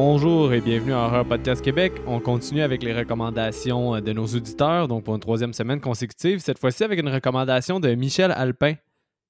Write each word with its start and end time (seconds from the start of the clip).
Bonjour 0.00 0.52
et 0.52 0.60
bienvenue 0.60 0.92
à 0.92 1.06
Horror 1.06 1.26
Podcast 1.26 1.60
Québec. 1.60 1.92
On 2.06 2.20
continue 2.20 2.62
avec 2.62 2.84
les 2.84 2.96
recommandations 2.96 3.96
euh, 3.96 4.00
de 4.00 4.12
nos 4.12 4.26
auditeurs, 4.26 4.86
donc 4.86 5.02
pour 5.02 5.16
une 5.16 5.20
troisième 5.20 5.52
semaine 5.52 5.80
consécutive, 5.80 6.38
cette 6.38 6.60
fois-ci 6.60 6.84
avec 6.84 7.00
une 7.00 7.08
recommandation 7.08 7.80
de 7.80 7.92
Michel 7.96 8.30
Alpin. 8.30 8.74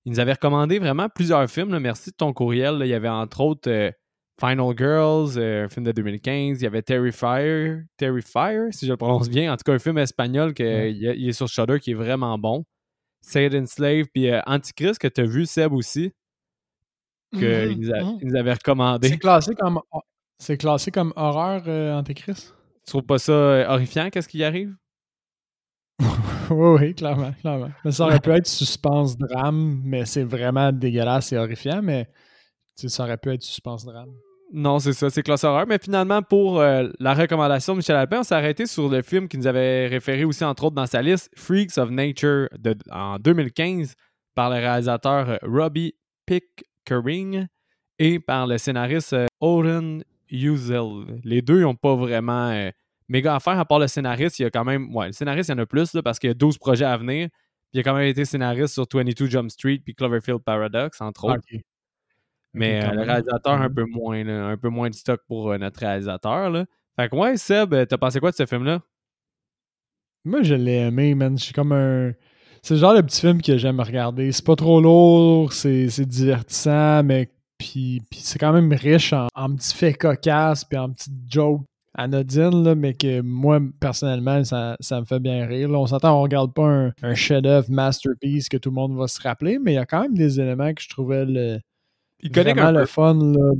Il 0.05 0.13
nous 0.13 0.21
avait 0.21 0.35
recommandé 0.35 0.79
vraiment 0.79 1.09
plusieurs 1.09 1.49
films. 1.49 1.79
Merci 1.79 2.11
de 2.11 2.17
ton 2.17 2.35
courriel. 2.35 2.81
Il 2.83 2.89
y 2.89 2.93
avait 2.93 3.09
entre 3.09 3.41
autres 3.41 3.71
euh, 3.71 3.91
Final 4.39 4.75
Girls, 4.77 5.39
euh, 5.39 5.65
un 5.65 5.69
film 5.71 5.87
de 5.87 5.93
2015. 5.93 6.61
Il 6.61 6.65
y 6.65 6.67
avait 6.67 6.83
Terrifier, 6.83 7.79
Terrifier, 7.97 8.71
si 8.71 8.85
je 8.85 8.91
le 8.91 8.99
prononce 8.99 9.31
bien. 9.31 9.51
En 9.51 9.57
tout 9.57 9.65
cas, 9.65 9.73
un 9.73 9.79
film 9.79 9.97
espagnol 9.97 10.53
qui 10.53 10.65
est 10.65 11.33
sur 11.33 11.49
Shudder 11.49 11.81
qui 11.81 11.93
est 11.93 11.95
vraiment 11.95 12.37
bon. 12.37 12.67
Satan 13.23 13.65
Slave, 13.65 14.05
puis 14.13 14.31
Antichrist 14.45 14.99
que 14.99 15.09
tu 15.09 15.23
as 15.23 15.25
vu, 15.25 15.47
Seb 15.47 15.73
aussi 15.73 16.13
qu'il 17.33 17.43
mm-hmm, 17.43 18.19
nous, 18.23 18.37
avait 18.37 18.53
recommandé. 18.53 19.09
C'est 19.09 19.19
classé 19.19 19.55
comme, 19.55 19.81
c'est 20.39 20.57
classé 20.57 20.91
comme 20.91 21.13
horreur 21.17 21.63
euh, 21.67 21.95
Antéchrist? 21.95 22.55
Tu 22.87 22.91
trouves 22.91 23.03
pas 23.03 23.19
ça 23.19 23.33
euh, 23.33 23.67
horrifiant, 23.69 24.09
qu'est-ce 24.11 24.29
qui 24.29 24.43
arrive? 24.45 24.75
oui, 26.51 26.79
oui, 26.81 26.95
clairement, 26.95 27.33
clairement. 27.33 27.71
Mais 27.85 27.93
ça 27.93 28.05
aurait 28.05 28.21
pu 28.21 28.31
être 28.31 28.47
suspense-drame, 28.47 29.83
mais 29.85 30.05
c'est 30.07 30.23
vraiment 30.23 30.73
dégueulasse 30.73 31.33
et 31.33 31.39
horrifiant, 31.39 31.83
mais 31.83 32.09
ça 32.77 33.05
aurait 33.05 33.19
pu 33.19 33.33
être 33.33 33.43
suspense-drame. 33.43 34.15
Non, 34.53 34.79
c'est 34.79 34.95
ça, 34.95 35.11
c'est 35.11 35.23
classe 35.23 35.45
horreur. 35.45 35.67
Mais 35.67 35.79
finalement, 35.79 36.23
pour 36.23 36.61
euh, 36.61 36.89
la 37.01 37.13
recommandation 37.13 37.75
de 37.75 37.79
Michel 37.79 37.97
Alpin, 37.97 38.21
on 38.21 38.23
s'est 38.23 38.35
arrêté 38.35 38.65
sur 38.65 38.89
le 38.89 39.03
film 39.03 39.29
qui 39.29 39.37
nous 39.37 39.47
avait 39.47 39.89
référé 39.89 40.25
aussi, 40.25 40.43
entre 40.45 40.65
autres, 40.65 40.77
dans 40.77 40.87
sa 40.87 41.03
liste, 41.03 41.31
Freaks 41.37 41.77
of 41.77 41.91
Nature, 41.91 42.49
de, 42.59 42.75
en 42.91 43.19
2015, 43.19 43.95
par 44.35 44.49
le 44.49 44.57
réalisateur 44.57 45.39
Robbie 45.43 45.95
Pickering 46.25 47.47
et 47.99 48.21
par 48.21 48.47
le 48.47 48.57
scénariste 48.57 49.15
Oren 49.41 50.03
Uzel. 50.31 51.21
Les 51.25 51.43
deux 51.43 51.61
n'ont 51.61 51.75
pas 51.75 51.95
vraiment 51.95 52.51
euh, 52.51 52.71
méga 53.09 53.35
affaire, 53.35 53.59
à 53.59 53.65
part 53.65 53.79
le 53.79 53.87
scénariste. 53.87 54.39
Il 54.39 54.43
y 54.43 54.47
a 54.47 54.51
quand 54.51 54.65
même. 54.65 54.95
Ouais, 54.95 55.07
le 55.07 55.13
scénariste, 55.13 55.49
il 55.49 55.53
y 55.53 55.55
en 55.55 55.59
a 55.59 55.67
plus 55.67 55.97
parce 56.05 56.19
qu'il 56.19 56.29
y 56.29 56.31
a 56.31 56.35
12 56.35 56.59
projets 56.59 56.85
à 56.85 56.97
venir. 56.97 57.29
il 57.73 57.81
a 57.81 57.83
quand 57.83 57.95
même 57.95 58.07
été 58.07 58.25
scénariste 58.25 58.75
sur 58.75 58.87
22 58.93 59.27
Jump 59.27 59.51
Street 59.51 59.81
puis 59.85 59.95
Cloverfield 59.95 60.41
Paradox, 60.41 61.01
entre 61.01 61.25
autres. 61.25 61.43
Mais 62.55 62.83
euh, 62.83 62.93
le 62.93 63.03
réalisateur, 63.03 63.61
un 63.61 63.71
peu 63.71 63.85
moins, 63.85 64.27
un 64.27 64.57
peu 64.57 64.69
moins 64.69 64.89
de 64.89 64.95
stock 64.95 65.21
pour 65.29 65.53
euh, 65.53 65.59
notre 65.59 65.81
réalisateur. 65.81 66.51
Là. 66.51 66.65
Fait 66.97 67.09
que 67.09 67.17
ouais, 67.17 67.37
Seb, 67.37 67.75
t'as 67.87 67.99
pensé 67.99 68.21
quoi 68.21 68.31
de 68.31 68.37
ce 68.37 68.47
film-là? 68.47 68.81
Moi, 70.25 70.43
je 70.43 70.55
l'ai 70.55 70.79
aimé, 70.79 71.15
man. 71.15 71.39
Je 71.39 71.45
suis 71.45 71.53
comme 71.53 71.73
un. 71.73 72.13
C'est 72.63 72.75
le 72.75 72.81
genre 72.81 72.95
de 72.95 73.03
petit 73.03 73.21
film 73.21 73.41
que 73.41 73.57
j'aime 73.57 73.81
regarder. 73.81 74.33
C'est 74.33 74.45
pas 74.45 74.57
trop 74.57 74.81
lourd, 74.81 75.53
c'est 75.53 75.87
divertissant, 76.01 77.03
mais 77.05 77.31
puis, 77.71 78.21
c'est 78.21 78.39
quand 78.39 78.53
même 78.53 78.73
riche 78.73 79.13
en, 79.13 79.55
petits 79.55 79.75
faits 79.75 79.99
cocasses, 79.99 80.65
puis 80.65 80.79
en 80.79 80.91
petites 80.91 81.31
jokes 81.31 81.63
anodines, 81.95 82.63
là, 82.63 82.75
mais 82.75 82.95
que 82.95 83.21
moi, 83.21 83.61
personnellement, 83.81 84.45
ça, 84.45 84.77
me 84.93 85.05
fait 85.05 85.19
bien 85.19 85.47
rire. 85.47 85.71
on 85.71 85.87
s'entend, 85.87 86.19
on 86.19 86.23
regarde 86.23 86.53
pas 86.53 86.93
un, 87.03 87.15
chef-d'œuvre 87.15 87.71
masterpiece 87.71 88.49
que 88.49 88.57
tout 88.57 88.71
le 88.71 88.75
monde 88.75 88.97
va 88.97 89.09
se 89.09 89.21
rappeler, 89.21 89.59
mais 89.59 89.73
il 89.73 89.77
y 89.77 89.79
a 89.79 89.87
quand 89.87 90.03
même 90.03 90.17
des 90.17 90.41
éléments 90.41 90.73
que 90.73 90.83
je 90.83 90.89
trouvais 90.89 91.25
le, 91.25 91.61
il 92.21 92.33
vraiment 92.33 92.71
le 92.71 92.87
fun. 92.87 93.15
Là. 93.15 93.53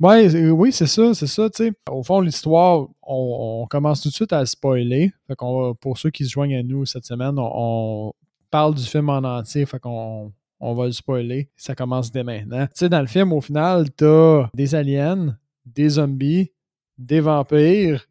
Ouais, 0.00 0.50
oui, 0.50 0.72
c'est 0.72 0.86
ça, 0.86 1.14
c'est 1.14 1.26
ça, 1.26 1.48
tu 1.48 1.64
sais. 1.64 1.72
Au 1.90 2.02
fond, 2.02 2.20
l'histoire, 2.20 2.88
on, 3.02 3.66
commence 3.70 4.02
tout 4.02 4.08
de 4.08 4.14
suite 4.14 4.32
à 4.32 4.44
spoiler. 4.44 5.12
Fait 5.28 5.36
qu'on 5.36 5.74
pour 5.80 5.98
ceux 5.98 6.10
qui 6.10 6.24
se 6.24 6.30
joignent 6.30 6.56
à 6.56 6.62
nous 6.62 6.84
cette 6.84 7.06
semaine, 7.06 7.38
on, 7.38 7.50
on 7.54 8.12
parle 8.50 8.74
du 8.74 8.82
film 8.82 9.08
en 9.08 9.18
entier. 9.18 9.64
Fait 9.64 9.78
qu'on 9.78 10.32
on 10.64 10.74
va 10.74 10.86
le 10.86 10.92
spoiler. 10.92 11.50
Ça 11.56 11.74
commence 11.74 12.10
dès 12.10 12.24
maintenant. 12.24 12.66
Tu 12.66 12.72
sais, 12.74 12.88
dans 12.88 13.00
le 13.00 13.06
film, 13.06 13.32
au 13.32 13.40
final, 13.40 13.90
t'as 13.90 14.48
des 14.54 14.74
aliens, 14.74 15.36
des 15.66 15.90
zombies, 15.90 16.50
des 16.96 17.20
vampires 17.20 18.06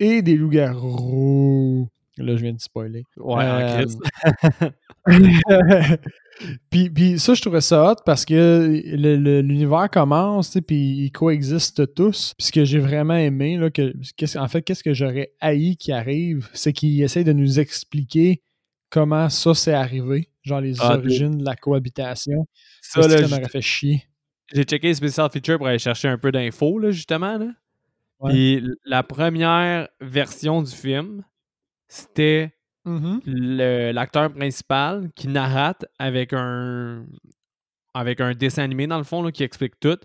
et 0.00 0.22
des 0.22 0.36
loups-garous. 0.36 1.88
Là, 2.16 2.36
je 2.36 2.42
viens 2.42 2.54
de 2.54 2.60
spoiler. 2.60 3.04
Ouais, 3.18 3.44
euh... 3.44 3.86
puis, 6.70 6.90
puis 6.90 7.18
ça, 7.18 7.34
je 7.34 7.42
trouvais 7.42 7.60
ça 7.60 7.92
hot 7.92 7.96
parce 8.04 8.24
que 8.24 8.82
l'univers 9.40 9.88
commence, 9.90 10.58
puis 10.66 11.04
ils 11.04 11.12
coexistent 11.12 11.94
tous. 11.94 12.34
Puis 12.36 12.46
ce 12.46 12.52
que 12.52 12.64
j'ai 12.64 12.80
vraiment 12.80 13.14
aimé, 13.16 13.56
là, 13.58 13.70
que, 13.70 13.92
en 14.38 14.48
fait, 14.48 14.62
qu'est-ce 14.62 14.82
que 14.82 14.94
j'aurais 14.94 15.32
haï 15.40 15.76
qui 15.76 15.92
arrive, 15.92 16.48
c'est 16.54 16.72
qu'ils 16.72 17.02
essayent 17.02 17.22
de 17.22 17.32
nous 17.32 17.60
expliquer 17.60 18.42
comment 18.90 19.28
ça 19.28 19.54
s'est 19.54 19.74
arrivé 19.74 20.30
genre 20.48 20.60
les 20.60 20.80
ah, 20.80 20.96
origines 20.96 21.38
de 21.38 21.44
la 21.44 21.54
cohabitation. 21.54 22.46
Ça, 22.82 23.00
là, 23.02 23.26
ça 23.26 23.28
m'aurait 23.28 23.48
fait 23.48 23.60
chier. 23.60 24.04
J'ai 24.52 24.64
checké 24.64 24.88
les 24.88 24.94
special 24.94 25.30
features 25.30 25.58
pour 25.58 25.66
aller 25.66 25.78
chercher 25.78 26.08
un 26.08 26.18
peu 26.18 26.32
d'infos, 26.32 26.78
là, 26.78 26.90
justement. 26.90 27.38
Là. 27.38 27.48
Puis 28.24 28.62
la 28.84 29.02
première 29.02 29.88
version 30.00 30.62
du 30.62 30.72
film, 30.72 31.22
c'était 31.86 32.54
mm-hmm. 32.86 33.92
l'acteur 33.92 34.32
principal 34.32 35.10
qui 35.14 35.28
narrate 35.28 35.84
avec 35.98 36.32
un 36.32 37.06
avec 37.94 38.20
un 38.20 38.32
dessin 38.32 38.62
animé, 38.62 38.86
dans 38.86 38.98
le 38.98 39.04
fond, 39.04 39.22
là, 39.22 39.32
qui 39.32 39.42
explique 39.42 39.78
tout. 39.80 39.98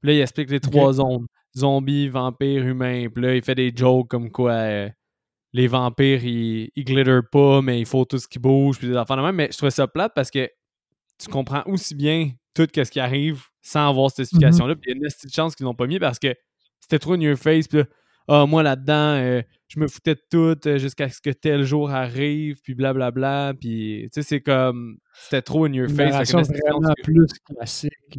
Puis 0.00 0.08
là, 0.08 0.12
il 0.12 0.20
explique 0.20 0.50
les 0.50 0.60
trois 0.60 0.94
zones. 0.94 1.26
Zombies, 1.56 2.08
vampires, 2.08 2.64
humains. 2.64 3.06
Puis 3.08 3.22
là, 3.22 3.34
il 3.34 3.42
fait 3.42 3.54
des 3.54 3.72
jokes 3.74 4.08
comme 4.08 4.30
quoi... 4.30 4.52
Euh, 4.52 4.88
les 5.54 5.68
vampires, 5.68 6.22
ils, 6.24 6.70
ils 6.74 6.84
glitterent 6.84 7.28
pas, 7.30 7.62
mais 7.62 7.78
il 7.78 7.86
faut 7.86 8.04
tout 8.04 8.18
ce 8.18 8.26
qui 8.26 8.40
bouge, 8.40 8.76
puis 8.78 8.88
des 8.88 8.96
enfants 8.96 9.16
de 9.16 9.22
même. 9.22 9.36
Mais 9.36 9.48
je 9.50 9.56
trouvais 9.56 9.70
ça 9.70 9.86
plate 9.86 10.12
parce 10.14 10.30
que 10.30 10.50
tu 11.16 11.28
comprends 11.30 11.62
aussi 11.66 11.94
bien 11.94 12.32
tout 12.54 12.66
ce 12.74 12.90
qui 12.90 13.00
arrive 13.00 13.44
sans 13.62 13.88
avoir 13.88 14.10
cette 14.10 14.20
explication-là. 14.20 14.74
Puis 14.74 14.90
il 14.90 14.90
y 14.90 14.92
a 14.94 14.96
une 14.96 15.02
petite 15.02 15.34
chance 15.34 15.54
qu'ils 15.54 15.64
l'ont 15.64 15.74
pas 15.74 15.86
mis 15.86 16.00
parce 16.00 16.18
que 16.18 16.34
c'était 16.80 16.98
trop 16.98 17.14
your 17.14 17.38
face. 17.38 17.68
Puis 17.68 17.82
ah, 18.26 18.46
moi 18.46 18.64
là-dedans, 18.64 19.14
euh, 19.16 19.42
je 19.68 19.78
me 19.78 19.86
foutais 19.86 20.16
de 20.16 20.22
tout 20.28 20.68
euh, 20.68 20.78
jusqu'à 20.78 21.08
ce 21.08 21.20
que 21.20 21.30
tel 21.30 21.62
jour 21.62 21.88
arrive, 21.88 22.56
puis 22.60 22.74
blablabla. 22.74 23.54
Puis 23.58 24.08
tu 24.12 24.20
sais, 24.20 24.22
c'est 24.22 24.40
comme. 24.40 24.98
C'était 25.14 25.42
trop 25.42 25.68
your 25.68 25.88
face. 25.88 26.26
C'est 26.26 26.66
vraiment 26.68 26.94
plus 27.04 27.28
classique. 27.44 28.18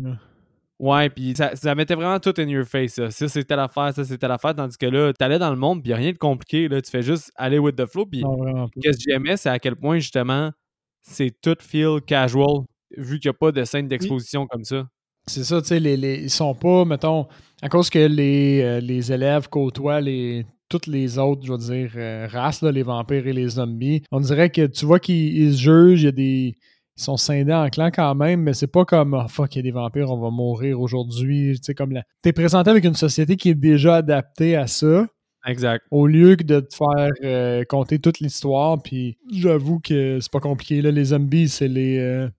Ouais, 0.77 1.09
puis 1.09 1.33
ça, 1.35 1.55
ça, 1.55 1.73
mettait 1.73 1.95
vraiment 1.95 2.19
tout 2.19 2.33
in 2.37 2.47
your 2.47 2.65
face. 2.65 2.95
Ça, 2.95 3.09
ça 3.09 3.29
c'était 3.29 3.55
l'affaire, 3.55 3.93
ça 3.93 4.03
c'était 4.03 4.27
l'affaire. 4.27 4.53
Tandis 4.55 4.77
que 4.77 4.85
là, 4.85 5.13
t'allais 5.13 5.39
dans 5.39 5.51
le 5.51 5.55
monde, 5.55 5.81
puis 5.81 5.93
rien 5.93 6.11
de 6.11 6.17
compliqué. 6.17 6.67
Là, 6.67 6.81
tu 6.81 6.91
fais 6.91 7.01
juste 7.01 7.31
aller 7.35 7.59
with 7.59 7.77
the 7.77 7.85
flow. 7.85 8.05
Puis 8.05 8.23
qu'est-ce 8.81 8.97
que 8.97 9.11
j'aimais, 9.11 9.37
c'est 9.37 9.49
à 9.49 9.59
quel 9.59 9.75
point 9.75 9.99
justement 9.99 10.51
c'est 11.01 11.31
tout 11.41 11.55
feel 11.61 12.01
casual, 12.05 12.63
vu 12.97 13.19
qu'il 13.19 13.29
n'y 13.29 13.35
a 13.35 13.37
pas 13.37 13.51
de 13.51 13.63
scène 13.63 13.87
d'exposition 13.87 14.47
comme 14.47 14.63
ça. 14.63 14.87
C'est 15.27 15.43
ça, 15.43 15.61
tu 15.61 15.69
sais, 15.69 15.79
les, 15.79 15.97
les, 15.97 16.23
ils 16.23 16.29
sont 16.29 16.53
pas, 16.53 16.85
mettons, 16.85 17.27
à 17.61 17.69
cause 17.69 17.89
que 17.89 17.99
les, 17.99 18.61
euh, 18.61 18.79
les 18.79 19.11
élèves 19.11 19.49
côtoient 19.49 19.99
les, 20.01 20.45
toutes 20.69 20.87
les 20.87 21.17
autres, 21.17 21.41
je 21.45 21.51
veux 21.51 21.57
dire, 21.57 21.91
euh, 21.95 22.27
races, 22.29 22.61
là, 22.61 22.71
les 22.71 22.83
vampires 22.83 23.25
et 23.25 23.33
les 23.33 23.49
zombies. 23.49 24.03
On 24.11 24.19
dirait 24.19 24.51
que 24.51 24.67
tu 24.67 24.85
vois 24.85 24.99
qu'ils 24.99 25.53
se 25.53 25.57
jugent, 25.57 26.01
il 26.01 26.05
y 26.05 26.07
a 26.07 26.11
des 26.11 26.55
ils 26.97 27.03
sont 27.03 27.17
scindés 27.17 27.53
en 27.53 27.69
clan 27.69 27.89
quand 27.91 28.15
même, 28.15 28.41
mais 28.41 28.53
c'est 28.53 28.67
pas 28.67 28.85
comme 28.85 29.13
oh, 29.13 29.27
fuck, 29.27 29.55
il 29.55 29.59
y 29.59 29.59
a 29.59 29.63
des 29.63 29.71
vampires, 29.71 30.09
on 30.11 30.17
va 30.17 30.29
mourir 30.29 30.79
aujourd'hui. 30.79 31.53
Tu 31.57 31.63
sais, 31.63 31.73
comme 31.73 31.91
la... 31.91 32.03
T'es 32.21 32.31
présenté 32.31 32.69
avec 32.69 32.85
une 32.85 32.95
société 32.95 33.35
qui 33.35 33.49
est 33.49 33.55
déjà 33.55 33.97
adaptée 33.97 34.55
à 34.55 34.67
ça. 34.67 35.05
Exact. 35.45 35.85
Au 35.91 36.07
lieu 36.07 36.35
que 36.35 36.43
de 36.43 36.61
te 36.61 36.75
faire 36.75 37.11
euh, 37.23 37.63
compter 37.65 37.99
toute 37.99 38.19
l'histoire, 38.19 38.81
puis 38.81 39.17
j'avoue 39.31 39.79
que 39.79 40.19
c'est 40.19 40.31
pas 40.31 40.39
compliqué. 40.39 40.81
Là, 40.81 40.91
les 40.91 41.05
zombies, 41.05 41.49
c'est 41.49 41.67
les, 41.67 41.99
euh, 41.99 42.29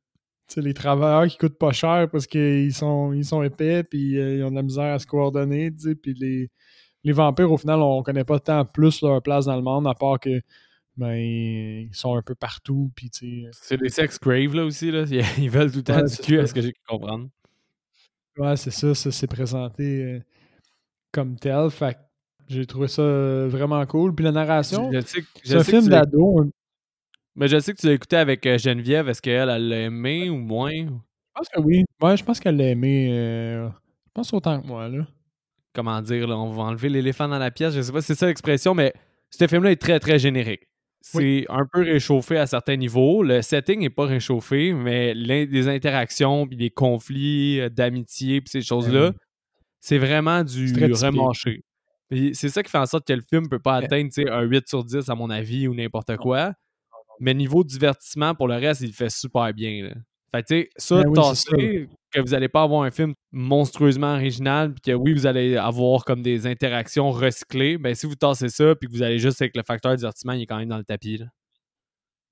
les 0.57 0.75
travailleurs 0.75 1.27
qui 1.27 1.37
coûtent 1.37 1.59
pas 1.59 1.73
cher 1.73 2.09
parce 2.11 2.27
qu'ils 2.27 2.75
sont, 2.75 3.13
ils 3.13 3.25
sont 3.25 3.43
épais, 3.43 3.85
puis 3.85 4.19
euh, 4.19 4.39
ils 4.39 4.43
ont 4.43 4.51
de 4.51 4.57
la 4.57 4.63
misère 4.63 4.95
à 4.95 4.99
se 4.99 5.07
coordonner. 5.07 5.71
Puis 5.71 6.15
les, 6.15 6.51
les 7.05 7.13
vampires, 7.13 7.53
au 7.53 7.59
final, 7.59 7.81
on 7.81 8.03
connaît 8.03 8.25
pas 8.25 8.41
tant 8.41 8.65
plus 8.65 9.03
leur 9.03 9.23
place 9.23 9.45
dans 9.45 9.57
le 9.57 9.63
monde, 9.63 9.87
à 9.87 9.95
part 9.95 10.19
que 10.19 10.41
ben, 10.97 11.15
ils 11.15 11.95
sont 11.95 12.17
un 12.17 12.23
peu 12.23 12.35
partout. 12.35 12.91
Puis, 12.95 13.11
c'est 13.53 13.77
des 13.77 13.91
sex 13.91 14.19
grave 14.19 14.55
là 14.55 14.65
aussi. 14.65 14.91
Là. 14.91 15.05
Ils 15.39 15.51
veulent 15.51 15.71
tout 15.71 15.79
le 15.79 15.85
temps 15.85 16.03
du 16.03 16.17
cul, 16.17 16.39
est-ce 16.39 16.55
que 16.55 16.63
j'ai 16.63 16.73
pu 16.73 16.81
comprendre? 16.89 17.29
Ouais, 18.39 18.57
c'est 18.57 18.71
ça. 18.71 18.95
Ça 18.95 19.11
s'est 19.11 19.27
présenté 19.27 20.03
euh, 20.03 20.21
comme 21.13 21.39
tel. 21.39 21.71
Fait 21.71 21.97
j'ai 22.49 22.65
trouvé 22.65 22.89
ça 22.89 23.03
euh, 23.03 23.49
vraiment 23.49 23.85
cool. 23.87 24.15
Puis 24.15 24.25
la 24.25 24.33
narration, 24.33 24.91
c'est 25.43 25.57
un 25.57 25.65
film 25.65 25.89
d'ado. 25.89 26.51
Mais 27.35 27.49
je 27.49 27.59
sais 27.59 27.75
que 27.75 27.81
tu 27.81 27.87
l'as 27.87 27.93
écouté 27.93 28.17
avec 28.17 28.47
euh, 28.47 28.57
Geneviève. 28.57 29.09
Est-ce 29.09 29.21
qu'elle, 29.21 29.51
elle 29.51 29.69
l'a 29.69 29.81
aimé 29.81 30.31
ou 30.31 30.37
moins? 30.37 30.73
Je 30.73 31.35
pense 31.35 31.49
que 31.51 31.61
oui. 31.61 31.85
Ouais, 32.01 32.17
je 32.17 32.25
pense 32.25 32.41
qu'elle 32.41 32.57
l'a 32.57 32.69
aimé. 32.69 33.09
je 33.11 34.13
pense 34.15 34.33
autant 34.33 34.61
que 34.61 34.67
moi, 34.67 34.89
là. 34.89 35.07
Comment 35.75 36.01
dire, 36.01 36.27
là, 36.27 36.39
on 36.39 36.53
va 36.53 36.63
enlever 36.63 36.89
l'éléphant 36.89 37.29
dans 37.29 37.39
la 37.39 37.51
pièce. 37.51 37.75
Je 37.75 37.83
sais 37.83 37.93
pas 37.93 38.01
si 38.01 38.07
c'est 38.07 38.15
ça 38.15 38.27
l'expression, 38.27 38.75
mais 38.75 38.95
ce 39.29 39.47
film-là 39.47 39.73
est 39.73 39.81
très, 39.81 40.01
très 40.01 40.19
générique. 40.19 40.67
C'est 41.13 41.47
un 41.49 41.65
peu 41.71 41.83
réchauffé 41.83 42.37
à 42.37 42.47
certains 42.47 42.77
niveaux. 42.77 43.23
Le 43.23 43.41
setting 43.41 43.81
n'est 43.81 43.91
pas 43.91 44.07
réchauffé, 44.07 44.73
mais 44.73 45.15
les 45.15 45.69
interactions, 45.69 46.47
puis 46.47 46.57
les 46.57 46.71
conflits 46.71 47.61
euh, 47.61 47.69
d'amitié, 47.69 48.41
puis 48.41 48.51
ces 48.51 48.63
choses-là, 48.63 49.13
c'est 49.81 49.99
vraiment 49.99 50.43
du 50.43 50.73
remanché. 50.75 51.63
C'est 52.11 52.49
ça 52.49 52.63
qui 52.63 52.71
fait 52.71 52.79
en 52.79 52.87
sorte 52.87 53.07
que 53.07 53.13
le 53.13 53.23
film 53.23 53.45
ne 53.45 53.49
peut 53.49 53.59
pas 53.59 53.77
atteindre 53.77 54.11
un 54.31 54.43
8 54.43 54.69
sur 54.69 54.85
10, 54.85 55.09
à 55.09 55.15
mon 55.15 55.31
avis, 55.31 55.69
ou 55.69 55.75
n'importe 55.75 56.17
quoi. 56.17 56.53
Mais 57.21 57.35
niveau 57.35 57.65
divertissement, 57.65 58.35
pour 58.35 58.49
le 58.49 58.57
reste, 58.57 58.81
il 58.81 58.93
fait 58.93 59.11
super 59.11 59.53
bien. 59.55 59.91
Fait 60.33 60.43
tu 60.43 60.47
sais, 60.49 60.71
ça, 60.77 61.03
ben 61.05 61.35
que 62.23 62.27
vous 62.27 62.33
n'allez 62.33 62.49
pas 62.49 62.63
avoir 62.63 62.83
un 62.83 62.91
film 62.91 63.15
monstrueusement 63.33 64.15
original, 64.15 64.73
puis 64.73 64.93
que 64.93 64.97
oui, 64.97 65.13
vous 65.13 65.27
allez 65.27 65.57
avoir 65.57 66.05
comme 66.05 66.23
des 66.23 66.47
interactions 66.47 67.11
recyclées, 67.11 67.79
ben 67.79 67.95
si 67.95 68.07
vous 68.07 68.15
tassez 68.15 68.49
ça, 68.49 68.75
puis 68.75 68.89
que 68.89 68.95
vous 68.95 69.03
allez 69.03 69.19
juste 69.19 69.41
avec 69.43 69.57
le 69.57 69.63
facteur 69.63 69.95
divertissement, 69.97 70.33
il 70.33 70.43
est 70.43 70.47
quand 70.47 70.59
même 70.59 70.69
dans 70.69 70.79
le 70.79 70.85
tapis. 70.85 71.19
Là. 71.19 71.27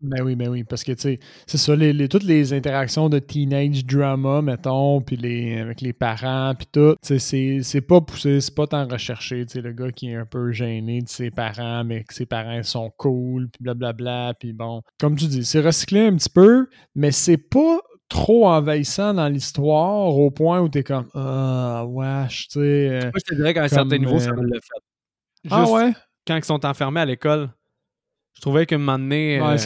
Ben 0.00 0.22
oui, 0.22 0.36
ben 0.36 0.48
oui, 0.48 0.64
parce 0.64 0.84
que 0.84 0.92
tu 0.92 1.00
sais, 1.00 1.18
c'est 1.46 1.56
ça, 1.56 1.74
toutes 2.10 2.24
les 2.24 2.52
interactions 2.52 3.08
de 3.08 3.18
teenage 3.18 3.86
drama, 3.86 4.42
mettons, 4.42 5.00
puis 5.00 5.16
les, 5.16 5.58
avec 5.58 5.80
les 5.80 5.94
parents, 5.94 6.52
puis 6.54 6.66
tout, 6.70 6.94
c'est 7.00 7.80
pas 7.80 8.02
poussé, 8.02 8.42
c'est 8.42 8.54
pas 8.54 8.66
tant 8.66 8.86
recherché, 8.86 9.46
tu 9.46 9.52
sais, 9.54 9.60
le 9.62 9.72
gars 9.72 9.90
qui 9.92 10.10
est 10.10 10.16
un 10.16 10.26
peu 10.26 10.52
gêné 10.52 11.00
de 11.00 11.08
ses 11.08 11.30
parents, 11.30 11.84
mais 11.84 12.04
que 12.04 12.12
ses 12.12 12.26
parents 12.26 12.62
sont 12.62 12.90
cool, 12.98 13.48
puis 13.48 13.62
blablabla, 13.62 14.34
puis 14.38 14.52
bon, 14.52 14.82
comme 14.98 15.16
tu 15.16 15.26
dis, 15.26 15.44
c'est 15.44 15.60
recyclé 15.60 16.00
un 16.00 16.16
petit 16.16 16.28
peu, 16.28 16.66
mais 16.94 17.10
c'est 17.10 17.38
pas 17.38 17.80
trop 18.14 18.46
envahissant 18.46 19.12
dans 19.12 19.28
l'histoire 19.28 20.16
au 20.16 20.30
point 20.30 20.60
où 20.60 20.68
t'es 20.68 20.84
comme 20.84 21.08
ah 21.14 21.84
wesh 21.84 22.46
tu 22.46 22.60
sais 22.60 23.00
moi 23.02 23.12
je 23.16 23.24
te 23.24 23.34
dirais 23.34 23.52
qu'à 23.52 23.64
un 23.64 23.68
certain 23.68 23.98
niveau 23.98 24.20
ça 24.20 24.32
me 24.32 24.42
l'a 24.42 24.60
fait 24.60 25.50
ah 25.50 25.68
ouais? 25.68 25.92
quand 26.24 26.36
ils 26.36 26.44
sont 26.44 26.64
enfermés 26.64 27.00
à 27.00 27.06
l'école 27.06 27.50
je 28.34 28.40
trouvais 28.40 28.66
qu'à 28.66 28.76
un 28.76 28.78
moment 28.78 29.00
donné 29.00 29.40
euh, 29.40 29.56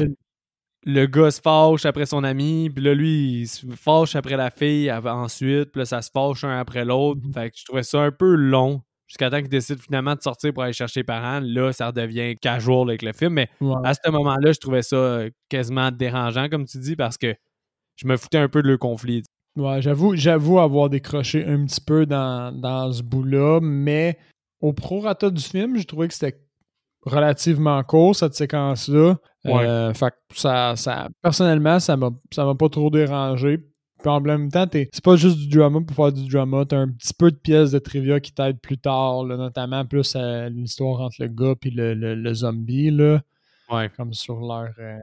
le 0.85 1.07
gars 1.07 1.31
se 1.31 1.41
fâche 1.43 1.85
après 1.85 2.07
son 2.07 2.25
ami, 2.25 2.71
puis 2.71 2.83
là, 2.83 2.95
lui, 2.95 3.41
il 3.41 3.47
se 3.47 3.67
fâche 3.75 4.17
après 4.17 4.37
la 4.37 4.51
fille 4.51 4.91
ensuite, 4.91 5.71
puis 5.73 5.81
là, 5.81 5.85
ça 5.85 6.01
se 6.01 6.11
fâche 6.11 6.45
un 6.45 6.59
après 6.59 6.85
l'autre. 6.85 7.21
Mhm. 7.23 7.33
Fait 7.35 7.51
que 7.51 7.59
je 7.59 7.65
trouvais 7.65 7.83
ça 7.83 8.01
un 8.01 8.11
peu 8.11 8.35
long. 8.35 8.81
Jusqu'à 9.07 9.31
temps 9.31 9.41
qu'il 9.41 9.49
décide 9.49 9.81
finalement 9.81 10.15
de 10.15 10.21
sortir 10.21 10.53
pour 10.53 10.63
aller 10.63 10.73
chercher 10.73 11.01
les 11.01 11.05
parents, 11.05 11.41
là, 11.43 11.73
ça 11.73 11.89
redevient 11.89 12.37
casual 12.37 12.89
avec 12.89 13.03
le 13.03 13.13
film. 13.13 13.35
Mais 13.35 13.49
à 13.85 13.95
ce 13.95 14.11
moment-là, 14.11 14.53
je 14.53 14.59
trouvais 14.59 14.83
ça 14.83 14.97
euh, 14.97 15.31
quasiment 15.49 15.91
dérangeant, 15.91 16.49
comme 16.49 16.67
tu 16.67 16.79
dis, 16.79 16.95
parce 16.95 17.17
que 17.17 17.35
je 17.99 18.07
me 18.07 18.17
foutais 18.17 18.39
un 18.39 18.49
peu 18.49 18.63
de 18.63 18.69
le 18.69 18.79
conflit. 18.79 19.23
Ouais, 19.57 19.83
j'avoue, 19.83 20.15
j'avoue 20.15 20.61
avoir 20.61 20.89
décroché 20.89 21.45
un 21.45 21.65
petit 21.67 21.81
peu 21.81 22.07
dans, 22.07 22.53
dans 22.57 22.93
ce 22.93 23.03
bout-là, 23.03 23.59
mais 23.61 24.17
au 24.61 24.73
prorata 24.73 25.31
du 25.31 25.43
film, 25.43 25.77
je 25.77 25.83
trouvais 25.83 26.07
que 26.07 26.15
c'était 26.15 26.41
relativement 27.03 27.83
court, 27.83 28.15
cette 28.15 28.35
séquence-là. 28.35 29.17
Euh, 29.47 29.95
fait 29.95 30.15
ça, 30.35 30.75
ça, 30.77 31.09
personnellement, 31.23 31.81
ça 31.81 31.97
m'a, 31.97 32.11
ça 32.33 32.45
m'a 32.45 32.55
pas 32.55 32.69
trop 32.69 32.91
dérangé. 32.91 33.59
Puis 33.59 34.09
en 34.09 34.21
même 34.21 34.49
temps, 34.49 34.67
c'est 34.71 35.03
pas 35.03 35.17
juste 35.17 35.39
du 35.39 35.49
drama 35.49 35.81
pour 35.81 35.97
faire 35.97 36.13
du 36.13 36.29
drama. 36.29 36.65
T'as 36.65 36.79
un 36.79 36.89
petit 36.89 37.15
peu 37.15 37.33
de 37.33 37.37
pièces 37.37 37.73
de 37.73 37.81
trivia 37.81 38.21
qui 38.21 38.33
t'aident 38.33 38.61
plus 38.61 38.79
tard, 38.79 39.25
notamment 39.25 39.85
plus 39.85 40.15
à 40.15 40.49
l'histoire 40.49 41.01
entre 41.01 41.17
le 41.19 41.29
gars 41.29 41.55
et 41.65 41.71
le, 41.71 42.15
le, 42.15 42.35
zombie. 42.35 42.91
Là, 42.93 43.21
Comme 43.97 44.13
sur 44.13 44.39
leur 44.39 44.71
euh, 44.79 44.99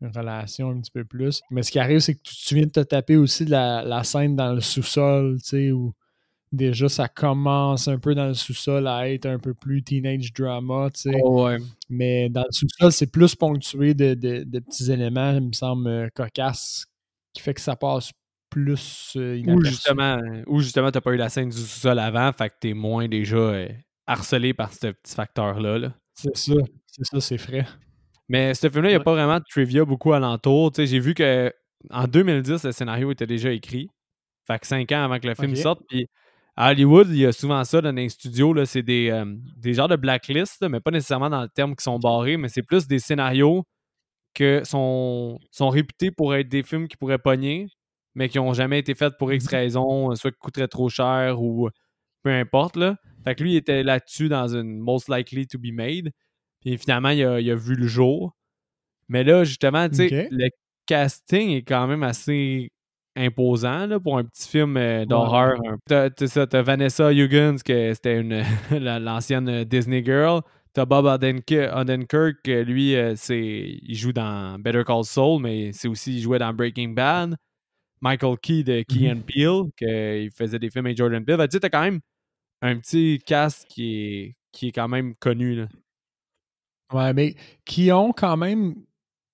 relation 0.00 0.70
un 0.70 0.80
petit 0.80 0.90
peu 0.90 1.04
plus. 1.04 1.42
Mais 1.50 1.62
ce 1.62 1.70
qui 1.70 1.78
arrive, 1.78 2.00
c'est 2.00 2.14
que 2.14 2.20
tu, 2.22 2.54
viens 2.54 2.66
de 2.66 2.70
te 2.70 2.80
taper 2.80 3.16
aussi 3.16 3.44
de 3.44 3.50
la, 3.50 3.82
la 3.82 4.04
scène 4.04 4.36
dans 4.36 4.52
le 4.52 4.60
sous-sol, 4.60 5.38
tu 5.40 5.48
sais, 5.48 5.72
où 5.72 5.94
déjà 6.52 6.88
ça 6.88 7.08
commence 7.08 7.88
un 7.88 7.98
peu 7.98 8.14
dans 8.14 8.26
le 8.26 8.34
sous-sol 8.34 8.86
à 8.86 9.10
être 9.10 9.26
un 9.26 9.38
peu 9.38 9.54
plus 9.54 9.82
teenage 9.82 10.32
drama, 10.32 10.88
tu 10.94 11.10
sais. 11.10 11.20
Oh, 11.22 11.48
Mais 11.88 12.28
dans 12.28 12.42
le 12.42 12.52
sous-sol, 12.52 12.92
c'est 12.92 13.10
plus 13.10 13.34
ponctué 13.34 13.94
de, 13.94 14.14
de, 14.14 14.58
petits 14.60 14.90
éléments, 14.90 15.32
il 15.32 15.48
me 15.48 15.52
semble, 15.52 15.88
euh, 15.88 16.08
cocasses, 16.14 16.86
qui 17.32 17.42
fait 17.42 17.54
que 17.54 17.60
ça 17.60 17.76
passe 17.76 18.12
plus 18.50 19.12
euh, 19.16 19.42
Ou 19.46 19.62
justement, 19.62 20.18
ou 20.46 20.60
justement 20.60 20.90
t'as 20.90 21.02
pas 21.02 21.12
eu 21.12 21.18
la 21.18 21.28
scène 21.28 21.50
du 21.50 21.56
sous-sol 21.56 21.98
avant, 21.98 22.32
fait 22.32 22.48
que 22.48 22.54
t'es 22.60 22.72
moins 22.72 23.08
déjà 23.08 23.36
euh, 23.36 23.68
harcelé 24.06 24.54
par 24.54 24.72
ce 24.72 24.88
petit 24.88 25.14
facteur-là. 25.14 25.78
-là, 25.78 25.92
c'est 26.14 26.36
ça, 26.36 26.54
c'est 26.86 27.04
ça, 27.04 27.20
c'est 27.20 27.38
frais. 27.38 27.66
Mais 28.28 28.54
ce 28.54 28.68
film-là, 28.68 28.90
il 28.90 28.92
n'y 28.92 29.00
a 29.00 29.04
pas 29.04 29.12
vraiment 29.12 29.38
de 29.38 29.44
trivia 29.48 29.84
beaucoup 29.84 30.12
alentour. 30.12 30.72
J'ai 30.76 30.98
vu 30.98 31.14
que 31.14 31.52
en 31.90 32.06
2010, 32.06 32.64
le 32.64 32.72
scénario 32.72 33.10
était 33.10 33.26
déjà 33.26 33.52
écrit. 33.52 33.88
Fait 34.46 34.58
que 34.58 34.66
cinq 34.66 34.92
ans 34.92 35.04
avant 35.04 35.18
que 35.18 35.26
le 35.26 35.34
film 35.34 35.54
sorte. 35.56 35.80
Puis 35.88 36.06
à 36.56 36.70
Hollywood, 36.70 37.08
il 37.10 37.18
y 37.18 37.26
a 37.26 37.32
souvent 37.32 37.62
ça 37.64 37.80
dans 37.80 37.94
les 37.94 38.08
studios. 38.08 38.64
C'est 38.64 38.82
des, 38.82 39.10
euh, 39.10 39.24
des 39.56 39.74
genres 39.74 39.88
de 39.88 39.96
blacklist, 39.96 40.66
mais 40.68 40.80
pas 40.80 40.90
nécessairement 40.90 41.30
dans 41.30 41.42
le 41.42 41.48
terme 41.48 41.76
qui 41.76 41.84
sont 41.84 41.98
barrés, 41.98 42.36
mais 42.36 42.48
c'est 42.48 42.62
plus 42.62 42.86
des 42.86 42.98
scénarios 42.98 43.64
que 44.34 44.62
sont, 44.64 45.38
sont 45.50 45.68
réputés 45.68 46.10
pour 46.10 46.34
être 46.34 46.48
des 46.48 46.62
films 46.62 46.88
qui 46.88 46.96
pourraient 46.96 47.18
pogner, 47.18 47.66
mais 48.14 48.28
qui 48.28 48.38
n'ont 48.38 48.52
jamais 48.54 48.78
été 48.78 48.94
faits 48.94 49.14
pour 49.18 49.32
X 49.32 49.44
mhm. 49.44 49.50
raison, 49.50 50.14
soit 50.14 50.30
qui 50.30 50.38
coûteraient 50.38 50.68
trop 50.68 50.88
cher 50.88 51.40
ou 51.40 51.68
peu 52.22 52.30
importe. 52.30 52.76
Là. 52.76 52.96
Fait 53.24 53.34
que 53.34 53.42
lui, 53.42 53.52
il 53.52 53.56
était 53.56 53.82
là-dessus 53.82 54.28
dans 54.28 54.48
une 54.48 54.78
Most 54.78 55.08
Likely 55.08 55.46
to 55.46 55.58
be 55.58 55.72
Made. 55.72 56.10
Puis 56.60 56.76
finalement, 56.78 57.10
il 57.10 57.22
a, 57.24 57.54
vu 57.54 57.74
le 57.74 57.86
jour. 57.86 58.34
Mais 59.08 59.24
là, 59.24 59.44
justement, 59.44 59.88
tu 59.88 60.08
sais, 60.08 60.28
le 60.30 60.48
casting 60.86 61.50
est 61.50 61.62
quand 61.62 61.86
même 61.86 62.02
assez 62.02 62.70
imposant 63.16 63.86
là, 63.86 63.98
pour 63.98 64.16
un 64.16 64.24
petit 64.24 64.48
film 64.48 64.76
euh, 64.76 65.04
d'horreur. 65.04 65.58
T'as, 65.86 66.10
t'as, 66.10 66.62
Vanessa 66.62 67.12
Huggens, 67.12 67.58
que 67.64 67.92
c'était 67.94 68.20
une 68.20 68.42
l'ancienne 68.70 69.48
euh, 69.48 69.64
Disney 69.64 70.02
Girl. 70.04 70.40
T'as 70.72 70.84
Bob 70.84 71.06
Odenkirk, 71.06 72.46
lui, 72.46 72.94
euh, 72.94 73.14
c'est, 73.16 73.80
il 73.82 73.96
joue 73.96 74.12
dans 74.12 74.58
Better 74.58 74.84
Call 74.86 75.04
Saul, 75.04 75.42
mais 75.42 75.72
c'est 75.72 75.88
aussi, 75.88 76.16
il 76.16 76.20
jouait 76.20 76.38
dans 76.38 76.52
Breaking 76.52 76.90
Bad. 76.90 77.36
Michael 78.00 78.36
Key 78.40 78.62
de 78.62 78.82
Key 78.82 79.00
mm-hmm. 79.00 79.12
and 79.12 79.22
Peele, 79.26 79.72
qu'il 79.76 80.30
faisait 80.30 80.60
des 80.60 80.70
films 80.70 80.86
avec 80.86 80.96
Jordan 80.96 81.24
Peele. 81.24 81.38
Tu 81.38 81.46
sais, 81.52 81.60
t'as 81.60 81.68
quand 81.68 81.82
même 81.82 81.98
un 82.62 82.76
petit 82.78 83.18
cast 83.26 83.66
qui 83.66 83.96
est, 83.96 84.36
qui 84.52 84.68
est 84.68 84.72
quand 84.72 84.86
même 84.86 85.16
connu. 85.16 85.56
Là. 85.56 85.66
Ouais, 86.92 87.12
mais 87.12 87.34
qui 87.64 87.92
ont 87.92 88.12
quand 88.12 88.36
même 88.36 88.74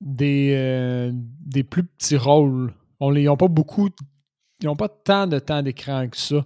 des, 0.01 1.11
des 1.13 1.63
plus 1.63 1.85
petits 1.85 2.17
rôles 2.17 2.73
ils 3.13 3.25
n'ont 3.25 3.37
pas 3.37 3.49
beaucoup. 3.49 3.89
Ils 4.61 4.67
n'ont 4.67 4.77
pas 4.77 4.89
tant 4.89 5.27
de 5.27 5.39
temps 5.39 5.63
d'écran 5.63 6.09
que 6.09 6.17
ça. 6.17 6.45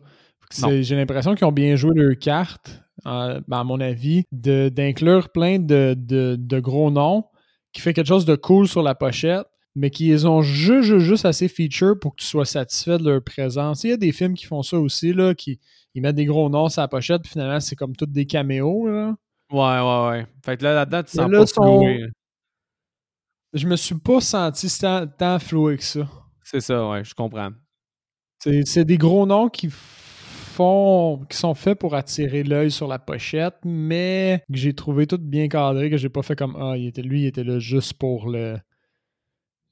J'ai 0.80 0.96
l'impression 0.96 1.34
qu'ils 1.34 1.46
ont 1.46 1.52
bien 1.52 1.76
joué 1.76 1.92
leur 1.94 2.18
carte, 2.18 2.82
ben, 3.04 3.42
à 3.50 3.64
mon 3.64 3.80
avis, 3.80 4.24
d'inclure 4.32 5.28
plein 5.30 5.58
de, 5.58 6.60
gros 6.60 6.90
noms 6.90 7.24
qui 7.72 7.82
fait 7.82 7.92
quelque 7.92 8.08
chose 8.08 8.24
de 8.24 8.34
cool 8.34 8.66
sur 8.66 8.82
la 8.82 8.94
pochette, 8.94 9.46
mais 9.74 9.90
qui 9.90 10.06
les 10.06 10.24
ont 10.24 10.40
juste, 10.40 10.98
juste 10.98 11.26
assez 11.26 11.48
feature 11.48 11.98
pour 12.00 12.16
que 12.16 12.22
tu 12.22 12.26
sois 12.26 12.46
satisfait 12.46 12.98
de 12.98 13.10
leur 13.10 13.22
présence. 13.22 13.84
Il 13.84 13.90
y 13.90 13.92
a 13.92 13.98
des 13.98 14.10
films 14.10 14.34
qui 14.34 14.46
font 14.46 14.62
ça 14.62 14.80
aussi, 14.80 15.12
là, 15.12 15.34
qui 15.34 15.60
ils 15.94 16.00
mettent 16.00 16.16
des 16.16 16.24
gros 16.24 16.48
noms 16.48 16.68
sur 16.68 16.80
la 16.80 16.88
pochette, 16.88 17.22
puis 17.22 17.32
finalement, 17.32 17.60
c'est 17.60 17.76
comme 17.76 17.94
tous 17.94 18.06
des 18.06 18.24
caméos. 18.26 18.88
Là. 18.88 19.14
Ouais, 19.50 19.58
ouais, 19.58 20.08
ouais. 20.08 20.26
Fait 20.44 20.56
que 20.56 20.64
là, 20.64 20.74
là-dedans, 20.74 21.02
tu 21.02 21.12
sens 21.12 21.30
pas 21.30 21.46
sont... 21.46 21.98
Je 23.54 23.66
me 23.66 23.76
suis 23.76 23.94
pas 23.94 24.20
senti 24.20 24.68
tant, 24.78 25.06
tant 25.06 25.38
floué 25.38 25.78
que 25.78 25.84
ça. 25.84 26.06
C'est 26.42 26.60
ça, 26.60 26.88
ouais, 26.88 27.04
je 27.04 27.14
comprends. 27.14 27.50
C'est 28.40 28.84
des 28.84 28.98
gros 28.98 29.26
noms 29.26 29.48
qui 29.48 29.68
font 29.70 31.24
qui 31.28 31.36
sont 31.36 31.54
faits 31.54 31.78
pour 31.78 31.94
attirer 31.94 32.42
l'œil 32.42 32.70
sur 32.70 32.88
la 32.88 32.98
pochette, 32.98 33.56
mais 33.64 34.42
que 34.50 34.58
j'ai 34.58 34.74
trouvé 34.74 35.06
tout 35.06 35.18
bien 35.18 35.48
cadré, 35.48 35.90
que 35.90 35.96
j'ai 35.96 36.08
pas 36.08 36.22
fait 36.22 36.36
comme 36.36 36.56
Ah, 36.60 36.76
il 36.76 36.86
était, 36.86 37.02
lui, 37.02 37.22
il 37.22 37.26
était 37.26 37.44
là 37.44 37.58
juste 37.58 37.94
pour 37.94 38.28
le. 38.28 38.58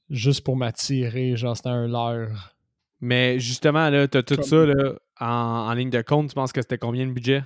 juste 0.09 0.43
pour 0.43 0.57
m'attirer, 0.57 1.35
genre 1.35 1.55
c'était 1.55 1.69
un 1.69 1.87
leurre. 1.87 2.55
Mais 2.99 3.39
justement, 3.39 3.89
là, 3.89 4.07
t'as 4.07 4.23
tout 4.23 4.41
ça 4.41 4.65
là, 4.65 4.93
en, 5.19 5.73
ligne 5.73 5.91
de 5.91 6.01
compte, 6.01 6.29
tu 6.29 6.35
penses 6.35 6.51
que 6.51 6.61
c'était 6.61 6.77
combien 6.79 7.05
de 7.05 7.11
budget? 7.11 7.43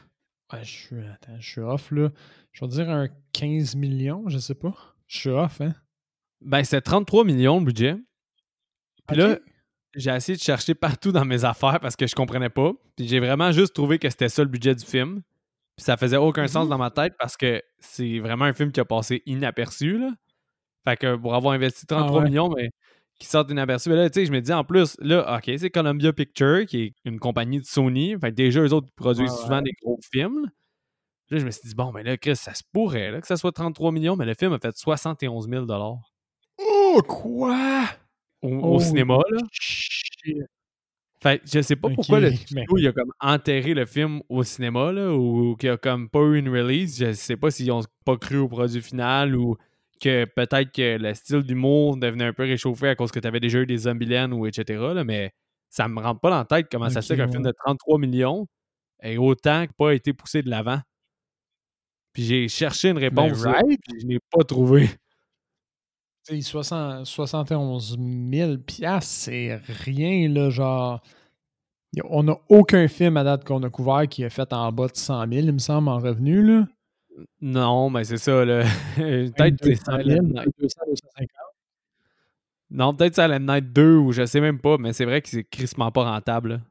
Ouais, 0.51 0.63
je 0.63 0.70
suis. 0.70 1.08
Attends, 1.08 1.39
je 1.39 1.50
suis 1.50 1.62
off 1.62 1.91
là. 1.91 2.10
Je 2.51 2.65
vais 2.65 2.72
dire 2.72 2.89
un 2.89 3.08
15 3.34 3.75
millions, 3.75 4.27
je 4.27 4.38
sais 4.38 4.55
pas. 4.55 4.74
Je 5.08 5.20
suis 5.20 5.29
off, 5.29 5.62
hein? 5.62 5.74
Ben, 6.41 6.63
c'est 6.63 6.81
33 6.81 7.24
millions 7.24 7.60
le 7.60 7.65
budget. 7.65 7.96
Puis 9.08 9.17
là, 9.17 9.38
j'ai 9.96 10.12
essayé 10.12 10.38
de 10.38 10.41
chercher 10.41 10.74
partout 10.74 11.12
dans 11.12 11.25
mes 11.25 11.46
affaires 11.46 11.79
parce 11.79 11.96
que 11.96 12.08
je 12.08 12.15
comprenais 12.15 12.50
pas. 12.50 12.72
Puis 12.96 13.08
j'ai 13.08 13.20
vraiment 13.20 13.51
juste 13.51 13.74
trouvé 13.74 14.00
que 14.00 14.10
c'était 14.10 14.29
ça 14.29 14.43
le 14.43 14.50
budget 14.50 14.75
du 14.75 14.86
film. 14.86 15.22
Puis 15.75 15.86
ça 15.86 15.98
faisait 15.98 16.17
aucun 16.17 16.48
sens 16.48 16.65
mhm. 16.65 16.70
dans 16.70 16.77
ma 16.77 16.91
tête 16.91 17.13
parce 17.20 17.38
que 17.38 17.62
c'est 17.79 18.20
vraiment 18.20 18.46
un 18.46 18.53
film 18.53 18.72
qui 18.72 18.79
a 18.79 18.86
passé 18.86 19.22
inaperçu. 19.25 19.98
Là. 19.98 20.12
Fait 20.84 20.98
que 20.98 21.15
pour 21.15 21.36
avoir 21.36 21.53
investi 21.53 21.86
33 21.86 22.22
ah 22.22 22.25
millions, 22.25 22.50
mais 22.50 22.72
qui 23.22 23.28
sortent 23.28 23.51
inaperçu. 23.51 23.88
Mais 23.90 23.96
là, 23.96 24.10
tu 24.10 24.20
sais, 24.20 24.25
je 24.25 24.32
me 24.32 24.42
dis 24.42 24.51
en 24.51 24.63
plus, 24.63 24.98
là, 25.00 25.38
OK, 25.38 25.51
c'est 25.58 25.70
Columbia 25.70 26.12
Pictures, 26.12 26.66
qui 26.66 26.82
est 26.82 26.94
une 27.06 27.20
compagnie 27.20 27.60
de 27.60 27.66
Sony. 27.66 28.16
Fait 28.20 28.32
que 28.32 28.36
déjà, 28.36 28.62
eux 28.62 28.74
autres 28.74 28.88
produisent 28.96 29.36
souvent 29.44 29.62
des 29.62 29.74
gros 29.84 30.00
films. 30.12 30.50
Là, 31.30 31.38
je 31.38 31.46
me 31.46 31.51
suis 31.51 31.62
dit, 31.70 31.75
bon, 31.75 31.92
mais 31.92 32.01
là, 32.01 32.18
Chris, 32.18 32.36
ça 32.36 32.56
se 32.56 32.63
pourrait 32.74 33.12
là, 33.12 33.22
que 33.22 33.28
ça 33.28 33.38
soit 33.38 33.51
33 33.51 33.92
millions, 33.92 34.16
mais 34.16 34.25
le 34.25 34.34
film 34.34 34.54
a 34.54 34.60
fait 34.60 34.75
71 34.75 35.48
000 35.48 35.66
Oh, 36.58 37.01
quoi? 37.08 37.86
au, 38.42 38.80
cinéma. 38.80 39.20
Là. 39.30 39.42
Fait 41.22 41.40
je 41.46 41.62
sais 41.62 41.75
pas 41.75 41.90
pourquoi 41.90 42.20
le 42.20 42.32
studio 42.36 42.78
il 42.78 42.88
a 42.88 42.92
comme 42.92 43.12
enterré 43.20 43.75
le 43.75 43.86
film 43.86 44.24
au 44.30 44.42
cinéma 44.42 44.92
là, 44.92 45.13
ou 45.13 45.56
qu'il 45.58 45.70
a 45.70 45.78
comme 45.78 46.10
pas 46.10 46.22
eu 46.22 46.40
une 46.40 46.50
release. 46.50 46.98
Je 46.98 47.13
sais 47.13 47.38
pas 47.38 47.51
s'ils 47.51 47.72
ont 47.72 47.84
pas 48.04 48.18
cru 48.18 48.40
au 48.40 48.48
produit 48.48 48.82
final 48.82 49.36
ou 49.36 49.58
que 50.01 50.25
peut-être 50.25 50.72
que 50.72 50.98
le 50.98 51.13
style 51.13 51.43
d'humour 51.43 51.98
devenait 51.98 52.25
un 52.25 52.34
peu 52.34 52.43
réchauffé 52.43 52.89
à 52.89 52.96
cause 52.96 53.12
que 53.12 53.20
tu 53.20 53.27
avais 53.27 53.39
déjà 53.39 53.60
eu 53.60 53.65
des 53.65 53.77
Zombieland 53.77 54.31
ou 54.31 54.48
etc. 54.48 54.79
Là, 54.93 55.03
mais 55.03 55.31
ça 55.70 55.88
me 55.88 56.01
rentre 56.01 56.20
pas 56.20 56.29
dans 56.29 56.38
la 56.38 56.46
tête 56.46 56.67
comment 56.70 56.89
ça 56.89 57.01
se 57.01 57.13
fait 57.13 57.17
qu'un 57.17 57.31
film 57.31 57.43
de 57.43 57.53
33 57.65 58.00
millions 58.00 58.48
ait 59.01 59.17
autant 59.17 59.65
pas 59.77 59.93
été 59.93 60.13
poussé 60.13 60.41
de 60.41 60.50
l'avant. 60.50 60.79
Puis 62.13 62.24
j'ai 62.24 62.48
cherché 62.50 62.89
une 62.89 62.98
réponse, 62.98 63.43
right? 63.43 63.79
je 64.01 64.05
n'ai 64.05 64.20
pas 64.31 64.43
trouvé. 64.43 64.89
60, 66.24 67.05
71 67.05 67.98
000 68.31 68.53
c'est 69.01 69.55
rien, 69.86 70.29
là, 70.29 70.50
genre. 70.50 71.01
On 72.10 72.24
n'a 72.24 72.38
aucun 72.48 72.88
film 72.88 73.17
à 73.17 73.24
date 73.24 73.43
qu'on 73.43 73.63
a 73.63 73.70
couvert 73.70 74.08
qui 74.08 74.24
est 74.24 74.29
fait 74.29 74.53
en 74.53 74.72
bas 74.72 74.88
de 74.88 74.96
100 74.96 75.27
000, 75.27 75.31
il 75.48 75.51
me 75.53 75.60
semble, 75.60 75.89
en 75.89 76.00
revenu. 76.00 76.41
Là. 76.41 76.67
Non, 77.41 77.89
mais 77.89 78.03
c'est 78.03 78.18
ça. 78.18 78.32
peut-être 78.96 79.65
Non, 82.70 82.94
peut-être 82.94 83.15
Silent 83.15 83.39
Night 83.39 83.74
2 83.74 83.96
ou 83.96 84.12
je 84.12 84.25
sais 84.25 84.41
même 84.41 84.60
pas, 84.60 84.77
mais 84.77 84.94
c'est 84.94 85.06
vrai 85.06 85.22
que 85.22 85.30
c'est 85.30 85.44
crissement 85.44 85.91
pas 85.91 86.03
rentable. 86.03 86.62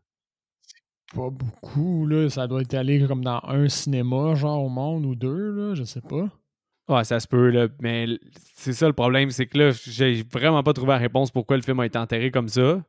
Pas 1.14 1.30
beaucoup, 1.30 2.06
là. 2.06 2.28
Ça 2.30 2.46
doit 2.46 2.62
être 2.62 2.74
allé 2.74 3.04
comme 3.06 3.24
dans 3.24 3.40
un 3.44 3.68
cinéma, 3.68 4.34
genre 4.34 4.64
au 4.64 4.68
monde 4.68 5.04
ou 5.06 5.14
deux, 5.14 5.50
là, 5.50 5.74
je 5.74 5.84
sais 5.84 6.00
pas. 6.00 6.28
Ouais, 6.88 7.04
ça 7.04 7.20
se 7.20 7.26
peut, 7.26 7.50
là. 7.50 7.68
Mais 7.80 8.06
c'est 8.54 8.72
ça 8.72 8.86
le 8.86 8.92
problème, 8.92 9.30
c'est 9.30 9.46
que 9.46 9.58
là, 9.58 9.70
j'ai 9.70 10.24
vraiment 10.30 10.62
pas 10.62 10.72
trouvé 10.72 10.92
la 10.92 10.98
réponse 10.98 11.30
pourquoi 11.30 11.56
le 11.56 11.62
film 11.62 11.80
a 11.80 11.86
été 11.86 11.98
enterré 11.98 12.30
comme 12.30 12.48
ça. 12.48 12.82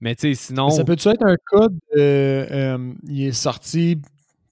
Mais 0.00 0.14
tu 0.14 0.34
sais, 0.34 0.34
sinon. 0.34 0.70
ça 0.70 0.84
peut-tu 0.84 1.08
être 1.08 1.24
un 1.24 1.36
cas 1.36 1.68
de. 1.68 1.76
Euh, 1.96 2.94
il 3.08 3.26
est 3.26 3.32
sorti 3.32 4.00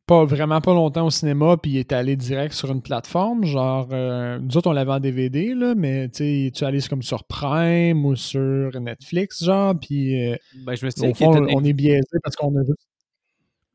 pas 0.06 0.24
vraiment 0.24 0.60
pas 0.60 0.74
longtemps 0.74 1.06
au 1.06 1.10
cinéma, 1.10 1.56
puis 1.56 1.72
il 1.72 1.78
est 1.78 1.92
allé 1.92 2.16
direct 2.16 2.52
sur 2.52 2.70
une 2.70 2.82
plateforme. 2.82 3.44
Genre, 3.44 3.88
euh, 3.92 4.38
nous 4.38 4.56
autres, 4.56 4.68
on 4.68 4.72
l'avait 4.72 4.92
en 4.92 5.00
DVD, 5.00 5.54
là, 5.54 5.74
mais 5.74 6.08
tu 6.10 6.18
sais, 6.18 6.50
tu 6.54 6.64
allé 6.64 6.80
comme 6.82 7.02
sur 7.02 7.24
Prime 7.24 8.04
ou 8.04 8.14
sur 8.14 8.78
Netflix, 8.80 9.42
genre, 9.42 9.74
puis. 9.78 10.32
Euh, 10.32 10.36
ben, 10.66 10.74
je 10.74 10.84
me 10.84 10.90
souviens 10.90 11.30
on 11.30 11.64
est 11.64 11.72
biaisé 11.72 12.18
parce 12.22 12.36
qu'on 12.36 12.54
a 12.56 12.62
vu. 12.62 12.74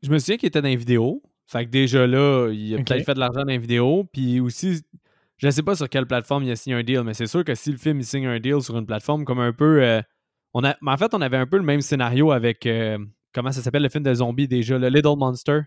Je 0.02 0.10
me 0.10 0.18
souviens 0.18 0.36
qu'il 0.36 0.46
était 0.46 0.62
dans 0.62 0.68
les 0.68 0.76
vidéos. 0.76 1.22
Fait 1.46 1.64
que 1.64 1.70
déjà 1.70 2.06
là, 2.06 2.48
il 2.52 2.74
a 2.74 2.78
peut-être 2.78 3.04
fait 3.04 3.14
de 3.14 3.18
l'argent 3.18 3.40
dans 3.40 3.46
les 3.46 3.58
vidéos. 3.58 4.04
Puis 4.12 4.38
aussi, 4.38 4.80
je 5.36 5.46
ne 5.46 5.50
sais 5.50 5.64
pas 5.64 5.74
sur 5.74 5.88
quelle 5.88 6.06
plateforme 6.06 6.44
il 6.44 6.50
a 6.52 6.56
signé 6.56 6.76
un 6.76 6.84
deal, 6.84 7.02
mais 7.02 7.12
c'est 7.12 7.26
sûr 7.26 7.44
que 7.44 7.56
si 7.56 7.72
le 7.72 7.76
film 7.76 7.98
il 7.98 8.04
signe 8.04 8.26
un 8.26 8.38
deal 8.38 8.62
sur 8.62 8.78
une 8.78 8.86
plateforme 8.86 9.24
comme 9.24 9.40
un 9.40 9.52
peu. 9.52 9.82
Euh, 9.82 10.00
on 10.54 10.62
a, 10.62 10.76
mais 10.80 10.92
en 10.92 10.96
fait, 10.96 11.12
on 11.12 11.20
avait 11.20 11.36
un 11.36 11.46
peu 11.46 11.56
le 11.56 11.64
même 11.64 11.80
scénario 11.80 12.30
avec. 12.30 12.68
Comment 13.32 13.52
ça 13.52 13.62
s'appelle 13.62 13.82
le 13.82 13.88
film 13.88 14.04
de 14.04 14.14
zombies 14.14 14.48
déjà 14.48 14.78
Le 14.78 14.88
Little 14.88 15.16
Monster? 15.16 15.62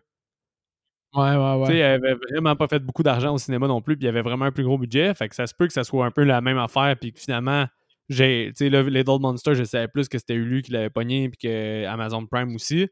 Ouais, 1.13 1.35
ouais, 1.35 1.55
ouais. 1.55 1.65
Tu 1.67 1.71
sais, 1.73 1.79
il 1.79 1.83
avait 1.83 2.15
vraiment 2.15 2.55
pas 2.55 2.67
fait 2.67 2.79
beaucoup 2.79 3.03
d'argent 3.03 3.33
au 3.33 3.37
cinéma 3.37 3.67
non 3.67 3.81
plus, 3.81 3.95
puis 3.95 4.05
il 4.05 4.09
avait 4.09 4.21
vraiment 4.21 4.45
un 4.45 4.51
plus 4.51 4.63
gros 4.63 4.77
budget. 4.77 5.13
Fait 5.13 5.29
que 5.29 5.35
ça 5.35 5.45
se 5.45 5.53
peut 5.53 5.67
que 5.67 5.73
ça 5.73 5.83
soit 5.83 6.05
un 6.05 6.11
peu 6.11 6.23
la 6.23 6.41
même 6.41 6.57
affaire, 6.57 6.95
puis 6.99 7.13
que 7.13 7.19
finalement, 7.19 7.67
j'ai. 8.09 8.51
Tu 8.55 8.65
sais, 8.65 8.69
le 8.69 8.81
Little 8.81 9.19
Monster, 9.19 9.55
je 9.55 9.63
savais 9.63 9.87
plus 9.87 10.09
que 10.09 10.17
c'était 10.17 10.35
Ulu 10.35 10.61
qui 10.63 10.71
l'avait 10.71 10.89
pogné, 10.89 11.29
puis 11.29 11.47
que 11.49 11.85
Amazon 11.85 12.25
Prime 12.25 12.55
aussi. 12.55 12.87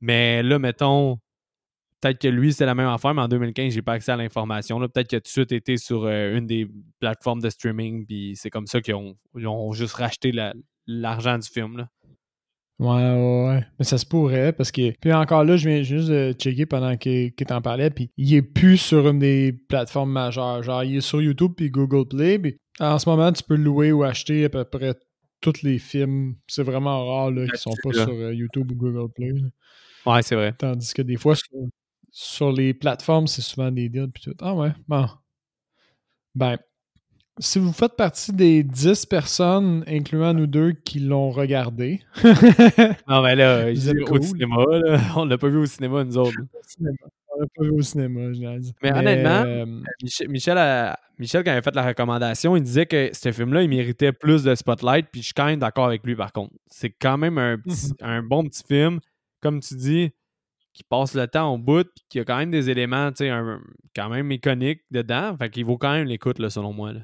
Mais 0.00 0.42
là, 0.42 0.58
mettons, 0.58 1.18
Peut-être 2.00 2.20
que 2.20 2.28
lui, 2.28 2.52
c'est 2.52 2.66
la 2.66 2.74
même 2.74 2.88
affaire, 2.88 3.14
mais 3.14 3.22
en 3.22 3.28
2015, 3.28 3.72
j'ai 3.72 3.82
pas 3.82 3.94
accès 3.94 4.12
à 4.12 4.16
l'information. 4.16 4.78
Peut-être 4.78 5.08
qu'il 5.08 5.16
a 5.16 5.20
tout 5.20 5.24
de 5.24 5.28
suite 5.28 5.52
été 5.52 5.78
sur 5.78 6.04
euh, 6.04 6.36
une 6.36 6.46
des 6.46 6.70
plateformes 7.00 7.40
de 7.40 7.48
streaming, 7.48 8.06
puis 8.06 8.34
c'est 8.36 8.50
comme 8.50 8.66
ça 8.66 8.82
qu'ils 8.82 8.94
ont, 8.94 9.72
juste 9.72 9.94
racheté 9.94 10.32
l'argent 10.86 11.38
du 11.38 11.48
film. 11.48 11.78
Là. 11.78 11.88
Ouais, 12.78 12.88
ouais, 12.88 13.46
ouais. 13.48 13.66
Mais 13.78 13.84
ça 13.86 13.96
se 13.96 14.04
pourrait 14.04 14.52
parce 14.52 14.70
que. 14.70 14.92
Puis 15.00 15.12
encore 15.12 15.44
là, 15.44 15.56
je 15.56 15.68
viens 15.68 15.82
juste 15.82 16.08
de 16.08 16.32
checker 16.32 16.66
pendant 16.66 16.96
qu'il 16.96 17.32
t'en 17.34 17.62
parlait, 17.62 17.90
puis 17.90 18.10
il 18.16 18.34
est 18.34 18.42
plus 18.42 18.76
sur 18.76 19.08
une 19.08 19.18
des 19.18 19.52
plateformes 19.52 20.12
majeures. 20.12 20.62
Genre, 20.62 20.84
il 20.84 20.96
est 20.96 21.00
sur 21.00 21.22
YouTube 21.22 21.52
puis 21.56 21.70
Google 21.70 22.06
Play. 22.06 22.38
Puis 22.38 22.56
en 22.78 22.98
ce 22.98 23.08
moment, 23.08 23.32
tu 23.32 23.42
peux 23.42 23.56
louer 23.56 23.92
ou 23.92 24.02
acheter 24.02 24.44
à 24.44 24.50
peu 24.50 24.64
près 24.64 24.94
tous 25.40 25.62
les 25.62 25.78
films. 25.78 26.36
C'est 26.46 26.62
vraiment 26.62 27.06
rare 27.06 27.30
là, 27.30 27.46
qu'ils 27.46 27.58
sont 27.58 27.74
pas 27.82 27.92
sur 27.92 28.10
euh, 28.10 28.34
YouTube 28.34 28.70
ou 28.72 28.74
Google 28.74 29.10
Play. 29.14 29.32
Ouais, 30.04 30.22
c'est 30.22 30.34
vrai. 30.34 30.52
Tandis 30.52 30.92
que 30.92 31.02
des 31.02 31.16
fois, 31.16 31.34
sur 32.10 32.52
les 32.52 32.74
plateformes, 32.74 33.26
c'est 33.26 33.42
souvent 33.42 33.70
des 33.70 33.88
deals. 33.88 34.10
Puis 34.12 34.24
tout. 34.24 34.36
Ah 34.40 34.54
ouais, 34.54 34.72
bon. 34.86 35.06
Ben, 36.34 36.58
si 37.38 37.58
vous 37.58 37.72
faites 37.72 37.96
partie 37.96 38.32
des 38.32 38.62
10 38.62 39.06
personnes, 39.06 39.84
incluant 39.86 40.32
nous 40.32 40.46
deux, 40.46 40.72
qui 40.72 41.00
l'ont 41.00 41.30
regardé. 41.30 42.00
non, 43.08 43.22
mais 43.22 43.36
là, 43.36 43.70
au 44.10 44.20
cinéma, 44.22 44.64
là. 44.70 45.00
on 45.16 45.24
l'a 45.26 45.36
pas 45.36 45.48
vu 45.48 45.58
au 45.58 45.66
cinéma, 45.66 46.04
nous 46.04 46.16
autres. 46.16 46.36
On 46.80 47.40
l'a 47.40 47.46
pas 47.54 47.64
vu 47.64 47.70
au 47.72 47.82
cinéma, 47.82 48.32
je 48.32 48.58
dit. 48.58 48.74
Mais, 48.82 48.92
honnêtement, 48.92 49.42
euh, 49.44 49.66
Michel, 50.28 50.56
a, 50.56 50.98
Michel, 51.18 51.44
quand 51.44 51.52
il 51.52 51.58
a 51.58 51.62
fait 51.62 51.74
la 51.74 51.86
recommandation, 51.86 52.56
il 52.56 52.62
disait 52.62 52.86
que 52.86 53.10
ce 53.12 53.30
film-là, 53.32 53.62
il 53.62 53.68
méritait 53.68 54.12
plus 54.12 54.42
de 54.42 54.54
spotlight, 54.54 55.08
puis 55.12 55.20
je 55.20 55.26
suis 55.26 55.34
quand 55.34 55.46
même 55.46 55.58
d'accord 55.60 55.86
avec 55.86 56.04
lui, 56.04 56.16
par 56.16 56.32
contre. 56.32 56.54
C'est 56.68 56.90
quand 56.90 57.18
même 57.18 57.36
un, 57.36 57.58
petit, 57.58 57.88
mhm. 57.88 58.08
un 58.08 58.22
bon 58.22 58.44
petit 58.44 58.64
film. 58.66 59.00
Comme 59.42 59.60
tu 59.60 59.74
dis, 59.74 60.10
qui 60.72 60.82
passe 60.82 61.14
le 61.14 61.26
temps 61.28 61.52
au 61.52 61.58
bout, 61.58 61.84
puis 61.84 62.04
qui 62.08 62.20
a 62.20 62.24
quand 62.24 62.38
même 62.38 62.50
des 62.50 62.70
éléments, 62.70 63.10
tu 63.12 63.26
sais, 63.26 63.32
quand 63.94 64.08
même 64.08 64.32
iconiques 64.32 64.80
dedans. 64.90 65.36
Fait 65.36 65.50
qu'il 65.50 65.66
vaut 65.66 65.76
quand 65.76 65.92
même 65.92 66.06
l'écoute, 66.06 66.36
selon 66.48 66.72
moi. 66.72 66.94
Là. 66.94 67.00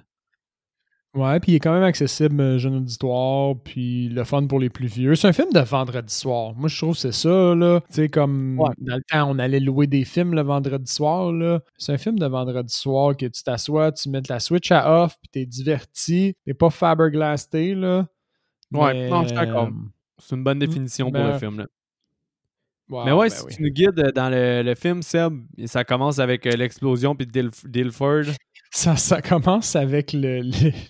Ouais, 1.14 1.38
puis 1.40 1.52
il 1.52 1.54
est 1.56 1.60
quand 1.60 1.74
même 1.74 1.82
accessible, 1.82 2.40
euh, 2.40 2.58
jeune 2.58 2.76
auditoire, 2.76 3.54
puis 3.62 4.08
le 4.08 4.24
fun 4.24 4.46
pour 4.46 4.58
les 4.58 4.70
plus 4.70 4.86
vieux. 4.86 5.14
C'est 5.14 5.28
un 5.28 5.32
film 5.34 5.52
de 5.52 5.60
vendredi 5.60 6.12
soir. 6.12 6.54
Moi, 6.54 6.70
je 6.70 6.78
trouve 6.78 6.94
que 6.94 7.00
c'est 7.00 7.12
ça, 7.12 7.54
là. 7.54 7.80
Tu 7.88 7.94
sais, 7.94 8.08
comme 8.08 8.56
dans 8.56 8.96
le 8.96 9.02
temps, 9.02 9.30
on 9.30 9.38
allait 9.38 9.60
louer 9.60 9.86
des 9.86 10.06
films 10.06 10.34
le 10.34 10.40
vendredi 10.40 10.90
soir, 10.90 11.30
là. 11.30 11.60
C'est 11.76 11.92
un 11.92 11.98
film 11.98 12.18
de 12.18 12.26
vendredi 12.26 12.72
soir 12.72 13.14
que 13.14 13.26
tu 13.26 13.42
t'assois, 13.42 13.92
tu 13.92 14.08
mets 14.08 14.22
la 14.26 14.40
Switch 14.40 14.72
à 14.72 15.04
off, 15.04 15.16
puis 15.20 15.28
t'es 15.30 15.44
diverti. 15.44 16.34
T'es 16.46 16.54
pas 16.54 16.70
Faberglasté, 16.70 17.74
là. 17.74 18.06
Ouais, 18.72 19.10
non, 19.10 19.22
je 19.22 19.28
suis 19.28 19.36
d'accord. 19.36 19.66
Euh, 19.66 19.88
c'est 20.18 20.34
une 20.34 20.44
bonne 20.44 20.60
définition 20.60 21.10
pour 21.10 21.22
le 21.22 21.38
film, 21.38 21.58
là 21.58 21.66
mais 23.04 23.12
ouais, 23.12 23.28
ben 23.28 23.34
si 23.34 23.56
tu 23.56 23.62
nous 23.62 23.70
guides 23.70 23.98
euh, 23.98 24.12
dans 24.12 24.30
le, 24.30 24.74
film, 24.74 25.02
Seb, 25.02 25.40
ça 25.66 25.84
commence 25.84 26.18
avec 26.18 26.46
euh, 26.46 26.56
l'explosion 26.56 27.14
puis 27.14 27.26
Dilford. 27.26 28.24
Ça, 28.74 28.96
ça 28.96 29.20
commence 29.20 29.76
avec 29.76 30.12
le, 30.12 30.40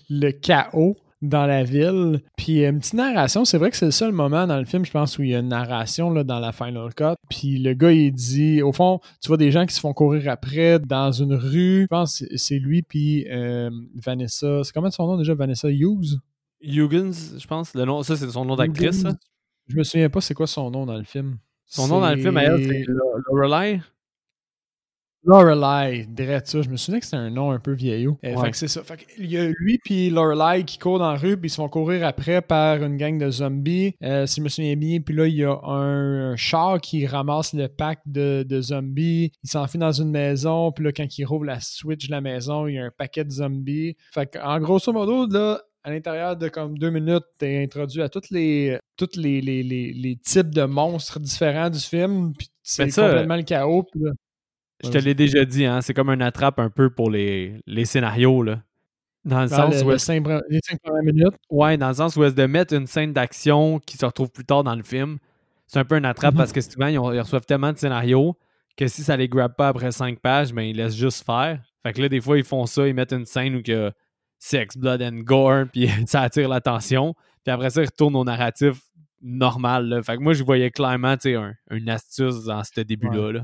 le, 0.09 0.31
chaos 0.31 0.95
dans 1.21 1.45
la 1.45 1.63
ville. 1.63 2.21
Puis 2.37 2.63
euh, 2.63 2.69
une 2.69 2.79
petite 2.79 2.93
narration, 2.93 3.43
c'est 3.43 3.57
vrai 3.57 3.71
que 3.71 3.77
c'est 3.77 3.85
le 3.85 3.91
seul 3.91 4.13
moment 4.13 4.47
dans 4.47 4.57
le 4.57 4.65
film, 4.65 4.85
je 4.85 4.91
pense, 4.91 5.17
où 5.17 5.23
il 5.23 5.31
y 5.31 5.35
a 5.35 5.39
une 5.39 5.49
narration 5.49 6.09
là, 6.09 6.23
dans 6.23 6.39
la 6.39 6.51
Final 6.51 6.93
Cut. 6.95 7.15
Puis 7.29 7.59
le 7.59 7.73
gars, 7.73 7.91
il 7.91 8.13
dit, 8.13 8.61
au 8.61 8.71
fond, 8.71 8.99
tu 9.21 9.27
vois 9.27 9.37
des 9.37 9.51
gens 9.51 9.65
qui 9.65 9.75
se 9.75 9.81
font 9.81 9.93
courir 9.93 10.29
après 10.29 10.79
dans 10.79 11.11
une 11.11 11.33
rue. 11.33 11.81
Je 11.83 11.87
pense 11.87 12.19
que 12.19 12.37
c'est 12.37 12.59
lui, 12.59 12.83
puis 12.83 13.25
Vanessa. 13.95 14.63
C'est 14.63 14.71
comment 14.73 14.89
son 14.89 15.05
nom 15.07 15.17
déjà, 15.17 15.33
Vanessa 15.33 15.69
Hughes? 15.69 16.19
Huggins, 16.63 17.37
je 17.37 17.47
pense. 17.47 17.73
Le 17.73 17.85
nom, 17.85 18.03
ça, 18.03 18.15
c'est 18.15 18.29
son 18.29 18.45
nom 18.45 18.55
d'actrice. 18.55 19.03
Je 19.67 19.77
me 19.77 19.83
souviens 19.83 20.09
pas 20.09 20.21
c'est 20.21 20.33
quoi 20.33 20.47
son 20.47 20.71
nom 20.71 20.85
dans 20.85 20.97
le 20.97 21.03
film. 21.03 21.37
Son 21.65 21.87
nom 21.87 22.01
dans 22.01 22.11
le 22.11 22.17
film, 22.17 22.37
elle, 22.37 22.65
c'est 22.65 22.85
Lorelai. 23.31 23.81
Lorelai, 25.25 26.07
ça? 26.43 26.61
Je 26.61 26.69
me 26.69 26.75
souviens 26.75 26.99
que 26.99 27.05
c'était 27.05 27.17
un 27.17 27.29
nom 27.29 27.51
un 27.51 27.59
peu 27.59 27.71
vieillot. 27.71 28.17
Euh, 28.25 28.35
fait 28.37 28.51
que 28.51 28.57
c'est 28.57 28.67
ça. 28.67 28.83
Fait 28.83 29.05
il 29.17 29.31
y 29.31 29.37
a 29.37 29.45
lui 29.45 29.79
puis 29.83 30.09
Lorelai 30.09 30.63
qui 30.63 30.77
courent 30.77 30.99
dans 30.99 31.11
la 31.11 31.17
rue, 31.17 31.37
puis 31.37 31.47
ils 31.47 31.49
se 31.49 31.55
font 31.55 31.69
courir 31.69 32.05
après 32.05 32.41
par 32.41 32.83
une 32.83 32.97
gang 32.97 33.17
de 33.17 33.29
zombies. 33.29 33.95
Euh, 34.03 34.25
si 34.25 34.41
je 34.41 34.43
me 34.43 34.49
souviens 34.49 34.75
bien, 34.75 34.99
puis 34.99 35.15
là, 35.15 35.27
il 35.27 35.35
y 35.35 35.45
a 35.45 35.57
un, 35.63 36.35
char 36.35 36.81
qui 36.81 37.05
ramasse 37.07 37.53
le 37.53 37.67
pack 37.67 37.99
de, 38.05 38.45
de 38.47 38.61
zombies. 38.61 39.31
Il 39.43 39.49
s'enfuit 39.49 39.79
dans 39.79 39.91
une 39.91 40.11
maison, 40.11 40.71
puis 40.71 40.83
là, 40.85 40.91
quand 40.91 41.17
il 41.17 41.23
rouvre 41.25 41.45
la 41.45 41.59
switch 41.61 42.07
de 42.07 42.11
la 42.11 42.21
maison, 42.21 42.67
il 42.67 42.75
y 42.75 42.79
a 42.79 42.85
un 42.85 42.91
paquet 42.95 43.23
de 43.23 43.31
zombies. 43.31 43.95
Fait 44.13 44.25
que, 44.25 44.39
en 44.39 44.59
grosso 44.59 44.91
modo, 44.91 45.27
là, 45.27 45.61
à 45.83 45.91
l'intérieur 45.91 46.35
de 46.37 46.47
comme 46.47 46.77
deux 46.77 46.89
minutes, 46.89 47.25
tu 47.39 47.45
es 47.45 47.63
introduit 47.63 48.01
à 48.01 48.09
tous 48.09 48.29
les, 48.31 48.77
toutes 48.95 49.15
les, 49.15 49.41
les, 49.41 49.63
les, 49.63 50.15
types 50.17 50.49
de 50.49 50.63
monstres 50.63 51.19
différents 51.19 51.69
du 51.69 51.79
film. 51.79 52.33
Puis 52.37 52.47
c'est 52.61 52.85
complètement 52.85 53.35
le 53.35 53.43
chaos. 53.43 53.85
Je 54.83 54.89
te 54.89 54.97
l'ai 54.97 55.13
déjà 55.13 55.45
dit, 55.45 55.65
hein, 55.65 55.81
c'est 55.81 55.93
comme 55.93 56.09
un 56.09 56.21
attrape 56.21 56.59
un 56.59 56.69
peu 56.69 56.89
pour 56.89 57.09
les, 57.09 57.61
les 57.65 57.85
scénarios. 57.85 58.43
Là. 58.43 58.61
Dans 59.25 59.41
le 59.41 59.47
sens 59.47 59.81
où. 59.83 59.89
les 59.89 59.99
cinq 59.99 60.23
premières 60.23 61.03
minutes. 61.03 61.35
Ouais, 61.49 61.77
dans 61.77 61.87
le 61.87 61.93
sens 61.93 62.15
où 62.15 62.23
est 62.23 62.35
de 62.35 62.45
mettre 62.45 62.73
une 62.73 62.87
scène 62.87 63.13
d'action 63.13 63.79
qui 63.79 63.97
se 63.97 64.05
retrouve 64.05 64.31
plus 64.31 64.45
tard 64.45 64.63
dans 64.63 64.75
le 64.75 64.83
film. 64.83 65.17
C'est 65.67 65.79
un 65.79 65.85
peu 65.85 65.95
un 65.95 66.03
attrape 66.03 66.33
mm-hmm. 66.33 66.37
parce 66.37 66.51
que 66.51 66.61
souvent, 66.61 66.87
ils, 66.87 66.97
reçoivent 66.97 67.45
tellement 67.45 67.71
de 67.71 67.77
scénarios 67.77 68.37
que 68.75 68.87
si 68.87 69.03
ça 69.03 69.15
les 69.15 69.29
grabe 69.29 69.55
pas 69.55 69.69
après 69.69 69.91
cinq 69.91 70.19
pages, 70.19 70.53
ben 70.53 70.63
ils 70.63 70.75
laissent 70.75 70.95
juste 70.95 71.25
faire. 71.25 71.61
Fait 71.83 71.93
que 71.93 72.01
là, 72.01 72.09
des 72.09 72.19
fois, 72.19 72.37
ils 72.37 72.43
font 72.43 72.65
ça, 72.65 72.87
ils 72.87 72.93
mettent 72.93 73.13
une 73.13 73.25
scène 73.25 73.55
où 73.55 73.61
que 73.61 73.91
sex, 74.39 74.77
blood 74.77 75.01
and 75.01 75.19
gore, 75.19 75.65
puis 75.71 75.89
ça 76.05 76.21
attire 76.21 76.49
l'attention. 76.49 77.15
Puis 77.43 77.51
après 77.51 77.69
ça, 77.69 77.81
il 77.81 77.85
retourne 77.85 78.15
au 78.15 78.23
narratif 78.23 78.81
normal. 79.21 80.01
Fait 80.03 80.17
que 80.17 80.21
moi, 80.21 80.33
je 80.33 80.43
voyais 80.43 80.69
clairement 80.69 81.15
un, 81.25 81.53
une 81.71 81.89
astuce 81.89 82.43
dans 82.43 82.63
ce 82.63 82.81
début-là. 82.81 83.43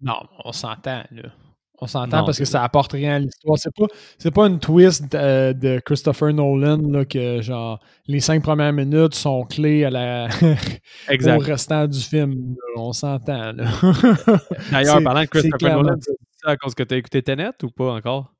Non, 0.00 0.20
on 0.44 0.52
s'entend, 0.52 1.04
là. 1.10 1.32
On 1.78 1.86
s'entend 1.86 2.24
parce 2.24 2.38
que 2.38 2.46
ça 2.46 2.62
apporte 2.62 2.92
rien 2.92 3.16
à 3.16 3.18
l'histoire. 3.18 3.58
C'est 3.58 3.74
pas, 3.74 3.86
c'est 4.18 4.30
pas 4.30 4.46
une 4.46 4.58
twist 4.58 5.12
de, 5.12 5.78
Christopher 5.80 6.32
Nolan 6.32 6.78
là, 6.88 7.04
que 7.04 7.42
genre 7.42 7.80
les 8.06 8.20
cinq 8.20 8.42
premières 8.42 8.72
minutes 8.72 9.14
sont 9.14 9.44
clés 9.44 9.84
à 9.84 9.90
la 9.90 10.28
au 11.10 11.38
restant 11.38 11.86
du 11.86 12.00
film. 12.00 12.56
On 12.76 12.92
s'entend. 12.92 13.52
D'ailleurs, 14.72 15.02
parlant 15.02 15.20
de 15.20 15.26
Christopher 15.26 15.76
Nolan, 15.76 15.96
c'est 16.00 16.16
ça 16.42 16.50
à 16.50 16.56
cause 16.56 16.74
que 16.74 16.82
tu 16.82 16.94
as 16.94 16.96
écouté 16.96 17.22
Tenet 17.22 17.50
ou 17.62 17.68
pas 17.68 17.92
encore? 17.92 18.32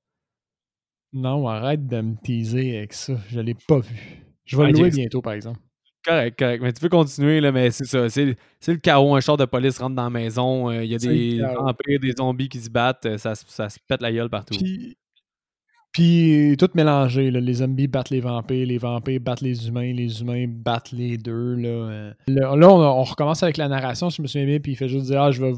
Non, 1.12 1.46
arrête 1.46 1.86
de 1.86 2.00
me 2.00 2.16
teaser 2.22 2.78
avec 2.78 2.94
ça. 2.94 3.14
Je 3.28 3.40
l'ai 3.40 3.56
pas 3.68 3.80
vu. 3.80 4.22
Je 4.44 4.56
vais 4.56 4.66
le 4.68 4.72
louer 4.72 4.90
bientôt, 4.90 5.20
par 5.20 5.34
exemple. 5.34 5.60
Correct, 6.06 6.38
correct. 6.38 6.62
Mais 6.62 6.72
tu 6.72 6.80
peux 6.80 6.88
continuer, 6.88 7.40
là, 7.40 7.50
mais 7.50 7.72
c'est 7.72 7.84
ça. 7.84 8.08
C'est, 8.08 8.36
le 8.68 8.76
chaos. 8.76 9.16
Un 9.16 9.20
char 9.20 9.36
de 9.36 9.44
police 9.44 9.78
rentre 9.78 9.96
dans 9.96 10.04
la 10.04 10.10
maison. 10.10 10.70
Euh, 10.70 10.84
il 10.84 10.92
y 10.92 10.94
a 10.94 10.98
des 10.98 11.40
vampires, 11.40 11.98
des 12.00 12.12
zombies 12.16 12.48
qui 12.48 12.60
se 12.60 12.70
battent. 12.70 13.06
Euh, 13.06 13.18
ça, 13.18 13.34
ça, 13.34 13.68
se 13.68 13.78
pète 13.88 14.00
la 14.00 14.12
gueule 14.12 14.30
partout. 14.30 14.54
Puis, 14.56 14.96
Puis 15.92 16.56
tout 16.58 16.68
mélangé, 16.75 17.32
là. 17.32 17.40
les 17.40 17.54
zombies 17.54 17.88
battent 17.88 18.10
les 18.10 18.20
vampires, 18.20 18.66
les 18.68 18.78
vampires 18.78 19.20
battent 19.20 19.40
les 19.40 19.66
humains, 19.66 19.92
les 19.92 20.20
humains 20.20 20.46
battent 20.48 20.92
les 20.92 21.18
deux. 21.18 21.56
Là, 21.56 22.12
là, 22.28 22.52
on, 22.54 23.02
recommence 23.02 23.42
avec 23.42 23.56
la 23.56 23.66
narration, 23.66 24.08
si 24.08 24.18
je 24.18 24.22
me 24.22 24.28
souviens 24.28 24.46
bien, 24.46 24.60
puis 24.60 24.72
il 24.72 24.76
fait 24.76 24.88
juste 24.88 25.06
dire 25.06 25.22
Ah, 25.22 25.32
je 25.32 25.42
vais 25.42 25.54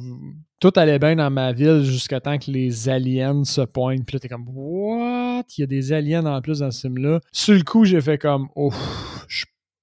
Tout 0.61 0.73
allait 0.77 0.99
bien 0.99 1.17
dans 1.17 1.31
ma 1.31 1.53
ville 1.53 1.83
jusqu'à 1.83 2.21
temps 2.21 2.39
que 2.39 2.51
les 2.51 2.89
aliens 2.89 3.45
se 3.45 3.61
pointent. 3.61 4.07
Puis 4.07 4.15
là, 4.15 4.21
t'es 4.21 4.29
comme 4.29 4.49
What? 4.49 5.43
Il 5.59 5.61
y 5.61 5.65
a 5.65 5.67
des 5.67 5.93
aliens 5.93 6.25
en 6.25 6.41
plus 6.41 6.61
dans 6.61 6.71
ce 6.71 6.81
film-là. 6.81 7.21
Sur 7.33 7.55
le 7.55 7.65
coup, 7.65 7.85
j'ai 7.85 8.01
fait 8.01 8.17
comme 8.17 8.49
Oh, 8.57 8.73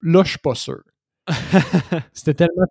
là, 0.06 0.22
je 0.24 0.30
suis 0.30 0.38
pas 0.38 0.54
sûr. 0.54 0.80
C'était 2.12 2.34
tellement. 2.34 2.66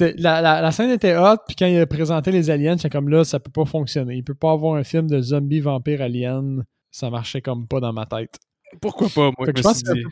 La, 0.00 0.42
la, 0.42 0.60
la, 0.60 0.70
scène 0.72 0.90
était 0.90 1.16
hot, 1.16 1.38
puis 1.46 1.56
quand 1.56 1.66
il 1.66 1.78
a 1.78 1.86
présenté 1.86 2.30
les 2.30 2.50
aliens, 2.50 2.76
c'est 2.76 2.90
comme 2.90 3.08
là, 3.08 3.24
ça 3.24 3.40
peut 3.40 3.50
pas 3.50 3.64
fonctionner. 3.64 4.16
Il 4.16 4.24
peut 4.24 4.34
pas 4.34 4.52
avoir 4.52 4.74
un 4.74 4.84
film 4.84 5.08
de 5.08 5.20
zombies, 5.20 5.60
vampires, 5.60 6.02
aliens 6.02 6.62
ça 6.90 7.10
marchait 7.10 7.40
comme 7.40 7.66
pas 7.66 7.80
dans 7.80 7.92
ma 7.92 8.06
tête. 8.06 8.38
Pourquoi 8.80 9.08
pas, 9.08 9.30
moi, 9.38 9.46
je 9.46 9.68
me 9.68 9.74
suis 9.74 9.82
dit. 9.82 10.04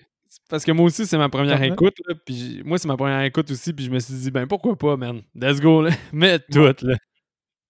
Parce 0.49 0.65
que 0.65 0.73
moi 0.73 0.87
aussi, 0.87 1.07
c'est 1.07 1.19
ma 1.19 1.29
première 1.29 1.63
écoute. 1.63 1.95
Là, 2.07 2.15
puis 2.25 2.63
moi, 2.65 2.79
c'est 2.79 2.89
ma 2.89 2.97
première 2.97 3.23
écoute 3.23 3.51
aussi. 3.51 3.73
Puis 3.73 3.87
je 3.87 3.91
me 3.91 3.99
suis 3.99 4.15
dit, 4.15 4.31
ben 4.31 4.47
pourquoi 4.47 4.77
pas, 4.77 4.97
man? 4.97 5.23
Let's 5.35 5.61
go, 5.61 5.83
là. 5.83 5.91
Mets 6.13 6.39
tout, 6.51 6.73
là. 6.83 6.97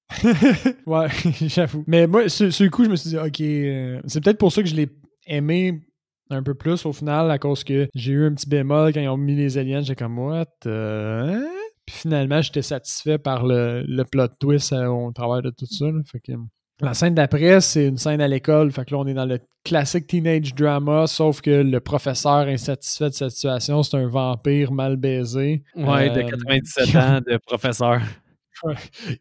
ouais, 0.86 1.08
j'avoue. 1.48 1.84
Mais 1.86 2.06
moi, 2.06 2.28
sur, 2.28 2.46
le 2.46 2.68
coup, 2.68 2.84
je 2.84 2.90
me 2.90 2.96
suis 2.96 3.10
dit, 3.10 3.18
OK, 3.18 3.40
euh, 3.40 4.00
c'est 4.06 4.22
peut-être 4.22 4.38
pour 4.38 4.52
ça 4.52 4.62
que 4.62 4.68
je 4.68 4.74
l'ai 4.74 4.88
aimé 5.26 5.82
un 6.30 6.42
peu 6.42 6.54
plus 6.54 6.84
au 6.86 6.92
final, 6.92 7.30
à 7.30 7.38
cause 7.38 7.64
que 7.64 7.88
j'ai 7.94 8.12
eu 8.12 8.26
un 8.26 8.34
petit 8.34 8.48
bémol 8.48 8.92
quand 8.92 9.00
ils 9.00 9.08
ont 9.08 9.16
mis 9.16 9.36
les 9.36 9.58
aliens. 9.58 9.82
J'ai 9.82 9.94
comme, 9.94 10.18
what? 10.18 10.46
Euh, 10.66 11.34
hein? 11.34 11.46
Puis 11.86 11.96
finalement, 11.96 12.42
j'étais 12.42 12.62
satisfait 12.62 13.18
par 13.18 13.46
le, 13.46 13.82
le 13.86 14.04
plot 14.04 14.28
twist 14.40 14.72
euh, 14.72 14.86
au 14.86 15.12
travers 15.12 15.42
de 15.42 15.50
tout 15.50 15.66
ça. 15.66 15.86
Là. 15.86 16.00
Fait 16.04 16.20
que, 16.20 16.32
la 16.80 16.92
scène 16.92 17.14
d'après, 17.14 17.60
c'est 17.60 17.86
une 17.86 17.96
scène 17.96 18.20
à 18.20 18.28
l'école. 18.28 18.70
Fait 18.70 18.84
que 18.84 18.94
là, 18.94 19.00
on 19.00 19.06
est 19.06 19.14
dans 19.14 19.24
le 19.24 19.38
classique 19.64 20.06
teenage 20.06 20.54
drama, 20.54 21.06
sauf 21.06 21.40
que 21.40 21.50
le 21.50 21.80
professeur 21.80 22.48
insatisfait 22.48 23.08
de 23.08 23.14
cette 23.14 23.30
situation, 23.30 23.82
c'est 23.82 23.96
un 23.96 24.08
vampire 24.08 24.72
mal 24.72 24.96
baisé. 24.96 25.62
Ouais, 25.74 26.10
de 26.10 26.22
97 26.22 26.94
euh, 26.94 26.98
ans 26.98 27.20
de 27.26 27.38
professeur. 27.38 28.00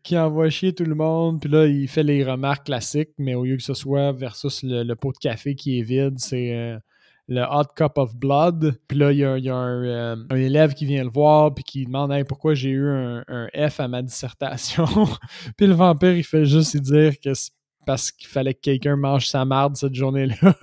qui 0.04 0.18
envoie 0.18 0.50
chier 0.50 0.74
tout 0.74 0.86
le 0.86 0.96
monde. 0.96 1.42
Puis 1.42 1.50
là, 1.50 1.66
il 1.66 1.88
fait 1.88 2.04
les 2.04 2.24
remarques 2.24 2.66
classiques, 2.66 3.12
mais 3.18 3.36
au 3.36 3.46
lieu 3.46 3.58
que 3.58 3.64
ce 3.64 3.74
soit 3.74 4.12
versus 4.12 4.64
le, 4.64 4.94
pot 4.96 5.12
de 5.12 5.18
café 5.18 5.56
qui 5.56 5.80
est 5.80 5.84
vide, 5.84 6.16
c'est 6.18 6.54
euh, 6.54 6.78
le 7.28 7.44
Hot 7.44 7.74
Cup 7.76 7.94
of 7.98 8.16
Blood. 8.16 8.78
Puis 8.88 8.98
là, 8.98 9.12
il 9.12 9.20
y 9.20 9.24
a, 9.24 9.30
euh, 9.30 10.16
un, 10.30 10.36
élève 10.36 10.74
qui 10.74 10.86
vient 10.86 11.04
le 11.04 11.10
voir 11.10 11.54
puis 11.54 11.64
qui 11.64 11.86
demande 11.86 12.12
pourquoi 12.28 12.54
j'ai 12.54 12.70
eu 12.70 12.88
un, 12.88 13.48
F 13.70 13.80
à 13.80 13.88
ma 13.88 14.02
dissertation? 14.02 14.86
puis 15.58 15.68
le 15.68 15.74
vampire, 15.74 16.16
il 16.16 16.24
fait 16.24 16.46
juste 16.46 16.78
dire 16.78 17.20
que 17.20 17.34
c'est 17.34 17.52
parce 17.86 18.12
qu'il 18.12 18.28
fallait 18.28 18.56
que 18.56 18.62
quelqu'un 18.62 18.96
mange 18.96 19.28
sa 19.28 19.46
marde 19.46 19.76
cette 19.76 19.94
journée-là. 19.94 20.56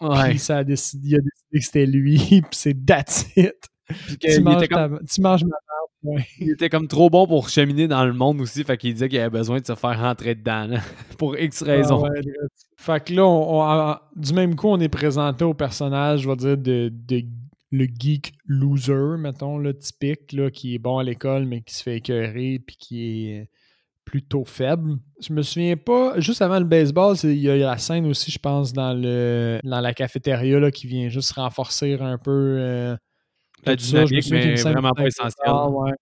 puis 0.28 0.38
ça 0.38 0.58
a 0.58 0.64
décidé, 0.64 1.08
il 1.08 1.14
a 1.14 1.18
décidé 1.18 1.58
que 1.58 1.64
c'était 1.64 1.86
lui, 1.86 2.18
puis 2.28 2.42
c'est 2.52 2.86
that's 2.86 3.26
it. 3.36 3.54
Tu 4.20 4.42
manges, 4.42 4.68
tu 5.10 5.20
manges 5.22 5.44
ma 5.44 5.56
il 6.38 6.50
était 6.50 6.68
comme 6.68 6.86
trop 6.86 7.10
bon 7.10 7.26
pour 7.26 7.48
cheminer 7.48 7.88
dans 7.88 8.04
le 8.04 8.12
monde 8.12 8.40
aussi, 8.40 8.62
fait 8.62 8.76
qu'il 8.76 8.92
disait 8.92 9.08
qu'il 9.08 9.18
avait 9.18 9.30
besoin 9.30 9.60
de 9.60 9.66
se 9.66 9.74
faire 9.74 9.98
rentrer 9.98 10.34
dedans, 10.34 10.68
pour 11.18 11.36
X 11.36 11.62
ah 11.66 11.72
raisons. 11.72 12.04
fait 12.76 13.04
que 13.04 13.12
là, 13.12 14.00
du 14.16 14.32
même 14.32 14.56
coup, 14.56 14.68
on 14.68 14.80
est 14.80 14.88
présenté 14.88 15.44
au 15.44 15.52
personnage, 15.52 16.20
je 16.20 16.28
vais 16.30 16.36
dire, 16.36 16.56
de, 16.56 16.90
le 17.70 17.84
geek 17.84 18.32
loser, 18.46 19.18
mettons, 19.18 19.58
le 19.58 19.76
typique, 19.76 20.32
là, 20.32 20.50
qui 20.50 20.74
est 20.74 20.78
bon 20.78 20.96
à 20.98 21.04
l'école, 21.04 21.44
mais 21.44 21.60
qui 21.60 21.74
se 21.74 21.82
fait 21.82 21.96
écœurer, 21.96 22.62
puis 22.66 22.76
qui 22.76 23.28
est 23.28 23.50
plutôt 24.06 24.44
faible. 24.46 24.96
Je 25.20 25.34
me 25.34 25.42
souviens 25.42 25.76
pas, 25.76 26.18
juste 26.18 26.40
avant 26.40 26.58
le 26.58 26.64
baseball, 26.64 27.14
il 27.24 27.34
y, 27.34 27.50
a 27.50 27.56
la 27.56 27.76
scène 27.76 28.06
aussi, 28.06 28.30
je 28.30 28.38
pense, 28.38 28.72
dans 28.72 28.94
le 28.94 29.60
dans 29.64 29.80
la 29.80 29.92
cafétéria 29.92 30.58
là, 30.58 30.70
qui 30.70 30.86
vient 30.86 31.10
juste 31.10 31.32
renforcer 31.32 31.94
un 32.00 32.16
peu 32.16 32.30
euh, 32.58 32.96
la 33.66 33.76
dynamique, 33.76 34.30
mais 34.30 34.54
vraiment 34.54 34.92
pas 34.92 35.06
essentielle. 35.06 35.50
ouais, 35.50 35.92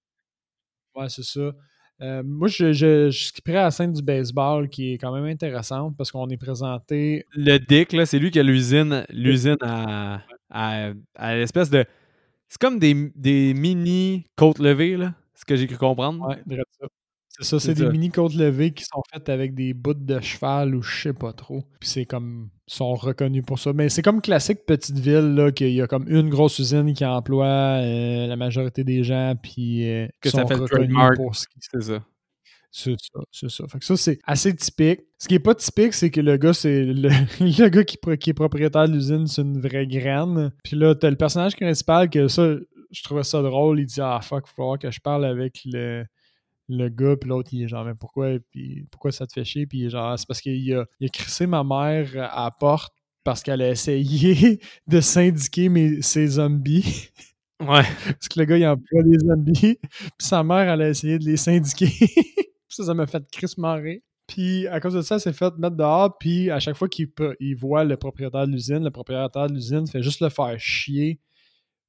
ouais 0.94 1.08
c'est 1.08 1.24
ça. 1.24 1.50
Euh, 2.02 2.22
moi, 2.24 2.48
je, 2.48 2.72
je, 2.72 3.10
je 3.10 3.24
skipperais 3.28 3.54
la 3.54 3.70
scène 3.70 3.92
du 3.92 4.02
baseball 4.02 4.68
qui 4.68 4.92
est 4.92 4.98
quand 4.98 5.14
même 5.14 5.24
intéressante 5.24 5.96
parce 5.96 6.10
qu'on 6.10 6.28
est 6.28 6.36
présenté. 6.36 7.24
Le 7.34 7.58
Dick, 7.58 7.92
là, 7.92 8.04
c'est 8.04 8.18
lui 8.18 8.30
qui 8.30 8.38
a 8.38 8.42
l'usine, 8.42 9.06
l'usine 9.10 9.56
à, 9.62 10.20
à, 10.50 10.90
à 11.14 11.34
l'espèce 11.36 11.70
de. 11.70 11.84
C'est 12.48 12.60
comme 12.60 12.78
des, 12.78 13.10
des 13.16 13.54
mini 13.54 14.24
côtes 14.36 14.58
levées, 14.58 14.96
là, 14.96 15.14
ce 15.34 15.44
que 15.44 15.56
j'ai 15.56 15.66
cru 15.66 15.76
comprendre. 15.78 16.28
Ouais, 16.28 16.36
ça. 16.78 16.86
C'est 17.38 17.44
ça, 17.44 17.60
c'est 17.60 17.74
des 17.74 17.88
mini 17.90 18.10
côtes 18.10 18.34
levées 18.34 18.72
qui 18.72 18.84
sont 18.84 19.02
faites 19.12 19.28
avec 19.28 19.54
des 19.54 19.74
bouts 19.74 19.92
de 19.94 20.20
cheval 20.20 20.74
ou 20.74 20.82
je 20.82 21.02
sais 21.02 21.12
pas 21.12 21.32
trop. 21.32 21.62
Puis 21.80 21.90
c'est 21.90 22.06
comme. 22.06 22.48
sont 22.66 22.94
reconnus 22.94 23.44
pour 23.46 23.58
ça. 23.58 23.72
Mais 23.74 23.90
c'est 23.90 24.02
comme 24.02 24.22
classique 24.22 24.64
petite 24.66 24.98
ville, 24.98 25.34
là, 25.34 25.52
qu'il 25.52 25.72
y 25.72 25.82
a 25.82 25.86
comme 25.86 26.08
une 26.08 26.30
grosse 26.30 26.58
usine 26.58 26.94
qui 26.94 27.04
emploie 27.04 27.80
euh, 27.82 28.26
la 28.26 28.36
majorité 28.36 28.84
des 28.84 29.04
gens, 29.04 29.34
puis 29.40 29.88
euh, 29.88 30.08
que 30.22 30.30
ça 30.30 30.42
sont 30.42 30.48
fait 30.48 30.54
reconnus 30.54 30.96
pour 31.16 31.36
ce 31.36 31.46
qui. 31.46 31.58
C'est 31.60 31.82
ça. 31.82 32.02
C'est 32.72 32.96
ça, 33.00 33.20
c'est 33.32 33.50
ça. 33.50 33.64
Fait 33.68 33.78
que 33.78 33.84
ça, 33.84 33.96
c'est 33.96 34.18
assez 34.24 34.54
typique. 34.54 35.00
Ce 35.18 35.28
qui 35.28 35.34
est 35.34 35.38
pas 35.38 35.54
typique, 35.54 35.94
c'est 35.94 36.10
que 36.10 36.20
le 36.20 36.36
gars, 36.36 36.52
c'est 36.52 36.84
le, 36.84 37.08
le, 37.40 37.68
gars 37.68 37.84
qui, 37.84 37.98
qui 38.18 38.30
est 38.30 38.34
propriétaire 38.34 38.88
de 38.88 38.92
l'usine, 38.92 39.26
c'est 39.26 39.42
une 39.42 39.60
vraie 39.60 39.86
graine. 39.86 40.52
Puis 40.62 40.76
là, 40.76 40.94
t'as 40.94 41.08
le 41.08 41.16
personnage 41.16 41.56
principal 41.56 42.10
que 42.10 42.28
ça, 42.28 42.54
je 42.90 43.02
trouvais 43.02 43.24
ça 43.24 43.42
drôle. 43.42 43.80
Il 43.80 43.86
dit 43.86 44.00
Ah 44.00 44.20
fuck, 44.22 44.44
il 44.46 44.54
faut 44.54 44.64
voir 44.64 44.78
que 44.78 44.90
je 44.90 45.00
parle 45.00 45.24
avec 45.24 45.60
le, 45.64 46.04
le 46.68 46.88
gars, 46.88 47.16
puis 47.16 47.28
l'autre, 47.28 47.50
il 47.52 47.62
est 47.62 47.68
genre, 47.68 47.84
mais 47.84 47.94
pourquoi, 47.94 48.38
puis 48.50 48.86
pourquoi 48.90 49.12
ça 49.12 49.26
te 49.26 49.32
fait 49.32 49.44
chier? 49.44 49.66
Puis 49.66 49.88
genre, 49.90 50.18
c'est 50.18 50.26
parce 50.26 50.40
qu'il 50.40 50.74
a, 50.74 50.84
il 51.00 51.06
a 51.06 51.08
crissé 51.08 51.46
ma 51.46 51.62
mère 51.62 52.10
à 52.16 52.44
la 52.44 52.50
porte 52.50 52.94
parce 53.24 53.42
qu'elle 53.42 53.62
a 53.62 53.70
essayé 53.70 54.60
de 54.86 55.00
syndiquer 55.00 55.68
mes, 55.68 56.02
ses 56.02 56.26
zombies. 56.26 57.10
Ouais. 57.60 57.82
parce 58.04 58.28
que 58.28 58.40
le 58.40 58.44
gars, 58.44 58.58
il 58.58 58.66
emploie 58.66 59.02
des 59.02 59.18
zombies, 59.18 59.78
puis 59.90 60.10
sa 60.18 60.42
mère, 60.42 60.68
elle 60.68 60.82
a 60.82 60.88
essayé 60.88 61.18
de 61.18 61.24
les 61.24 61.36
syndiquer. 61.36 61.90
ça, 62.68 62.84
ça 62.84 62.94
m'a 62.94 63.06
fait 63.06 63.24
crissement 63.30 63.74
rire. 63.74 64.00
Puis 64.26 64.66
à 64.66 64.80
cause 64.80 64.94
de 64.94 65.02
ça, 65.02 65.18
c'est 65.18 65.32
fait 65.32 65.56
mettre 65.58 65.76
dehors. 65.76 66.18
Puis 66.18 66.50
à 66.50 66.58
chaque 66.58 66.76
fois 66.76 66.88
qu'il 66.88 67.08
il 67.40 67.54
voit 67.54 67.84
le 67.84 67.96
propriétaire 67.96 68.46
de 68.46 68.52
l'usine, 68.52 68.82
le 68.82 68.90
propriétaire 68.90 69.46
de 69.46 69.54
l'usine 69.54 69.86
fait 69.86 70.02
juste 70.02 70.20
le 70.20 70.28
faire 70.30 70.58
chier 70.58 71.20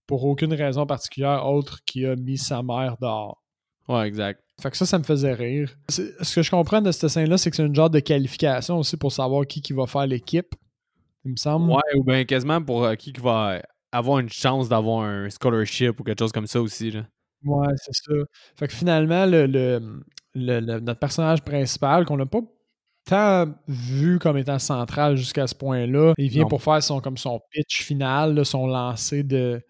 pour 0.05 0.23
aucune 0.25 0.53
raison 0.53 0.85
particulière 0.85 1.45
autre 1.45 1.83
qu'il 1.85 2.05
a 2.05 2.15
mis 2.15 2.37
sa 2.37 2.63
mère 2.63 2.97
dehors. 3.01 3.43
Ouais, 3.87 4.07
exact. 4.07 4.43
Fait 4.61 4.71
que 4.71 4.77
ça, 4.77 4.85
ça 4.85 4.97
me 4.97 5.03
faisait 5.03 5.33
rire. 5.33 5.77
Ce 5.87 6.35
que 6.35 6.41
je 6.41 6.49
comprends 6.49 6.81
de 6.81 6.91
cette 6.91 7.09
scène-là, 7.09 7.37
c'est 7.37 7.49
que 7.49 7.55
c'est 7.55 7.65
une 7.65 7.75
genre 7.75 7.89
de 7.89 7.99
qualification 7.99 8.79
aussi 8.79 8.97
pour 8.97 9.11
savoir 9.11 9.45
qui, 9.45 9.61
qui 9.61 9.73
va 9.73 9.85
faire 9.85 10.07
l'équipe. 10.07 10.55
Il 11.25 11.31
me 11.31 11.35
semble. 11.37 11.71
Ouais, 11.71 11.95
ou 11.95 12.03
bien 12.03 12.23
quasiment 12.25 12.61
pour 12.61 12.83
euh, 12.83 12.95
qui, 12.95 13.13
qui 13.13 13.21
va 13.21 13.61
avoir 13.91 14.19
une 14.19 14.29
chance 14.29 14.67
d'avoir 14.67 15.03
un 15.03 15.29
scholarship 15.29 15.99
ou 15.99 16.03
quelque 16.03 16.19
chose 16.19 16.31
comme 16.31 16.47
ça 16.47 16.61
aussi. 16.61 16.91
Là. 16.91 17.05
Ouais, 17.43 17.73
c'est 17.77 17.93
ça. 17.93 18.13
Fait 18.55 18.67
que 18.67 18.73
finalement, 18.73 19.25
le, 19.25 19.45
le, 19.45 20.59
notre 20.79 20.99
personnage 20.99 21.43
principal, 21.43 22.05
qu'on 22.05 22.17
n'a 22.17 22.25
pas 22.25 22.41
tant 23.05 23.45
vu 23.67 24.19
comme 24.19 24.37
étant 24.37 24.59
central 24.59 25.15
jusqu'à 25.15 25.47
ce 25.47 25.55
point-là, 25.55 26.13
il 26.17 26.29
vient 26.29 26.45
pour 26.45 26.61
faire 26.61 26.81
son, 26.83 26.99
comme 26.99 27.17
son 27.17 27.39
pitch 27.51 27.83
final, 27.83 28.45
son 28.45 28.67
lancer 28.67 29.23
de, 29.23 29.61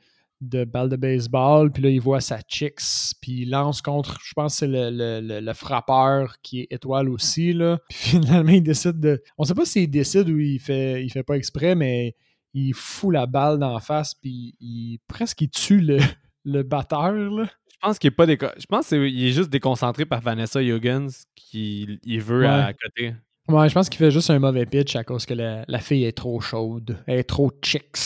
de 0.41 0.65
balle 0.65 0.89
de 0.89 0.95
baseball, 0.95 1.71
puis 1.71 1.84
là, 1.84 1.89
il 1.89 2.00
voit 2.00 2.21
sa 2.21 2.39
chicks, 2.47 3.15
puis 3.21 3.41
il 3.41 3.50
lance 3.50 3.82
contre, 3.82 4.19
je 4.23 4.34
pense 4.34 4.54
que 4.54 4.60
c'est 4.60 4.67
le, 4.67 5.39
le, 5.39 5.54
frappeur 5.54 6.36
qui 6.41 6.62
est 6.62 6.67
étoile 6.71 7.10
aussi, 7.10 7.54
là. 7.54 7.80
Puis 7.89 7.97
finalement, 7.97 8.52
il 8.52 8.62
décide 8.62 9.00
de... 9.00 9.21
On 9.38 9.43
sait 9.43 9.56
pas 9.56 9.65
s'il 9.65 9.89
décide 9.89 10.30
ou 10.30 10.38
il 10.38 10.60
fait, 10.60 11.04
il 11.04 11.10
fait 11.10 11.23
pas 11.23 11.36
exprès, 11.36 11.73
mais 11.76 12.15
il 12.54 12.73
fout 12.73 13.13
la 13.13 13.26
balle 13.26 13.58
dans 13.58 13.73
la 13.73 13.80
face, 13.80 14.13
puis 14.13 14.56
il, 14.60 15.00
presque 15.08 15.41
il 15.41 15.50
tue 15.50 15.80
le, 15.80 15.97
le 16.45 16.63
batteur, 16.63 17.13
là. 17.13 17.45
Je 17.69 17.88
pense 17.88 18.00
qu'il 18.00 18.08
est 18.08 18.12
pas 18.12 18.26
Je 18.26 18.65
pense 18.65 18.88
qu'il 18.88 19.23
est 19.23 19.32
juste 19.32 19.52
déconcentré 19.52 20.06
par 20.06 20.19
Vanessa 20.19 20.63
Huggins 20.63 21.10
qui 21.36 22.00
il 22.04 22.21
veut 22.21 22.47
à 22.47 22.73
côté. 22.73 23.13
Ouais, 23.48 23.70
je 23.70 23.74
pense 23.74 23.88
qu'il 23.90 24.00
fait 24.00 24.12
juste 24.12 24.30
un 24.30 24.40
mauvais 24.40 24.66
pitch 24.66 24.96
à 24.96 25.04
cause 25.04 25.26
que 25.26 25.34
la, 25.34 25.64
la 25.68 25.80
fille 25.80 26.04
est 26.04 26.18
trop 26.18 26.40
chaude. 26.42 26.98
Elle 27.08 27.20
est 27.20 27.24
trop 27.24 27.52
chicks. 27.62 27.98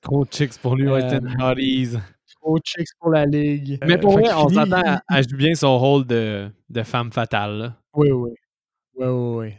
Trop 0.00 0.24
chicks 0.26 0.58
pour 0.58 0.76
lui, 0.76 0.88
euh, 0.88 1.20
Trop 2.40 2.58
chicks 2.64 2.88
pour 3.00 3.10
la 3.10 3.26
ligue. 3.26 3.78
Mais 3.86 3.98
pour 3.98 4.12
vrai, 4.12 4.32
on 4.34 4.48
s'attend 4.48 5.00
à, 5.08 5.22
jouer 5.22 5.36
bien 5.36 5.54
son 5.54 5.78
rôle 5.78 6.06
de, 6.06 6.48
de 6.68 6.82
femme 6.82 7.10
fatale. 7.10 7.58
Là. 7.58 7.76
Oui, 7.94 8.10
oui. 8.10 8.30
Oui, 8.96 9.06
oui, 9.06 9.46
oui. 9.46 9.54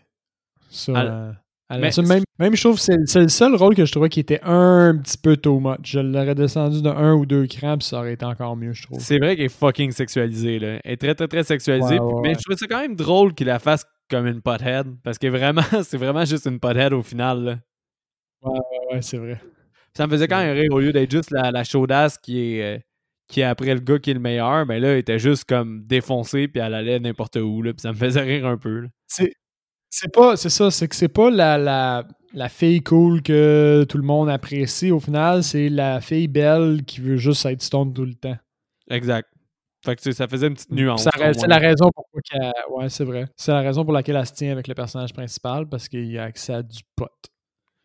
Ça, 0.69 0.91
euh, 0.91 1.32
même, 1.71 2.24
même, 2.38 2.56
je 2.56 2.62
trouve 2.62 2.76
que 2.76 3.06
c'est 3.06 3.19
le 3.21 3.28
seul 3.28 3.56
rôle 3.56 3.76
que 3.76 3.86
je 3.86 3.91
trouvais 3.91 4.10
qui 4.10 4.19
était 4.19 4.39
un 4.43 4.95
petit 4.98 5.17
peu 5.17 5.36
too 5.36 5.60
much. 5.60 5.80
Je 5.84 6.00
l'aurais 6.00 6.36
descendu 6.36 6.82
de 6.82 6.89
un 6.89 7.13
ou 7.13 7.26
deux 7.26 7.48
crans, 7.48 7.78
puis 7.78 7.88
ça 7.88 8.00
aurait 8.00 8.13
été 8.13 8.26
encore 8.26 8.56
mieux, 8.56 8.74
je 8.74 8.84
trouve. 8.84 9.00
C'est 9.00 9.17
vrai 9.17 9.36
qu'elle 9.36 9.45
est 9.45 9.50
fucking 9.50 9.91
sexualisée. 9.91 10.60
Là. 10.60 10.80
Elle 10.84 10.93
est 10.93 10.98
très, 10.98 11.15
très, 11.15 11.28
très 11.28 11.43
sexualisée. 11.43 12.00
mais 12.21 12.36
je 12.36 12.39
trouvais 12.39 12.58
ça 12.58 12.67
quand 12.69 12.82
même 12.82 12.95
drôle 12.95 13.34
qu'il 13.34 13.48
la 13.48 13.60
fasse 13.60 13.84
comme 14.09 14.27
une 14.27 14.41
pothead. 14.41 14.87
Parce 15.03 15.17
que 15.17 15.27
vraiment, 15.27 15.61
c'est 15.83 15.97
vraiment 15.97 16.25
juste 16.25 16.45
une 16.45 16.59
pothead 16.59 16.93
au 16.93 17.01
final. 17.01 17.43
Là. 17.43 17.59
Ouais, 18.41 18.59
ouais, 18.59 18.95
ouais, 18.95 19.01
c'est 19.01 19.17
vrai. 19.17 19.39
Ça 19.93 20.07
me 20.07 20.11
faisait 20.11 20.27
quand 20.27 20.39
même 20.39 20.55
rire 20.55 20.71
au 20.71 20.79
lieu 20.79 20.91
d'être 20.91 21.11
juste 21.11 21.31
la, 21.31 21.51
la 21.51 21.63
chaudasse 21.63 22.17
qui 22.17 22.39
est, 22.39 22.75
euh, 22.75 22.79
qui 23.27 23.41
est 23.41 23.43
après 23.43 23.73
le 23.73 23.79
gars 23.79 23.97
qui 23.97 24.11
est 24.11 24.15
le 24.15 24.19
meilleur. 24.19 24.65
Mais 24.65 24.79
là, 24.79 24.89
elle 24.89 24.99
était 24.99 25.19
juste 25.19 25.45
comme 25.45 25.83
défoncée 25.83 26.47
puis 26.47 26.61
elle 26.61 26.73
allait 26.73 26.99
n'importe 26.99 27.37
où. 27.37 27.61
Là, 27.61 27.73
puis 27.73 27.81
ça 27.81 27.91
me 27.91 27.97
faisait 27.97 28.21
rire 28.21 28.45
un 28.45 28.57
peu. 28.57 28.87
C'est 29.07 29.33
C'est 29.89 30.13
pas, 30.13 30.35
c'est 30.35 30.49
ça, 30.49 30.71
c'est 30.71 30.87
que 30.87 30.95
c'est 30.95 31.07
pas 31.07 31.29
la, 31.29 31.57
la, 31.57 32.07
la, 32.33 32.49
fille 32.49 32.83
cool 32.83 33.21
que 33.21 33.85
tout 33.87 33.97
le 33.97 34.03
monde 34.03 34.29
apprécie. 34.29 34.91
Au 34.91 34.99
final, 34.99 35.43
c'est 35.43 35.69
la 35.69 36.01
fille 36.01 36.27
belle 36.27 36.83
qui 36.85 36.99
veut 36.99 37.17
juste 37.17 37.45
être 37.45 37.61
stone 37.61 37.93
tout 37.93 38.05
le 38.05 38.15
temps. 38.15 38.37
Exact. 38.89 39.29
Fait 39.86 39.95
que 39.95 40.12
ça 40.12 40.28
faisait 40.28 40.48
une 40.48 40.56
petite 40.56 40.71
nuance. 40.71 41.04
C'est 41.04 41.48
la 41.48 41.58
raison 41.58 41.89
pour 41.93 42.06
Ouais, 42.71 42.89
c'est 42.89 43.04
vrai. 43.04 43.28
C'est 43.36 43.52
la 43.52 43.62
raison 43.62 43.84
pour 43.84 43.93
laquelle 43.93 44.15
elle 44.15 44.26
se 44.26 44.34
tient 44.34 44.52
avec 44.52 44.67
le 44.67 44.74
personnage 44.74 45.13
principal 45.13 45.67
parce 45.67 45.88
qu'il 45.88 46.17
a 46.17 46.24
accès 46.24 46.54
à 46.54 46.63
du 46.63 46.80
pot. 46.95 47.10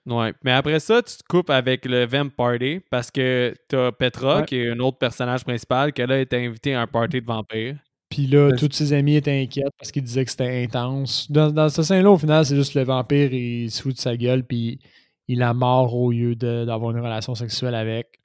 Ouais. 0.06 0.32
Mais 0.42 0.52
après 0.52 0.80
ça, 0.80 1.02
tu 1.02 1.16
te 1.16 1.22
coupes 1.28 1.50
avec 1.50 1.84
le 1.84 2.06
Vamp 2.06 2.30
Party 2.30 2.80
parce 2.90 3.10
que 3.10 3.54
t'as 3.68 3.92
Petra, 3.92 4.42
qui 4.42 4.56
est 4.56 4.70
un 4.70 4.78
autre 4.78 4.98
personnage 4.98 5.44
principal, 5.44 5.92
qui 5.92 6.02
a 6.02 6.20
été 6.20 6.44
invité 6.46 6.74
à 6.74 6.82
un 6.82 6.86
party 6.86 7.20
de 7.20 7.26
vampires. 7.26 7.76
Puis 8.08 8.26
là, 8.26 8.50
tous 8.56 8.72
ses 8.72 8.92
amis 8.92 9.16
étaient 9.16 9.42
inquiets 9.42 9.70
parce 9.78 9.92
qu'ils 9.92 10.02
disaient 10.02 10.24
que 10.24 10.30
c'était 10.30 10.64
intense. 10.64 11.30
Dans, 11.30 11.52
dans 11.52 11.68
ce 11.68 11.82
scène-là, 11.82 12.10
au 12.10 12.18
final, 12.18 12.44
c'est 12.44 12.56
juste 12.56 12.74
le 12.74 12.82
vampire, 12.82 13.32
il 13.32 13.70
se 13.70 13.82
fout 13.82 13.94
de 13.94 14.00
sa 14.00 14.16
gueule, 14.16 14.42
puis 14.44 14.80
il 15.28 15.42
a 15.42 15.54
mort 15.54 15.94
au 15.94 16.10
lieu 16.10 16.34
d'avoir 16.34 16.90
une 16.90 17.00
relation 17.00 17.36
sexuelle 17.36 17.74
avec. 17.74 18.19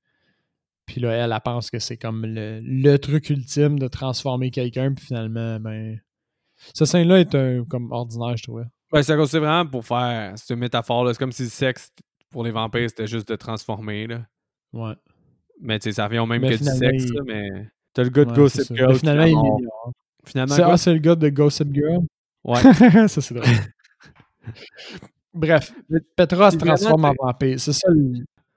Puis 0.86 1.02
là, 1.02 1.12
elle, 1.12 1.32
elle 1.32 1.41
pense 1.41 1.69
que 1.69 1.80
c'est 1.80 1.98
comme 1.98 2.26
le, 2.26 2.98
truc 2.98 3.30
ultime 3.30 3.80
de 3.80 3.88
transformer 3.88 4.52
quelqu'un, 4.52 4.93
puis 4.93 5.06
finalement, 5.06 5.60
ben. 5.60 6.00
Ce 6.74 6.86
scène-là 6.86 7.19
est 7.19 7.36
un, 7.36 7.63
comme 7.65 7.91
ordinaire, 7.91 8.38
je 8.38 8.43
trouvais. 8.43 8.65
Ouais, 8.91 9.04
c'est 9.04 9.15
vraiment 9.15 9.65
pour 9.65 9.86
faire 9.86 10.38
cette 10.38 10.58
métaphore. 10.58 11.08
C'est 11.10 11.17
comme 11.17 11.32
si 11.32 11.43
le 11.43 11.50
sexe 11.50 11.91
pour 12.30 12.43
les 12.43 12.52
vampires, 12.52 12.89
c'était 12.89 13.08
juste 13.08 13.28
de 13.28 13.36
transformer. 13.36 14.08
Là. 14.08 14.26
Ouais. 14.74 14.93
Mais 15.62 15.80
tu 15.80 15.86
sais, 15.89 15.93
ça 15.93 16.06
revient 16.06 16.19
au 16.19 16.26
même 16.26 16.41
que 16.41 16.58
du 16.58 16.63
sexe, 16.63 17.12
mais. 17.26 17.50
T'as 17.93 18.04
le 18.04 18.10
gars 18.10 18.26
de 18.26 18.34
Gossip 18.34 18.76
Girl. 18.76 18.91
Mais 18.91 19.00
finalement, 19.00 19.26
il 19.26 19.32
est 19.32 19.67
Finalement, 20.26 20.56
ah, 20.63 20.78
c'est 20.78 20.91
le 20.91 21.00
gars 21.00 21.15
de 21.15 21.30
Gossip 21.30 21.74
Girl? 21.74 22.00
Ouais. 22.43 22.62
ça, 23.08 23.21
c'est 23.21 23.34
drôle. 23.34 23.48
Bref, 25.34 25.74
Petra 26.15 26.52
se 26.52 26.58
transforme 26.58 27.06
en 27.06 27.13
vampire. 27.17 27.60
C'est 27.60 27.74
ça. 27.74 27.88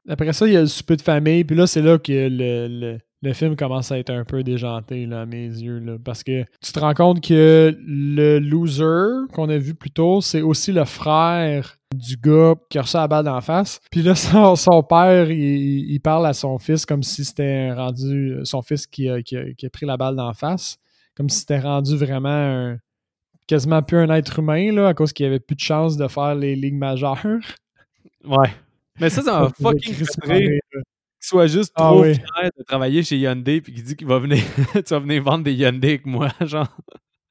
Après 0.09 0.33
ça, 0.33 0.47
il 0.47 0.55
y 0.55 0.57
a 0.57 0.61
le 0.61 0.67
souper 0.67 0.97
de 0.97 1.03
famille. 1.03 1.45
Puis 1.45 1.57
là, 1.57 1.67
c'est 1.67 1.83
là 1.83 1.99
que 1.99 2.29
le, 2.31 2.99
le, 3.23 3.33
film 3.35 3.57
commence 3.57 3.93
à 3.93 3.99
être 3.99 4.11
un 4.11 4.25
peu 4.25 4.43
déjanté 4.43 5.07
là, 5.07 5.23
à 5.23 5.27
mes 5.27 5.47
yeux. 5.47 5.79
Là, 5.79 5.99
parce 6.03 6.23
que 6.25 6.45
tu 6.63 6.73
te 6.73 6.81
rends 6.81 6.95
compte 6.95 7.21
que 7.21 7.77
le 7.87 8.39
loser 8.39 9.27
qu'on 9.33 9.49
a 9.51 9.59
vu 9.59 9.75
plus 9.75 9.91
tôt, 9.91 10.21
c'est 10.21 10.41
aussi 10.41 10.73
le 10.73 10.85
frère 10.85 11.77
du 11.95 12.17
gars 12.17 12.55
qui 12.71 12.79
a 12.79 12.83
reçu 12.83 12.97
la 12.97 13.09
balle 13.09 13.25
d'en 13.25 13.41
face. 13.41 13.81
Puis 13.91 14.03
là, 14.03 14.15
son, 14.57 14.83
père, 14.83 15.31
il, 15.31 15.99
parle 16.01 16.27
à 16.27 16.33
son 16.33 16.59
fils 16.59 16.87
comme 16.87 17.03
si 17.03 17.25
c'était 17.25 17.73
rendu 17.73 18.39
son 18.45 18.63
fils 18.63 18.87
qui 18.87 19.09
a, 19.09 19.23
qui 19.23 19.37
a, 19.37 19.71
pris 19.71 19.87
la 19.87 19.97
balle 19.97 20.17
d'en 20.17 20.33
face. 20.33 20.79
Comme 21.15 21.29
si 21.29 21.41
c'était 21.41 21.61
rendu 21.61 21.97
vraiment 21.97 22.77
quasiment 23.47 23.83
plus 23.83 23.99
un 23.99 24.11
être 24.11 24.39
humain, 24.39 24.73
là, 24.73 24.89
à 24.89 24.95
cause 24.95 25.13
qu'il 25.13 25.27
avait 25.27 25.41
plus 25.41 25.57
de 25.57 25.61
chance 25.61 25.97
de 25.97 26.07
faire 26.07 26.35
les 26.35 26.55
ligues 26.55 26.77
majeures. 26.77 27.41
Ouais. 28.25 28.51
Mais 29.01 29.11
ça, 29.11 29.23
ça 29.23 29.41
m'a 29.41 29.51
fucking 29.51 29.95
frustré 29.95 30.41
qu'il 30.41 30.83
soit 31.21 31.47
juste 31.47 31.73
ah 31.77 31.89
trop 31.89 32.05
fier 32.05 32.51
de 32.57 32.63
travailler 32.65 33.03
chez 33.03 33.17
Hyundai 33.19 33.61
puis 33.61 33.73
qu'il 33.73 33.85
dit 33.85 33.97
qu'il 33.97 34.07
va 34.07 34.19
venir, 34.19 34.43
tu 34.75 34.95
vas 34.95 34.99
venir 34.99 35.23
vendre 35.23 35.45
des 35.45 35.55
Hyundai 35.55 35.89
avec 35.89 36.07
moi, 36.07 36.29
genre. 36.41 36.69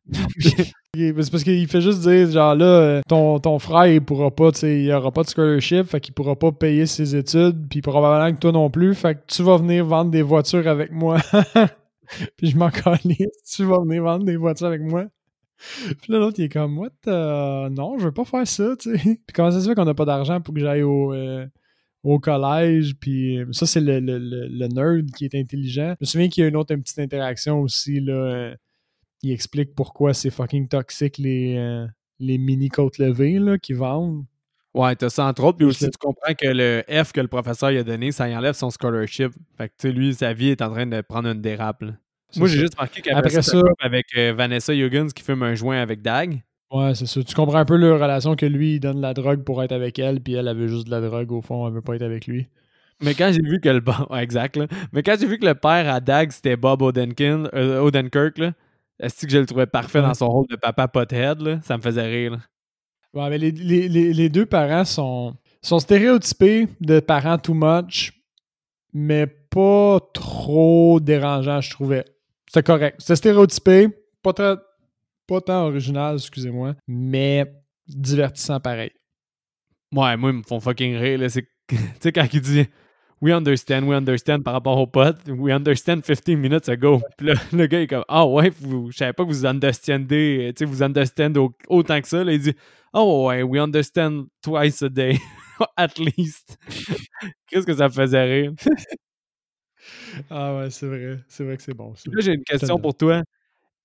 c'est 0.09 1.13
parce 1.13 1.43
qu'il 1.43 1.67
fait 1.67 1.81
juste 1.81 1.99
dire 1.99 2.31
genre 2.31 2.55
là 2.55 2.65
euh, 2.65 3.01
ton, 3.09 3.39
ton 3.39 3.59
frère 3.59 3.87
il 3.87 4.01
pourra 4.01 4.31
pas 4.31 4.53
tu 4.53 4.59
sais 4.59 4.81
il 4.81 4.89
aura 4.93 5.11
pas 5.11 5.23
de 5.23 5.27
scholarship 5.27 5.83
fait 5.83 5.99
qu'il 5.99 6.13
pourra 6.13 6.37
pas 6.37 6.53
payer 6.53 6.85
ses 6.85 7.13
études 7.13 7.67
puis 7.69 7.81
probablement 7.81 8.33
que 8.33 8.39
toi 8.39 8.53
non 8.53 8.69
plus 8.69 8.95
fait 8.95 9.15
que 9.15 9.19
tu 9.27 9.43
vas 9.43 9.57
venir 9.57 9.85
vendre 9.85 10.09
des 10.09 10.21
voitures 10.21 10.67
avec 10.67 10.91
moi. 10.91 11.17
Puis 12.37 12.51
je 12.51 12.57
m'en 12.57 12.69
calisse 12.69 13.43
tu 13.53 13.65
vas 13.65 13.79
venir 13.81 14.01
vendre 14.01 14.23
des 14.23 14.37
voitures 14.37 14.67
avec 14.67 14.81
moi 14.81 15.07
puis 16.01 16.11
là, 16.11 16.19
l'autre, 16.19 16.39
il 16.39 16.45
est 16.45 16.49
comme, 16.49 16.77
what? 16.77 16.89
Euh, 17.07 17.69
non, 17.69 17.97
je 17.97 18.05
veux 18.05 18.11
pas 18.11 18.25
faire 18.25 18.47
ça, 18.47 18.75
tu 18.77 18.97
sais. 18.97 19.03
Puis 19.03 19.33
comment 19.33 19.51
ça 19.51 19.61
se 19.61 19.67
fait 19.67 19.75
qu'on 19.75 19.87
a 19.87 19.93
pas 19.93 20.05
d'argent 20.05 20.41
pour 20.41 20.53
que 20.53 20.59
j'aille 20.59 20.83
au, 20.83 21.13
euh, 21.13 21.45
au 22.03 22.19
collège? 22.19 22.95
Puis 22.99 23.39
ça, 23.51 23.65
c'est 23.65 23.81
le, 23.81 23.99
le, 23.99 24.17
le, 24.19 24.67
nerd 24.67 25.11
qui 25.11 25.25
est 25.25 25.35
intelligent. 25.35 25.95
Je 25.99 26.01
me 26.01 26.05
souviens 26.05 26.29
qu'il 26.29 26.43
y 26.43 26.45
a 26.45 26.49
une 26.49 26.55
autre 26.55 26.73
une 26.73 26.81
petite 26.81 26.99
interaction 26.99 27.59
aussi, 27.59 27.99
là. 27.99 28.13
Euh, 28.13 28.55
il 29.23 29.31
explique 29.31 29.73
pourquoi 29.73 30.13
c'est 30.13 30.29
fucking 30.29 30.67
toxique 30.67 31.17
les, 31.17 31.87
les 32.19 32.37
mini 32.37 32.69
côtes 32.69 32.99
levées, 32.99 33.39
là, 33.39 33.57
qui 33.57 33.73
vendent. 33.73 34.25
Ouais, 34.75 34.95
t'as 34.95 35.09
ça 35.09 35.25
entre 35.25 35.43
autres. 35.43 35.57
Puis 35.57 35.65
aussi, 35.65 35.89
tu 35.89 35.97
comprends 35.97 36.35
que 36.35 36.47
le 36.47 36.83
F 36.87 37.11
que 37.11 37.19
le 37.19 37.27
professeur 37.27 37.71
lui 37.71 37.79
a 37.79 37.83
donné, 37.83 38.11
ça 38.11 38.29
y 38.29 38.35
enlève 38.35 38.53
son 38.53 38.69
scholarship. 38.69 39.31
Fait 39.57 39.69
que, 39.69 39.73
tu 39.75 39.87
sais, 39.87 39.91
lui, 39.91 40.13
sa 40.13 40.33
vie 40.33 40.49
est 40.49 40.61
en 40.61 40.69
train 40.69 40.85
de 40.85 41.01
prendre 41.01 41.29
une 41.29 41.41
dérape. 41.41 41.83
Moi, 42.35 42.47
j'ai 42.47 42.59
juste 42.59 42.77
marqué 42.77 43.01
qu'après 43.01 43.41
ça, 43.41 43.61
avec 43.79 44.07
euh, 44.17 44.33
Vanessa 44.33 44.73
Huggins 44.73 45.07
qui 45.07 45.23
fume 45.23 45.43
un 45.43 45.55
joint 45.55 45.81
avec 45.81 46.01
Dag. 46.01 46.41
Ouais, 46.71 46.93
c'est 46.95 47.05
ça. 47.05 47.23
Tu 47.23 47.33
comprends 47.33 47.59
un 47.59 47.65
peu 47.65 47.77
leur 47.77 47.99
relation 47.99 48.35
que 48.35 48.45
lui, 48.45 48.75
il 48.75 48.79
donne 48.79 48.97
de 48.97 49.01
la 49.01 49.13
drogue 49.13 49.43
pour 49.43 49.63
être 49.63 49.71
avec 49.71 49.97
elle, 49.99 50.19
puis 50.19 50.33
elle, 50.33 50.47
elle 50.47 50.57
veut 50.57 50.67
juste 50.67 50.87
de 50.87 50.91
la 50.91 51.01
drogue, 51.01 51.31
au 51.31 51.41
fond, 51.41 51.65
elle 51.67 51.73
veut 51.73 51.81
pas 51.81 51.95
être 51.95 52.01
avec 52.01 52.27
lui. 52.27 52.47
Mais 53.01 53.13
quand 53.13 53.31
j'ai 53.31 53.41
vu 53.41 53.59
que 53.61 53.69
le 53.69 53.81
ouais, 54.09 54.23
exact, 54.23 54.57
là. 54.57 54.67
Mais 54.91 55.03
quand 55.03 55.15
j'ai 55.19 55.27
vu 55.27 55.37
que 55.37 55.45
le 55.45 55.55
père 55.55 55.93
à 55.93 55.99
Dag, 55.99 56.31
c'était 56.31 56.57
Bob 56.57 56.81
Odenkin, 56.81 57.47
euh, 57.53 57.79
Odenkirk, 57.79 58.37
là, 58.37 58.53
est-ce 58.99 59.25
que 59.25 59.31
je 59.31 59.37
le 59.37 59.45
trouvais 59.45 59.67
parfait 59.67 60.01
dans 60.01 60.13
son 60.13 60.27
rôle 60.27 60.47
de 60.47 60.55
papa 60.55 60.87
pothead, 60.87 61.41
là? 61.41 61.59
Ça 61.61 61.77
me 61.77 61.81
faisait 61.81 62.05
rire, 62.07 62.31
là. 62.31 62.39
Ouais, 63.13 63.29
mais 63.29 63.37
les, 63.37 63.51
les, 63.51 64.13
les, 64.13 64.29
deux 64.29 64.45
parents 64.45 64.83
sont, 64.83 65.35
sont 65.61 65.79
stéréotypés 65.79 66.67
de 66.81 66.99
parents 66.99 67.37
too 67.37 67.53
much, 67.53 68.13
mais 68.93 69.25
pas 69.27 69.99
trop 70.13 70.99
dérangeants, 70.99 71.61
je 71.61 71.71
trouvais. 71.71 72.05
C'est 72.51 72.65
correct. 72.65 72.97
C'est 72.99 73.15
stéréotypé, 73.15 73.89
pas, 74.23 74.33
très, 74.33 74.55
pas 75.27 75.41
tant 75.41 75.65
original, 75.65 76.15
excusez-moi, 76.15 76.75
mais 76.87 77.45
divertissant 77.87 78.59
pareil. 78.59 78.91
Ouais, 79.93 80.17
moi, 80.17 80.31
ils 80.31 80.37
me 80.37 80.43
font 80.43 80.59
fucking 80.59 80.95
rire. 80.95 81.19
Tu 81.67 81.77
sais, 81.99 82.13
quand 82.13 82.25
il 82.31 82.39
dit 82.39 82.65
We 83.19 83.33
understand, 83.33 83.83
we 83.83 83.97
understand 83.97 84.43
par 84.43 84.53
rapport 84.53 84.77
au 84.77 84.87
pote, 84.87 85.17
we 85.27 85.51
understand 85.51 86.01
15 86.01 86.37
minutes 86.37 86.69
ago. 86.69 87.01
Puis 87.17 87.27
là, 87.27 87.33
le 87.51 87.65
gars 87.65 87.81
est 87.81 87.87
comme 87.87 88.05
Ah 88.07 88.23
oh, 88.25 88.35
ouais, 88.35 88.51
vous, 88.61 88.91
je 88.91 88.97
savais 88.97 89.11
pas 89.11 89.23
que 89.23 89.29
vous 89.29 89.45
understandez, 89.45 90.53
tu 90.55 90.59
sais, 90.59 90.65
vous 90.65 90.83
understand 90.83 91.33
autant 91.67 91.99
que 91.99 92.07
ça. 92.07 92.23
Là, 92.23 92.31
il 92.31 92.39
dit 92.39 92.53
Oh 92.93 93.27
ouais, 93.27 93.43
we 93.43 93.59
understand 93.59 94.27
twice 94.41 94.81
a 94.83 94.89
day, 94.89 95.17
at 95.77 95.97
least. 95.97 96.57
Qu'est-ce 97.47 97.65
que 97.65 97.75
ça 97.75 97.87
me 97.87 97.93
faisait 97.93 98.23
rire? 98.23 98.53
Ah 100.29 100.57
ouais, 100.57 100.69
c'est 100.69 100.87
vrai. 100.87 101.19
C'est 101.27 101.43
vrai 101.43 101.57
que 101.57 101.63
c'est 101.63 101.73
bon. 101.73 101.93
Là, 102.11 102.19
j'ai 102.19 102.33
une 102.33 102.43
question 102.43 102.79
pour 102.79 102.95
toi. 102.95 103.23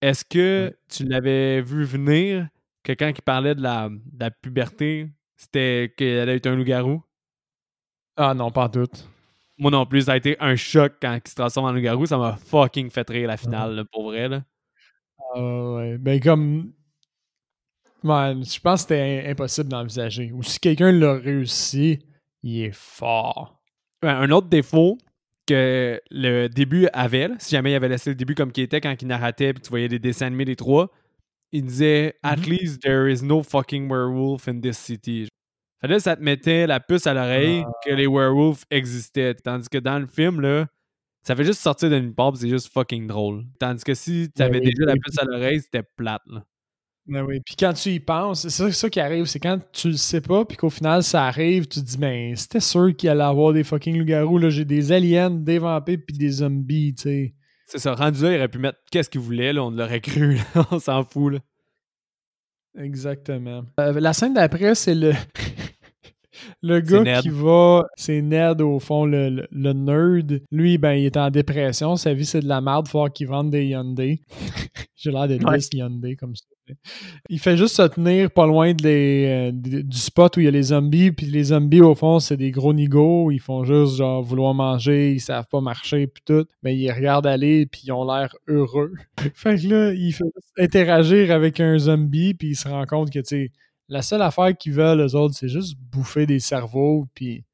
Est-ce 0.00 0.24
que 0.24 0.76
tu 0.88 1.04
l'avais 1.04 1.60
vu 1.62 1.84
venir, 1.84 2.48
quelqu'un 2.82 3.12
qui 3.12 3.22
parlait 3.22 3.54
de 3.54 3.62
la, 3.62 3.88
puberté, 4.30 5.08
c'était 5.36 5.94
qu'elle 5.96 6.28
a 6.28 6.34
été 6.34 6.48
un 6.48 6.56
loup-garou? 6.56 7.02
Ah 8.16 8.34
non, 8.34 8.50
pas 8.50 8.68
tout. 8.68 8.88
Moi 9.58 9.70
non 9.70 9.86
plus, 9.86 10.02
ça 10.02 10.12
a 10.12 10.16
été 10.16 10.36
un 10.40 10.56
choc 10.56 10.94
quand 11.00 11.18
il 11.24 11.30
se 11.30 11.36
transforme 11.36 11.66
en 11.66 11.72
loup-garou. 11.72 12.06
Ça 12.06 12.18
m'a 12.18 12.36
fucking 12.36 12.90
fait 12.90 13.08
rire 13.08 13.28
la 13.28 13.36
finale, 13.36 13.84
pour 13.92 14.04
vrai. 14.04 14.28
Là. 14.28 14.42
Ah 15.34 15.72
ouais. 15.74 15.98
Ben 15.98 16.20
comme. 16.20 16.72
Man, 18.02 18.44
je 18.44 18.58
pense 18.58 18.82
que 18.84 18.88
c'était 18.88 19.24
impossible 19.28 19.68
d'envisager. 19.68 20.32
Ou 20.32 20.42
si 20.42 20.58
quelqu'un 20.58 20.90
l'a 20.90 21.14
réussi, 21.14 22.00
il 22.42 22.62
est 22.64 22.74
fort. 22.74 23.60
un 24.02 24.30
autre 24.32 24.48
défaut, 24.48 24.98
que 25.46 26.00
le 26.10 26.48
début 26.48 26.88
avait, 26.92 27.28
si 27.38 27.50
jamais 27.50 27.72
il 27.72 27.74
avait 27.74 27.88
laissé 27.88 28.10
le 28.10 28.16
début 28.16 28.34
comme 28.34 28.52
qu'il 28.52 28.64
était 28.64 28.80
quand 28.80 28.94
il 29.00 29.08
narratait, 29.08 29.52
puis 29.52 29.62
tu 29.62 29.70
voyais 29.70 29.88
des 29.88 29.98
dessins 29.98 30.26
animés 30.26 30.44
des 30.44 30.56
trois, 30.56 30.90
il 31.52 31.64
disait 31.64 32.14
At 32.22 32.36
mm-hmm. 32.36 32.50
least 32.50 32.82
there 32.82 33.10
is 33.10 33.22
no 33.22 33.42
fucking 33.42 33.88
werewolf 33.88 34.48
in 34.48 34.60
this 34.60 34.78
city. 34.78 35.28
Fait 35.80 35.98
ça 35.98 36.16
te 36.16 36.22
mettait 36.22 36.66
la 36.66 36.78
puce 36.78 37.06
à 37.06 37.14
l'oreille 37.14 37.64
que 37.84 37.90
ah. 37.90 37.96
les 37.96 38.06
werewolves 38.06 38.64
existaient. 38.70 39.34
Tandis 39.34 39.68
que 39.68 39.78
dans 39.78 39.98
le 39.98 40.06
film, 40.06 40.40
là, 40.40 40.66
ça 41.24 41.34
fait 41.34 41.44
juste 41.44 41.60
sortir 41.60 41.90
d'une 41.90 42.14
pop, 42.14 42.36
c'est 42.36 42.48
juste 42.48 42.72
fucking 42.72 43.08
drôle. 43.08 43.44
Tandis 43.58 43.82
que 43.82 43.94
si 43.94 44.30
tu 44.34 44.42
avais 44.42 44.60
déjà 44.60 44.84
la 44.84 44.94
puce 44.94 45.18
à 45.18 45.24
l'oreille, 45.24 45.60
c'était 45.60 45.82
plate. 45.82 46.22
Là. 46.26 46.44
Ben 47.06 47.24
oui, 47.24 47.40
puis 47.40 47.56
quand 47.58 47.72
tu 47.72 47.90
y 47.90 48.00
penses, 48.00 48.46
c'est 48.48 48.70
ça, 48.70 48.88
qui 48.88 49.00
arrive, 49.00 49.24
c'est 49.24 49.40
quand 49.40 49.58
tu 49.72 49.88
le 49.88 49.96
sais 49.96 50.20
pas, 50.20 50.44
puis 50.44 50.56
qu'au 50.56 50.70
final 50.70 51.02
ça 51.02 51.24
arrive, 51.24 51.66
tu 51.66 51.80
te 51.80 51.84
dis, 51.84 51.98
ben 51.98 52.36
c'était 52.36 52.60
sûr 52.60 52.94
qu'il 52.96 53.08
allait 53.08 53.24
avoir 53.24 53.52
des 53.52 53.64
fucking 53.64 53.98
loups-garous, 53.98 54.38
là, 54.38 54.50
j'ai 54.50 54.64
des 54.64 54.92
aliens, 54.92 55.30
des 55.30 55.58
vampires, 55.58 55.98
puis 56.06 56.16
des 56.16 56.30
zombies, 56.30 56.94
tu 56.94 57.02
sais. 57.02 57.34
C'est 57.66 57.78
ça, 57.78 57.94
rendu 57.94 58.22
là, 58.22 58.32
il 58.32 58.36
aurait 58.36 58.48
pu 58.48 58.58
mettre 58.58 58.78
qu'est-ce 58.90 59.10
qu'il 59.10 59.20
voulait, 59.20 59.52
là, 59.52 59.64
on 59.64 59.70
l'aurait 59.70 60.00
cru, 60.00 60.38
on 60.70 60.78
s'en 60.78 61.02
fout, 61.02 61.32
là. 61.32 61.38
Exactement. 62.78 63.64
Euh, 63.80 64.00
la 64.00 64.12
scène 64.12 64.34
d'après, 64.34 64.74
c'est 64.74 64.94
le. 64.94 65.12
Le 66.62 66.80
gars 66.80 67.20
qui 67.20 67.28
va, 67.28 67.86
c'est 67.96 68.22
Ned 68.22 68.60
au 68.60 68.78
fond, 68.78 69.04
le, 69.04 69.46
le, 69.50 69.72
nerd. 69.72 70.40
Lui, 70.50 70.78
ben, 70.78 70.92
il 70.92 71.06
est 71.06 71.16
en 71.16 71.30
dépression. 71.30 71.96
Sa 71.96 72.14
vie, 72.14 72.26
c'est 72.26 72.40
de 72.40 72.48
la 72.48 72.60
merde. 72.60 72.88
Faut 72.88 73.04
qu'il 73.06 73.28
vende 73.28 73.50
des 73.50 73.66
Hyundai. 73.66 74.20
J'ai 74.96 75.10
l'air 75.10 75.28
de 75.28 75.34
ouais. 75.34 75.58
Hyundai 75.72 76.16
comme 76.16 76.36
ça. 76.36 76.44
Il 77.28 77.40
fait 77.40 77.56
juste 77.56 77.76
se 77.76 77.82
tenir 77.82 78.30
pas 78.30 78.46
loin 78.46 78.72
euh, 78.84 79.50
du 79.52 79.96
spot 79.96 80.36
où 80.36 80.40
il 80.40 80.44
y 80.44 80.48
a 80.48 80.50
les 80.50 80.62
zombies. 80.62 81.10
Puis 81.10 81.26
les 81.26 81.44
zombies, 81.44 81.80
au 81.80 81.94
fond, 81.94 82.20
c'est 82.20 82.36
des 82.36 82.50
gros 82.50 82.72
nigauds. 82.72 83.30
Ils 83.30 83.40
font 83.40 83.64
juste 83.64 83.96
genre 83.96 84.22
vouloir 84.22 84.54
manger. 84.54 85.12
Ils 85.12 85.20
savent 85.20 85.48
pas 85.50 85.60
marcher. 85.60 86.06
Puis 86.06 86.22
tout. 86.24 86.46
Mais 86.62 86.76
ils 86.76 86.90
regardent 86.90 87.26
aller. 87.26 87.66
Puis 87.66 87.82
ils 87.86 87.92
ont 87.92 88.04
l'air 88.04 88.34
heureux. 88.48 88.92
fait 89.34 89.56
que 89.56 89.66
là, 89.66 89.92
il 89.92 90.12
fait 90.12 90.24
interagir 90.58 91.30
avec 91.32 91.60
un 91.60 91.78
zombie. 91.78 92.34
Puis 92.34 92.50
il 92.50 92.56
se 92.56 92.68
rend 92.68 92.86
compte 92.86 93.10
que, 93.10 93.18
tu 93.18 93.24
sais, 93.26 93.50
la 93.92 94.00
seule 94.00 94.22
affaire 94.22 94.56
qu'ils 94.56 94.72
veulent, 94.72 95.00
eux 95.00 95.14
autres, 95.14 95.34
c'est 95.34 95.48
juste 95.48 95.76
bouffer 95.78 96.24
des 96.24 96.40
cerveaux, 96.40 97.06
puis 97.12 97.44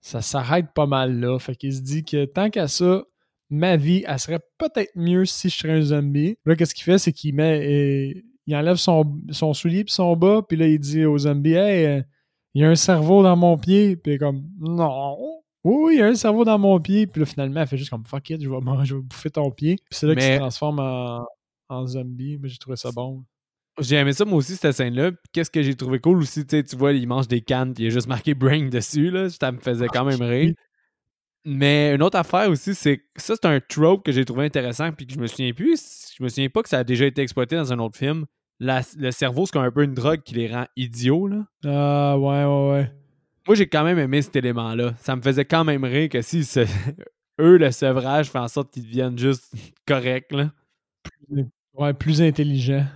ça 0.00 0.20
s'arrête 0.20 0.72
pas 0.74 0.86
mal 0.86 1.20
là. 1.20 1.38
Fait 1.38 1.54
qu'il 1.54 1.72
se 1.72 1.80
dit 1.80 2.04
que 2.04 2.24
tant 2.24 2.50
qu'à 2.50 2.66
ça, 2.66 3.04
ma 3.50 3.76
vie, 3.76 4.02
elle 4.04 4.18
serait 4.18 4.40
peut-être 4.58 4.90
mieux 4.96 5.24
si 5.26 5.48
je 5.48 5.56
serais 5.56 5.74
un 5.74 5.82
zombie. 5.82 6.36
Là, 6.44 6.56
qu'est-ce 6.56 6.74
qu'il 6.74 6.82
fait, 6.82 6.98
c'est 6.98 7.12
qu'il 7.12 7.36
met. 7.36 8.24
il 8.46 8.56
enlève 8.56 8.76
son, 8.76 9.16
son 9.30 9.54
soulier 9.54 9.84
puis 9.84 9.92
son 9.92 10.16
bas, 10.16 10.42
puis 10.42 10.56
là, 10.56 10.66
il 10.66 10.80
dit 10.80 11.04
aux 11.04 11.18
zombies 11.18 11.54
Hey, 11.54 12.02
il 12.54 12.62
y 12.62 12.64
a 12.64 12.68
un 12.68 12.74
cerveau 12.74 13.22
dans 13.22 13.36
mon 13.36 13.56
pied. 13.56 13.94
Puis 13.94 14.18
comme 14.18 14.42
Non. 14.58 15.16
Oui, 15.62 15.94
il 15.94 15.98
y 15.98 16.02
a 16.02 16.06
un 16.06 16.14
cerveau 16.16 16.44
dans 16.44 16.58
mon 16.58 16.80
pied. 16.80 17.06
Puis 17.06 17.20
là, 17.20 17.26
finalement, 17.26 17.60
elle 17.60 17.68
fait 17.68 17.76
juste 17.76 17.90
comme 17.90 18.06
Fuck 18.06 18.30
it, 18.30 18.42
je 18.42 18.50
vais, 18.50 18.60
manger, 18.60 18.86
je 18.86 18.94
vais 18.96 19.02
bouffer 19.02 19.30
ton 19.30 19.52
pied. 19.52 19.76
Puis 19.76 19.98
c'est 20.00 20.08
là 20.08 20.14
qu'il 20.16 20.24
se 20.24 20.38
transforme 20.38 20.80
en, 20.80 21.24
en 21.68 21.86
zombie. 21.86 22.38
Mais 22.38 22.48
j'ai 22.48 22.58
trouvé 22.58 22.76
ça 22.76 22.90
bon. 22.90 23.24
J'ai 23.78 23.96
aimé 23.96 24.12
ça, 24.12 24.24
moi 24.24 24.38
aussi, 24.38 24.56
cette 24.56 24.72
scène-là. 24.72 25.10
Qu'est-ce 25.32 25.50
que 25.50 25.62
j'ai 25.62 25.74
trouvé 25.74 25.98
cool 25.98 26.18
aussi, 26.18 26.46
tu 26.46 26.62
vois, 26.76 26.92
il 26.92 27.06
mange 27.06 27.28
des 27.28 27.42
cannes, 27.42 27.74
il 27.78 27.84
y 27.84 27.86
a 27.88 27.90
juste 27.90 28.08
marqué 28.08 28.34
Brain 28.34 28.68
dessus, 28.70 29.10
là. 29.10 29.28
Ça 29.28 29.52
me 29.52 29.58
faisait 29.58 29.88
quand 29.88 30.04
même 30.04 30.22
rire. 30.22 30.54
Mais 31.44 31.94
une 31.94 32.02
autre 32.02 32.18
affaire 32.18 32.50
aussi, 32.50 32.74
c'est 32.74 32.98
que 32.98 33.04
ça, 33.16 33.34
c'est 33.40 33.46
un 33.46 33.60
trope 33.60 34.04
que 34.04 34.10
j'ai 34.10 34.24
trouvé 34.24 34.46
intéressant, 34.46 34.90
puis 34.92 35.06
que 35.06 35.12
je 35.12 35.18
me 35.18 35.26
souviens 35.26 35.52
plus. 35.52 36.12
Je 36.18 36.22
me 36.24 36.28
souviens 36.28 36.48
pas 36.48 36.62
que 36.62 36.68
ça 36.68 36.78
a 36.78 36.84
déjà 36.84 37.06
été 37.06 37.22
exploité 37.22 37.54
dans 37.54 37.72
un 37.72 37.78
autre 37.78 37.96
film. 37.96 38.26
le 38.58 39.10
cerveau, 39.12 39.46
c'est 39.46 39.52
comme 39.52 39.62
un 39.62 39.70
peu 39.70 39.84
une 39.84 39.94
drogue 39.94 40.22
qui 40.22 40.34
les 40.34 40.52
rend 40.52 40.66
idiots, 40.76 41.28
là. 41.28 41.46
Ah, 41.64 42.18
ouais, 42.18 42.44
ouais, 42.44 42.70
ouais. 42.70 42.92
Moi, 43.46 43.54
j'ai 43.54 43.68
quand 43.68 43.84
même 43.84 43.98
aimé 43.98 44.22
cet 44.22 44.34
élément-là. 44.34 44.94
Ça 44.98 45.14
me 45.14 45.22
faisait 45.22 45.44
quand 45.44 45.62
même 45.62 45.84
rire 45.84 46.08
que 46.08 46.20
si 46.20 46.44
eux, 47.40 47.58
le 47.58 47.70
sevrage 47.70 48.28
fait 48.28 48.38
en 48.38 48.48
sorte 48.48 48.72
qu'ils 48.72 48.84
deviennent 48.84 49.18
juste 49.18 49.54
corrects, 49.86 50.32
là. 50.32 50.50
Ouais, 51.74 51.94
plus 51.94 52.22
intelligents. 52.22 52.86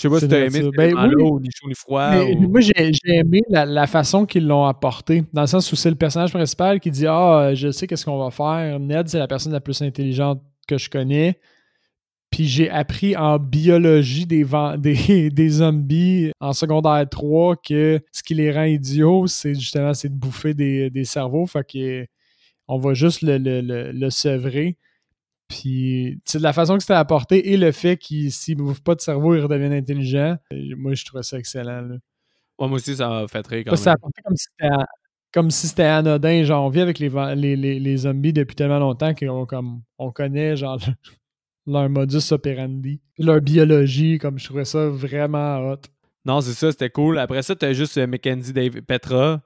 Je 0.00 0.08
sais 0.08 0.14
pas 0.14 0.20
si 0.20 0.28
t'as 0.28 0.46
aimé 0.46 0.62
ce 0.62 0.70
ben, 0.70 0.94
oui, 1.14 1.42
ni 1.42 1.50
chaud 1.50 1.68
ni 1.68 1.74
froid. 1.74 2.10
Moi, 2.38 2.60
j'ai 2.60 2.72
aimé 3.04 3.42
la, 3.50 3.86
façon 3.86 4.24
qu'ils 4.24 4.46
l'ont 4.46 4.64
apporté. 4.64 5.24
Dans 5.34 5.42
le 5.42 5.46
sens 5.46 5.70
où 5.72 5.76
c'est 5.76 5.90
le 5.90 5.96
personnage 5.96 6.32
principal 6.32 6.80
qui 6.80 6.90
dit 6.90 7.06
Ah, 7.06 7.50
je 7.52 7.70
sais 7.70 7.86
qu'est-ce 7.86 8.06
qu'on 8.06 8.16
va 8.18 8.30
faire. 8.30 8.80
Ned, 8.80 9.08
c'est 9.08 9.18
la 9.18 9.28
personne 9.28 9.52
la 9.52 9.60
plus 9.60 9.82
intelligente 9.82 10.40
que 10.66 10.78
je 10.78 10.88
connais. 10.88 11.38
Puis 12.30 12.46
j'ai 12.46 12.70
appris 12.70 13.14
en 13.14 13.38
biologie 13.38 14.24
des, 14.24 14.46
des, 14.78 15.28
des, 15.28 15.48
zombies 15.50 16.30
en 16.40 16.54
secondaire 16.54 17.06
3 17.06 17.56
que 17.56 18.00
ce 18.10 18.22
qui 18.22 18.34
les 18.34 18.50
rend 18.52 18.64
idiots, 18.64 19.26
c'est 19.26 19.54
justement 19.54 19.92
c'est 19.92 20.08
de 20.08 20.18
bouffer 20.18 20.54
des, 20.54 20.88
des 20.88 21.04
cerveaux. 21.04 21.44
Fait 21.44 22.06
qu'on 22.66 22.78
va 22.78 22.94
juste 22.94 23.20
le, 23.20 23.36
le, 23.36 23.92
le 23.92 24.10
sevrer. 24.10 24.78
Puis, 25.50 26.20
de 26.32 26.38
la 26.38 26.52
façon 26.52 26.76
que 26.76 26.82
c'était 26.82 26.94
apporté 26.94 27.52
et 27.52 27.56
le 27.56 27.72
fait 27.72 27.96
qu'il 27.96 28.30
s'il 28.30 28.56
ne 28.56 28.62
bouffe 28.62 28.80
pas 28.80 28.94
de 28.94 29.00
cerveau, 29.00 29.34
il 29.34 29.40
redevienne 29.40 29.72
intelligent, 29.72 30.36
euh, 30.52 30.74
moi, 30.76 30.94
je 30.94 31.04
trouvais 31.04 31.24
ça 31.24 31.38
excellent. 31.38 31.82
Là. 31.82 31.96
moi 32.60 32.70
aussi, 32.70 32.94
ça 32.94 33.08
m'a 33.08 33.26
fait 33.26 33.44
rire 33.48 33.64
quand 33.64 33.72
même. 33.72 33.76
Ça 33.76 33.92
apporté 33.92 34.22
comme 34.22 34.36
si 34.36 34.46
c'était 34.48 34.74
comme 35.32 35.50
si 35.50 35.66
c'était 35.66 35.82
anodin. 35.82 36.44
Genre, 36.44 36.64
on 36.64 36.68
vit 36.68 36.80
avec 36.80 37.00
les, 37.00 37.10
les, 37.34 37.80
les, 37.80 37.96
zombies 37.96 38.32
depuis 38.32 38.54
tellement 38.54 38.78
longtemps 38.78 39.12
qu'on 39.12 39.44
comme, 39.44 39.82
on 39.98 40.12
connaît 40.12 40.56
genre 40.56 40.78
leur 41.66 41.90
modus 41.90 42.32
operandi, 42.32 43.00
leur 43.18 43.40
biologie, 43.40 44.18
comme 44.18 44.38
je 44.38 44.44
trouvais 44.44 44.64
ça 44.64 44.88
vraiment 44.88 45.58
hot. 45.58 45.80
Non, 46.24 46.40
c'est 46.40 46.52
ça, 46.52 46.70
c'était 46.70 46.90
cool. 46.90 47.18
Après 47.18 47.42
ça, 47.42 47.56
t'as 47.56 47.72
juste 47.72 47.98
euh, 47.98 48.06
Mackenzie 48.06 48.52
Dave 48.52 48.82
Petra, 48.82 49.42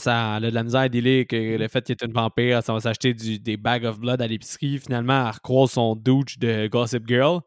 elle, 0.00 0.44
a 0.44 0.50
de 0.50 0.54
la 0.54 0.62
misère 0.62 0.80
à 0.82 0.88
délire 0.88 1.26
que 1.26 1.56
le 1.56 1.68
fait 1.68 1.84
qu'il 1.84 1.92
est 1.92 2.04
une 2.04 2.12
vampire, 2.12 2.60
elle 2.66 2.74
va 2.74 2.80
s'acheter 2.80 3.14
des 3.14 3.56
bags 3.56 3.84
of 3.84 4.00
blood 4.00 4.22
à 4.22 4.26
l'épicerie. 4.26 4.78
Finalement, 4.78 5.26
elle 5.26 5.34
recroise 5.34 5.72
son 5.72 5.94
douche 5.94 6.38
de 6.38 6.66
Gossip 6.66 7.06
Girl 7.06 7.40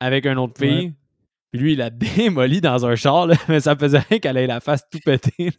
avec 0.00 0.26
une 0.26 0.38
autre 0.38 0.58
fille. 0.58 0.92
Puis 1.52 1.60
lui, 1.60 1.72
il 1.74 1.82
a 1.82 1.90
démoli 1.90 2.60
dans 2.60 2.86
un 2.86 2.96
char, 2.96 3.28
mais 3.48 3.60
ça 3.60 3.76
faisait 3.76 3.98
rien 3.98 4.18
qu'elle 4.18 4.36
ait 4.36 4.46
la 4.46 4.60
face 4.60 4.82
tout 4.90 5.00
pétée. 5.04 5.52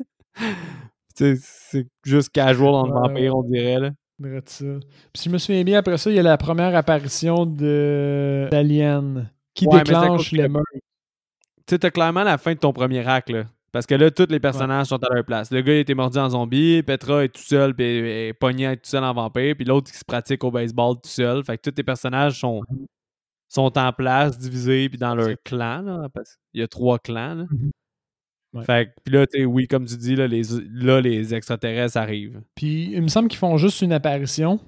c'est 1.16 1.88
juste 2.06 2.30
casual 2.30 2.72
dans 2.72 2.88
le 2.88 2.94
vampire, 2.94 3.36
on 3.36 3.44
dirait. 3.44 3.80
Là. 3.80 3.92
Ça. 4.46 4.66
Puis 4.66 5.22
si 5.22 5.30
je 5.30 5.34
me 5.34 5.38
souviens 5.38 5.64
bien, 5.64 5.80
après 5.80 5.98
ça, 5.98 6.10
il 6.10 6.16
y 6.16 6.20
a 6.20 6.24
la 6.24 6.38
première 6.38 6.76
apparition 6.76 7.46
de 7.46 8.48
d'Alien 8.52 9.32
qui 9.54 9.68
déclenche 9.68 10.32
les 10.32 10.48
meurtres. 10.48 10.68
Tu 11.66 11.76
sais, 11.76 11.80
t'as 11.80 11.90
clairement 11.90 12.24
la 12.24 12.38
fin 12.38 12.54
de 12.54 12.60
ton 12.60 12.74
premier 12.74 13.06
acte, 13.08 13.30
là. 13.30 13.46
Parce 13.72 13.86
que 13.86 13.96
là, 13.96 14.12
tous 14.12 14.28
les 14.30 14.40
personnages 14.40 14.88
sont 14.88 15.02
à 15.04 15.14
leur 15.14 15.24
place. 15.24 15.50
Le 15.52 15.62
gars, 15.62 15.74
il 15.74 15.80
était 15.80 15.94
mordu 15.94 16.18
en 16.18 16.30
zombie, 16.30 16.84
Petra 16.84 17.24
est 17.24 17.30
tout 17.30 17.42
seul, 17.42 17.74
puis 17.74 17.86
est 17.86 18.34
pogné 18.34 18.68
à 18.68 18.72
être 18.74 18.82
tout 18.82 18.90
seul 18.90 19.04
en 19.04 19.14
vampire, 19.14 19.56
puis 19.56 19.66
l'autre 19.66 19.92
qui 19.92 19.98
se 19.98 20.04
pratique 20.04 20.44
au 20.44 20.52
baseball 20.52 20.96
tout 20.96 21.10
seul. 21.10 21.44
Fait 21.46 21.58
que 21.58 21.70
tous 21.70 21.78
les 21.78 21.84
personnages 21.84 22.40
sont, 22.40 22.62
sont 23.48 23.78
en 23.78 23.94
place, 23.94 24.38
divisés, 24.38 24.90
puis 24.90 24.98
dans 24.98 25.16
leur 25.16 25.36
clan. 25.46 25.82
Là, 25.84 26.10
parce 26.14 26.38
qu'il 26.52 26.60
y 26.60 26.64
a 26.64 26.68
trois 26.68 27.00
clans. 27.00 27.36
Là. 27.36 27.44
Mm-hmm. 27.46 27.72
Fait 28.66 28.88
que, 28.88 29.02
puis 29.06 29.14
là, 29.14 29.26
oui, 29.48 29.68
comme 29.68 29.86
tu 29.86 29.96
dis, 29.96 30.16
là, 30.16 30.28
les, 30.28 30.42
là, 30.74 31.00
les 31.00 31.34
extraterrestres 31.34 31.96
arrivent. 31.96 32.42
Puis 32.56 32.92
il 32.92 33.02
me 33.02 33.08
semble 33.08 33.30
qu'ils 33.30 33.40
font 33.40 33.56
juste 33.56 33.82
une 33.82 33.94
apparition. 33.94 34.60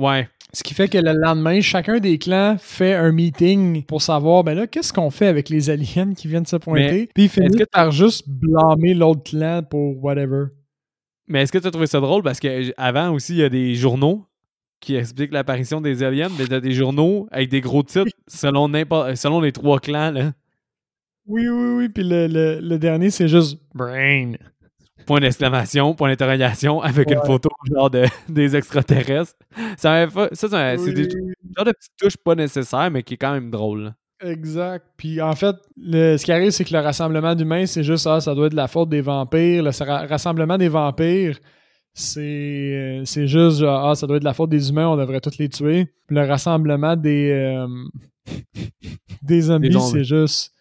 Ouais. 0.00 0.28
Ce 0.52 0.64
qui 0.64 0.74
fait 0.74 0.88
que 0.88 0.98
le 0.98 1.12
lendemain, 1.12 1.60
chacun 1.60 1.98
des 2.00 2.18
clans 2.18 2.56
fait 2.58 2.94
un 2.94 3.12
meeting 3.12 3.84
pour 3.84 4.02
savoir, 4.02 4.42
ben 4.42 4.54
là, 4.54 4.66
qu'est-ce 4.66 4.92
qu'on 4.92 5.10
fait 5.10 5.26
avec 5.26 5.48
les 5.48 5.70
aliens 5.70 6.12
qui 6.14 6.26
viennent 6.26 6.46
se 6.46 6.56
pointer? 6.56 7.08
Puis 7.14 7.24
il 7.24 7.28
finit 7.28 7.56
que 7.56 7.64
par 7.64 7.92
juste 7.92 8.28
blâmer 8.28 8.94
l'autre 8.94 9.22
clan 9.22 9.62
pour 9.62 10.02
whatever. 10.02 10.46
Mais 11.28 11.42
est-ce 11.42 11.52
que 11.52 11.58
tu 11.58 11.66
as 11.68 11.70
trouvé 11.70 11.86
ça 11.86 12.00
drôle? 12.00 12.22
Parce 12.22 12.40
qu'avant 12.40 13.12
aussi, 13.12 13.34
il 13.34 13.38
y 13.38 13.44
a 13.44 13.48
des 13.48 13.74
journaux 13.74 14.24
qui 14.80 14.96
expliquent 14.96 15.32
l'apparition 15.32 15.80
des 15.80 16.02
aliens, 16.02 16.30
mais 16.36 16.46
il 16.46 16.50
y 16.50 16.54
a 16.54 16.60
des 16.60 16.72
journaux 16.72 17.28
avec 17.30 17.50
des 17.50 17.60
gros 17.60 17.82
titres 17.82 18.10
selon, 18.26 18.66
selon 19.14 19.40
les 19.40 19.52
trois 19.52 19.78
clans. 19.78 20.10
Là. 20.10 20.32
Oui, 21.26 21.46
oui, 21.48 21.74
oui. 21.76 21.88
Puis 21.90 22.02
le, 22.02 22.58
le 22.60 22.78
dernier, 22.78 23.10
c'est 23.10 23.28
juste 23.28 23.60
Brain 23.74 24.32
point 25.10 25.18
d'exclamation, 25.18 25.92
point 25.92 26.08
d'interrogation, 26.08 26.80
avec 26.80 27.10
une 27.10 27.20
photo 27.26 27.50
genre 27.68 27.90
de, 27.90 28.04
des 28.28 28.54
extraterrestres. 28.54 29.34
Ça, 29.76 30.06
ça 30.32 30.76
c'est 30.76 30.92
des 30.92 31.10
genre 31.56 31.64
de 31.64 31.72
petites 31.72 31.96
touches 32.00 32.16
pas 32.16 32.36
nécessaires, 32.36 32.92
mais 32.92 33.02
qui 33.02 33.14
est 33.14 33.16
quand 33.16 33.32
même 33.32 33.50
drôle. 33.50 33.92
Exact. 34.22 34.86
Puis 34.96 35.20
en 35.20 35.34
fait, 35.34 35.56
ce 35.76 36.24
qui 36.24 36.30
arrive, 36.30 36.50
c'est 36.50 36.64
que 36.64 36.72
le 36.72 36.78
rassemblement 36.78 37.34
d'humains, 37.34 37.66
c'est 37.66 37.82
juste 37.82 38.04
ça, 38.04 38.16
ah, 38.16 38.20
ça 38.20 38.36
doit 38.36 38.46
être 38.46 38.52
de 38.52 38.56
la 38.56 38.68
faute 38.68 38.88
des 38.88 39.00
vampires. 39.00 39.64
Le 39.64 40.06
rassemblement 40.06 40.58
des 40.58 40.68
vampires, 40.68 41.40
c'est 41.92 43.00
c'est 43.04 43.26
juste 43.26 43.58
genre, 43.58 43.88
ah, 43.88 43.96
ça 43.96 44.06
doit 44.06 44.18
être 44.18 44.22
de 44.22 44.28
la 44.28 44.34
faute 44.34 44.50
des 44.50 44.70
humains, 44.70 44.86
on 44.86 44.96
devrait 44.96 45.20
tous 45.20 45.38
les 45.38 45.48
tuer. 45.48 45.86
Puis 46.06 46.14
le 46.14 46.24
rassemblement 46.24 46.94
des, 46.94 47.32
euh, 47.32 47.66
des 49.22 49.40
zombies, 49.40 49.76
c'est 49.80 50.04
juste 50.04 50.52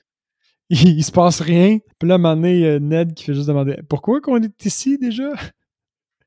il, 0.70 1.04
se 1.04 1.12
passe 1.12 1.42
rien. 1.42 1.80
Puis 1.98 2.08
là, 2.08 2.16
à 2.16 2.18
un 2.18 2.20
moment 2.20 2.36
donné, 2.36 2.54
il 2.56 2.62
y 2.62 2.68
a 2.68 2.80
Ned 2.80 3.14
qui 3.14 3.24
fait 3.26 3.34
juste 3.34 3.48
demander 3.48 3.78
Pourquoi 3.90 4.22
qu'on 4.22 4.42
est 4.42 4.66
ici 4.66 4.98
déjà 4.98 5.32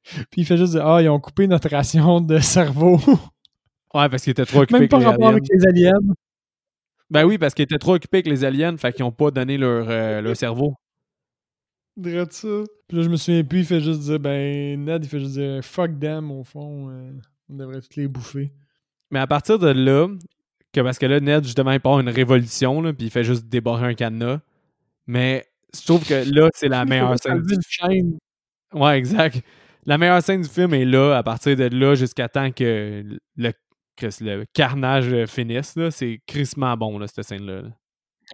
Puis 0.02 0.42
il 0.42 0.44
fait 0.44 0.57
juste 0.57 0.72
dire 0.72 0.87
Ah, 0.87 1.02
ils 1.02 1.09
ont 1.09 1.20
coupé 1.20 1.46
notre 1.46 1.68
ration 1.68 2.20
de 2.20 2.38
cerveau. 2.38 2.98
Ouais, 3.94 4.09
parce 4.09 4.22
qu'ils 4.22 4.31
étaient 4.31 4.46
trop 4.46 4.62
occupés 4.62 4.81
Même 4.81 4.88
pas 4.88 5.00
rapport 5.00 5.28
avec 5.28 5.44
les 5.50 5.66
aliens. 5.66 6.00
Ben 7.11 7.26
oui, 7.26 7.37
parce 7.37 7.52
qu'ils 7.52 7.64
étaient 7.64 7.76
trop 7.76 7.96
occupés 7.96 8.18
avec 8.18 8.26
les 8.26 8.42
aliens, 8.42 8.74
fait 8.78 8.90
qu'ils 8.90 9.05
n'ont 9.05 9.12
pas 9.12 9.31
donné 9.31 9.59
leur, 9.59 9.85
euh, 9.90 10.20
leur 10.22 10.35
cerveau. 10.35 10.76
Drette 11.94 12.33
ça. 12.33 12.64
Puis 12.88 12.96
là, 12.96 13.02
je 13.02 13.11
me 13.11 13.16
souviens 13.16 13.44
plus, 13.44 13.59
il 13.59 13.66
fait 13.66 13.83
juste 13.83 14.00
dire 14.00 14.18
Ben, 14.18 14.83
Ned, 14.83 15.05
il 15.05 15.09
fait 15.11 15.20
juste 15.20 15.33
dire 15.33 15.62
Fuck 15.62 16.00
them, 16.00 16.31
au 16.31 16.42
fond. 16.42 16.88
Euh, 16.88 17.12
on 17.50 17.57
devrait 17.57 17.83
tous 17.83 18.00
les 18.00 18.09
bouffer. 18.09 18.50
Mais 19.11 19.18
à 19.18 19.26
partir 19.26 19.59
de 19.59 19.68
là, 19.68 20.09
que 20.72 20.80
parce 20.80 20.98
que 20.98 21.06
là, 21.06 21.20
Ned, 21.20 21.44
justement, 21.44 21.72
il 21.72 21.80
part 21.80 22.00
une 22.00 22.08
révolution, 22.08 22.80
là, 22.80 22.92
puis 22.92 23.06
il 23.06 23.11
fait 23.11 23.24
juste 23.24 23.46
débarrer 23.46 23.88
un 23.88 23.94
cadenas. 23.94 24.40
Mais 25.06 25.46
je 25.74 25.85
trouve 25.85 26.06
que 26.06 26.24
là, 26.35 26.48
c'est 26.54 26.68
la 26.68 26.85
meilleure 26.87 27.18
scène. 27.18 27.42
Du 27.42 27.56
film. 27.68 28.18
Ouais, 28.72 28.98
exact. 28.98 29.42
La 29.85 29.98
meilleure 29.98 30.22
scène 30.22 30.42
du 30.42 30.48
film 30.48 30.74
est 30.74 30.85
là, 30.85 31.16
à 31.16 31.22
partir 31.22 31.56
de 31.56 31.64
là, 31.64 31.94
jusqu'à 31.94 32.28
temps 32.28 32.50
que 32.52 33.04
le, 33.37 33.52
que 33.96 34.06
le 34.20 34.44
carnage 34.52 35.26
finisse. 35.26 35.76
C'est 35.90 36.20
crissement 36.26 36.76
bon, 36.76 36.98
là, 36.98 37.06
cette 37.06 37.24
scène-là. 37.24 37.62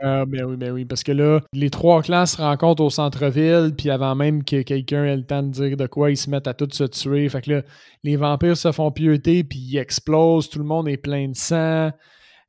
Ah, 0.01 0.24
ben 0.27 0.44
oui, 0.44 0.57
ben 0.57 0.70
oui, 0.70 0.85
parce 0.85 1.03
que 1.03 1.11
là, 1.11 1.40
les 1.53 1.70
trois 1.70 2.03
clans 2.03 2.27
se 2.27 2.37
rencontrent 2.37 2.85
au 2.85 2.90
centre-ville, 2.90 3.74
puis 3.77 3.90
avant 3.90 4.14
même 4.14 4.44
que 4.44 4.62
quelqu'un 4.62 5.05
ait 5.05 5.16
le 5.16 5.24
temps 5.24 5.42
de 5.42 5.51
dire 5.51 5.77
de 5.77 5.87
quoi, 5.87 6.11
ils 6.11 6.16
se 6.16 6.31
mettent 6.31 6.46
à 6.46 6.55
tous 6.55 6.72
se 6.72 6.85
tuer. 6.85 7.29
Fait 7.29 7.42
que 7.42 7.51
là, 7.51 7.62
les 8.05 8.16
vampires 8.16 8.57
se 8.57 8.70
font 8.70 8.92
pieuter, 8.92 9.42
puis 9.42 9.59
ils 9.59 9.79
explosent, 9.79 10.51
tout 10.51 10.61
le 10.61 10.66
monde 10.66 10.88
est 10.88 10.98
plein 10.98 11.29
de 11.29 11.35
sang. 11.35 11.90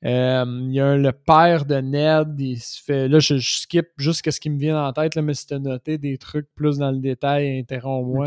Euh, 0.05 0.45
il 0.61 0.73
y 0.73 0.79
a 0.79 0.95
le 0.95 1.11
père 1.11 1.65
de 1.65 1.75
Ned, 1.75 2.39
il 2.39 2.57
se 2.57 2.81
fait. 2.81 3.09
Là, 3.09 3.19
je, 3.19 3.37
skip 3.37 3.87
juste 3.97 4.29
ce 4.29 4.39
qui 4.39 4.49
me 4.49 4.57
vient 4.57 4.81
en 4.85 4.93
tête, 4.93 5.15
là, 5.15 5.21
mais 5.21 5.33
si 5.33 5.45
tu 5.45 5.59
noté 5.59 5.97
des 5.97 6.17
trucs 6.17 6.47
plus 6.55 6.77
dans 6.77 6.91
le 6.91 6.99
détail, 6.99 7.59
interromps-moi. 7.59 8.25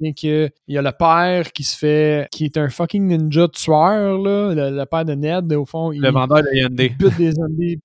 il 0.00 0.50
y 0.68 0.78
a 0.78 0.82
le 0.82 0.92
père 0.92 1.52
qui 1.52 1.64
se 1.64 1.78
fait. 1.78 2.28
qui 2.30 2.44
est 2.44 2.58
un 2.58 2.68
fucking 2.68 3.06
ninja 3.06 3.48
tueur, 3.48 4.18
là, 4.18 4.70
le, 4.70 4.84
père 4.84 5.04
de 5.06 5.14
Ned, 5.14 5.52
au 5.54 5.64
fond. 5.64 5.90
Le 5.90 6.10
vendeur 6.10 6.42
de 6.42 6.54
Hyundai. 6.54 6.86
Il 6.86 6.96
bute 6.96 7.16
des 7.16 7.32
zombies. 7.32 7.80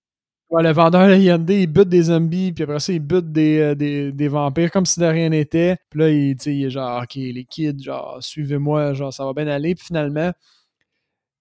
Ouais, 0.49 0.63
le 0.63 0.71
vendeur 0.71 1.07
de 1.07 1.15
Hyundai, 1.15 1.61
il 1.61 1.67
bute 1.67 1.89
des 1.89 2.03
zombies, 2.03 2.51
puis 2.51 2.63
après 2.63 2.79
ça, 2.79 2.91
il 2.91 2.99
bute 2.99 3.31
des, 3.31 3.59
euh, 3.59 3.75
des, 3.75 4.11
des 4.11 4.27
vampires 4.27 4.71
comme 4.71 4.85
si 4.85 4.99
de 4.99 5.05
rien 5.05 5.29
n'était. 5.29 5.77
Puis 5.91 5.99
là, 5.99 6.09
il, 6.09 6.35
il 6.43 6.65
est 6.65 6.69
genre, 6.71 7.03
OK, 7.03 7.15
les 7.15 7.45
kids, 7.45 7.83
genre, 7.83 8.17
suivez-moi, 8.19 8.93
genre, 8.93 9.13
ça 9.13 9.23
va 9.25 9.33
bien 9.33 9.47
aller. 9.47 9.75
Puis 9.75 9.85
finalement, 9.85 10.31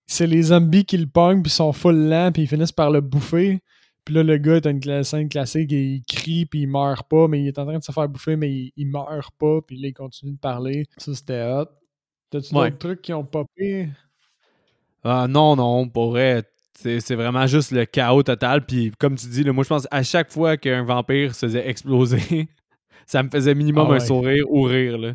c'est 0.09 0.27
les 0.27 0.43
zombies 0.43 0.85
qui 0.85 0.97
le 0.97 1.07
pognent, 1.07 1.43
puis 1.43 1.53
sont 1.53 1.73
full 1.73 2.09
lents, 2.09 2.33
puis 2.33 2.43
ils 2.43 2.49
finissent 2.49 2.73
par 2.73 2.91
le 2.91 3.01
bouffer. 3.01 3.61
Puis 4.05 4.15
là, 4.15 4.23
le 4.23 4.39
gars, 4.39 4.61
t'as 4.61 4.71
une 4.71 5.05
scène 5.05 5.29
classique, 5.29 5.71
il 5.71 6.03
crie, 6.09 6.47
puis 6.47 6.63
il 6.63 6.67
meurt 6.67 7.07
pas, 7.09 7.29
mais 7.29 7.43
il 7.43 7.47
est 7.47 7.59
en 7.59 7.67
train 7.67 7.79
de 7.79 7.85
se 7.85 7.93
faire 7.93 8.09
bouffer, 8.09 8.35
mais 8.35 8.51
il, 8.51 8.73
il 8.77 8.87
meurt 8.87 9.35
pas, 9.39 9.61
puis 9.61 9.77
là, 9.77 9.89
il 9.89 9.93
continue 9.93 10.33
de 10.33 10.39
parler. 10.39 10.87
Ça, 10.97 11.15
c'était 11.15 11.43
hot. 11.43 11.67
T'as-tu 12.31 12.55
d'autres 12.55 12.79
trucs 12.79 13.03
qui 13.03 13.13
ont 13.13 13.25
popé? 13.25 13.89
Ah 15.05 15.27
non, 15.29 15.57
non, 15.57 15.89
pour 15.89 16.11
vrai, 16.11 16.43
c'est 16.75 17.15
vraiment 17.15 17.47
juste 17.47 17.71
le 17.73 17.85
chaos 17.85 18.23
total. 18.23 18.65
Puis 18.65 18.93
comme 18.99 19.17
tu 19.17 19.27
dis, 19.27 19.45
moi 19.45 19.65
je 19.65 19.69
pense 19.69 19.89
à 19.91 20.03
chaque 20.03 20.31
fois 20.31 20.57
qu'un 20.57 20.85
vampire 20.85 21.35
se 21.35 21.47
faisait 21.47 21.69
exploser, 21.69 22.49
ça 23.07 23.23
me 23.23 23.31
faisait 23.31 23.55
minimum 23.55 23.89
ah 23.91 23.95
un 23.95 24.01
sourire 24.01 24.45
ou 24.49 24.63
rire. 24.63 24.99
Là. 24.99 25.15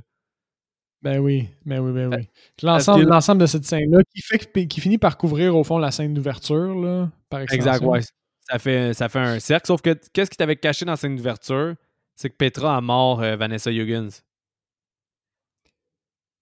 Ben 1.04 1.20
oui, 1.20 1.50
ben 1.66 1.80
oui, 1.82 1.92
ben 1.92 2.16
oui. 2.16 2.30
L'ensemble 2.62 3.42
de 3.42 3.46
cette 3.46 3.66
scène-là 3.66 4.00
qui, 4.16 4.22
fait, 4.22 4.68
qui 4.68 4.80
finit 4.80 4.98
par 4.98 5.18
couvrir 5.18 5.54
au 5.58 5.66
fond 5.66 5.78
la 5.78 5.92
scène 5.92 6.14
d'ouverture, 6.14 6.74
là, 6.76 7.10
par 7.30 7.42
extension. 7.42 7.72
Exact, 7.72 7.86
ouais. 7.86 8.00
Ça 8.40 8.58
fait, 8.58 8.94
ça 8.94 9.10
fait 9.10 9.20
un 9.20 9.40
cercle. 9.40 9.68
Sauf 9.68 9.82
que 9.82 9.98
qu'est-ce 10.14 10.32
qui 10.32 10.38
t'avait 10.38 10.56
caché 10.56 10.86
dans 10.86 10.94
la 10.94 10.98
scène 10.98 11.18
d'ouverture? 11.18 11.76
C'est 12.16 12.30
que 12.30 12.36
Petra 12.36 12.78
a 12.78 12.82
mort 12.82 13.22
euh, 13.22 13.36
Vanessa 13.36 13.70
Huggins. 13.70 14.10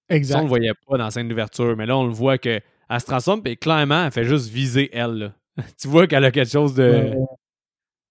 Exact. 0.10 0.36
Ça, 0.36 0.39
on 0.41 0.43
le 0.43 0.50
voyait 0.50 0.74
pas 0.88 0.97
dans 0.97 1.06
la 1.06 1.12
scène 1.12 1.28
d'ouverture, 1.28 1.76
mais 1.76 1.88
là, 1.88 1.97
on 1.97 2.06
le 2.06 2.13
voit 2.13 2.38
qu'elle 2.38 2.62
se 2.91 3.06
transforme, 3.06 3.41
et 3.45 3.56
clairement, 3.56 4.06
elle 4.06 4.12
fait 4.12 4.26
juste 4.26 4.47
viser 4.50 4.91
elle. 4.93 5.34
tu 5.82 5.88
vois 5.88 6.06
qu'elle 6.06 6.26
a 6.26 6.32
quelque 6.32 6.52
chose 6.52 6.76
de. 6.76 7.13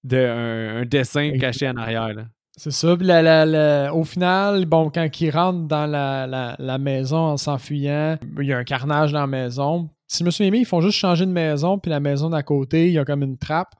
de 0.02 0.16
un, 0.16 0.84
dessin 0.84 1.38
caché 1.38 1.68
en 1.68 1.76
arrière. 1.76 2.12
Là. 2.12 2.24
C'est 2.60 2.72
ça. 2.72 2.92
Au 2.92 4.04
final, 4.04 4.66
bon, 4.66 4.90
quand 4.90 5.20
ils 5.22 5.30
rentrent 5.30 5.66
dans 5.66 5.86
la, 5.86 6.78
maison 6.78 7.16
en 7.16 7.36
s'enfuyant, 7.38 8.18
il 8.38 8.46
y 8.46 8.52
a 8.52 8.58
un 8.58 8.64
carnage 8.64 9.12
dans 9.12 9.20
la 9.20 9.26
maison. 9.26 9.88
Si 10.06 10.18
je 10.18 10.24
me 10.24 10.30
souviens 10.30 10.50
bien, 10.50 10.60
ils 10.60 10.66
font 10.66 10.82
juste 10.82 10.98
changer 10.98 11.24
de 11.24 11.30
maison, 11.30 11.78
puis 11.78 11.90
la 11.90 12.00
maison 12.00 12.28
d'à 12.28 12.42
côté, 12.42 12.88
il 12.88 12.92
y 12.92 12.98
a 12.98 13.06
comme 13.06 13.22
une 13.22 13.38
trappe. 13.38 13.74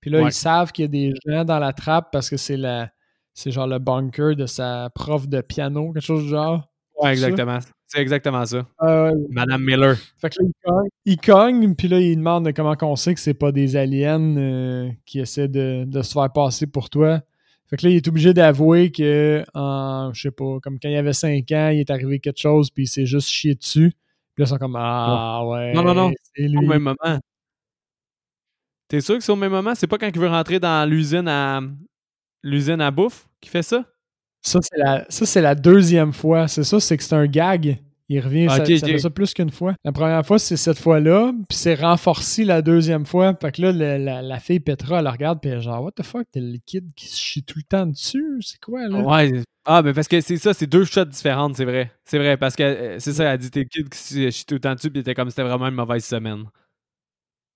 Puis 0.00 0.10
là, 0.10 0.22
ils 0.22 0.32
savent 0.32 0.72
qu'il 0.72 0.84
y 0.84 0.86
a 0.86 0.88
des 0.88 1.12
gens 1.26 1.44
dans 1.44 1.58
la 1.58 1.74
trappe 1.74 2.08
parce 2.12 2.30
que 2.30 2.38
c'est 2.38 2.56
la 2.56 2.88
c'est 3.34 3.50
genre 3.50 3.66
le 3.66 3.78
bunker 3.78 4.34
de 4.34 4.46
sa 4.46 4.88
prof 4.94 5.28
de 5.28 5.42
piano, 5.42 5.92
quelque 5.92 6.02
chose 6.02 6.22
du 6.22 6.30
genre. 6.30 6.66
Ouais, 6.98 7.10
exactement. 7.10 7.58
C'est 7.88 8.00
exactement 8.00 8.46
ça. 8.46 8.66
Madame 9.28 9.62
Miller. 9.62 9.96
Fait 10.16 10.30
que 10.30 10.36
là, 10.40 10.48
il 10.48 10.54
cogne, 10.64 10.88
il 11.04 11.16
cogne, 11.18 11.74
puis 11.74 11.88
là, 11.88 12.00
il 12.00 12.16
demande 12.16 12.50
comment 12.54 12.74
on 12.80 12.96
sait 12.96 13.12
que 13.12 13.20
c'est 13.20 13.34
pas 13.34 13.52
des 13.52 13.76
aliens 13.76 14.38
euh, 14.38 14.90
qui 15.04 15.20
essaient 15.20 15.48
de, 15.48 15.84
de, 15.86 16.00
se 16.00 16.14
faire 16.14 16.32
passer 16.32 16.66
pour 16.66 16.88
toi. 16.88 17.20
Fait 17.68 17.76
que 17.76 17.86
là, 17.86 17.92
il 17.92 17.96
est 17.96 18.08
obligé 18.08 18.34
d'avouer 18.34 18.92
que, 18.92 19.44
en, 19.54 20.12
je 20.12 20.22
sais 20.22 20.30
pas, 20.30 20.58
comme 20.62 20.78
quand 20.78 20.88
il 20.88 20.96
avait 20.96 21.12
5 21.14 21.50
ans, 21.52 21.70
il 21.70 21.80
est 21.80 21.90
arrivé 21.90 22.20
quelque 22.20 22.40
chose, 22.40 22.70
puis 22.70 22.84
il 22.84 22.86
s'est 22.88 23.06
juste 23.06 23.28
chié 23.28 23.54
dessus. 23.54 23.90
Puis 24.34 24.42
là, 24.42 24.46
ils 24.46 24.48
sont 24.48 24.58
comme 24.58 24.76
Ah 24.78 25.44
ouais. 25.46 25.72
Non, 25.72 25.82
non, 25.82 25.94
non. 25.94 26.12
C'est 26.34 26.46
Au 26.56 26.60
même 26.62 26.82
moment. 26.82 27.20
T'es 28.88 29.00
sûr 29.00 29.16
que 29.16 29.24
c'est 29.24 29.32
au 29.32 29.36
même 29.36 29.52
moment? 29.52 29.74
C'est 29.74 29.86
pas 29.86 29.98
quand 29.98 30.08
il 30.08 30.20
veut 30.20 30.28
rentrer 30.28 30.60
dans 30.60 30.88
l'usine 30.88 31.26
à 31.28 31.60
l'usine 32.42 32.80
à 32.80 32.90
bouffe 32.90 33.26
qui 33.40 33.48
fait 33.48 33.62
ça? 33.62 33.84
Ça, 34.42 34.58
c'est 34.62 34.78
la, 34.78 35.06
ça, 35.08 35.40
la 35.40 35.54
deuxième 35.54 36.12
fois. 36.12 36.48
C'est 36.48 36.64
ça, 36.64 36.78
c'est 36.78 36.96
que 36.98 37.02
c'est 37.02 37.14
un 37.14 37.26
gag. 37.26 37.78
Il 38.10 38.20
revient, 38.20 38.48
ça, 38.50 38.64
fait 38.64 38.98
ça 38.98 39.08
plus 39.08 39.32
qu'une 39.32 39.50
fois. 39.50 39.74
La 39.82 39.90
première 39.90 40.24
fois, 40.26 40.38
c'est 40.38 40.58
cette 40.58 40.78
fois-là, 40.78 41.32
puis 41.48 41.56
c'est 41.56 41.74
renforcé 41.74 42.44
la 42.44 42.60
deuxième 42.60 43.06
fois. 43.06 43.34
Fait 43.40 43.50
que 43.50 43.62
là, 43.62 43.72
la, 43.72 44.20
la, 44.20 44.38
fille 44.40 44.60
Petra, 44.60 44.98
elle 44.98 45.08
regarde, 45.08 45.40
puis 45.40 45.50
elle 45.50 45.58
est 45.58 45.62
genre, 45.62 45.82
What 45.82 45.92
the 45.92 46.02
fuck, 46.02 46.26
t'es 46.30 46.40
le 46.40 46.58
kid 46.58 46.92
qui 46.94 47.06
se 47.06 47.16
chie 47.16 47.42
tout 47.42 47.58
le 47.58 47.62
temps 47.62 47.86
dessus? 47.86 48.40
C'est 48.42 48.60
quoi, 48.60 48.86
là? 48.88 49.00
Ouais. 49.00 49.42
Ah, 49.64 49.80
mais 49.82 49.94
parce 49.94 50.08
que 50.08 50.20
c'est 50.20 50.36
ça, 50.36 50.52
c'est 50.52 50.66
deux 50.66 50.84
shots 50.84 51.06
différentes, 51.06 51.56
c'est 51.56 51.64
vrai. 51.64 51.90
C'est 52.04 52.18
vrai, 52.18 52.36
parce 52.36 52.54
que 52.54 52.62
euh, 52.62 52.98
c'est 52.98 53.14
ça, 53.14 53.24
elle 53.24 53.30
a 53.30 53.38
dit, 53.38 53.50
t'es 53.50 53.60
le 53.60 53.68
kid 53.68 53.88
qui 53.88 53.98
se 53.98 54.30
chie 54.30 54.44
tout 54.44 54.54
le 54.54 54.60
temps 54.60 54.74
dessus, 54.74 54.90
puis 54.90 55.00
était 55.00 55.14
comme 55.14 55.30
c'était 55.30 55.42
vraiment 55.42 55.68
une 55.68 55.74
mauvaise 55.74 56.04
semaine. 56.04 56.44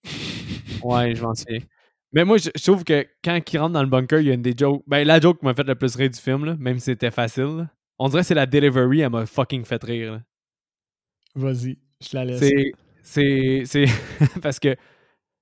ouais, 0.83 1.15
je 1.15 1.23
m'en 1.23 1.35
souviens. 1.35 1.61
Mais 2.13 2.25
moi, 2.25 2.39
je, 2.39 2.49
trouve 2.63 2.85
que 2.85 3.07
quand 3.23 3.39
il 3.53 3.59
rentre 3.59 3.75
dans 3.75 3.83
le 3.83 3.89
bunker, 3.89 4.21
il 4.21 4.29
y 4.29 4.31
a 4.31 4.35
une 4.35 4.43
des 4.43 4.55
jokes. 4.57 4.83
Ben, 4.87 5.07
la 5.07 5.21
joke 5.21 5.41
qui 5.41 5.45
m'a 5.45 5.53
fait 5.53 5.65
le 5.65 5.75
plus 5.75 5.95
rire 5.95 6.09
du 6.09 6.19
film, 6.19 6.47
là, 6.47 6.57
même 6.59 6.79
si 6.79 6.87
c'était 6.87 7.11
facile. 7.11 7.69
On 7.99 8.09
dirait 8.09 8.23
que 8.23 8.29
c'est 8.29 8.35
la 8.35 8.47
delivery, 8.47 9.01
elle 9.01 9.11
m'a 9.11 9.27
fucking 9.27 9.65
fait 9.67 9.83
rire. 9.85 10.23
Vas-y, 11.35 11.79
je 12.01 12.17
la 12.17 12.25
laisse. 12.25 12.41
C'est. 13.03 13.63
C'est. 13.65 13.87
parce 14.43 14.59
que 14.59 14.77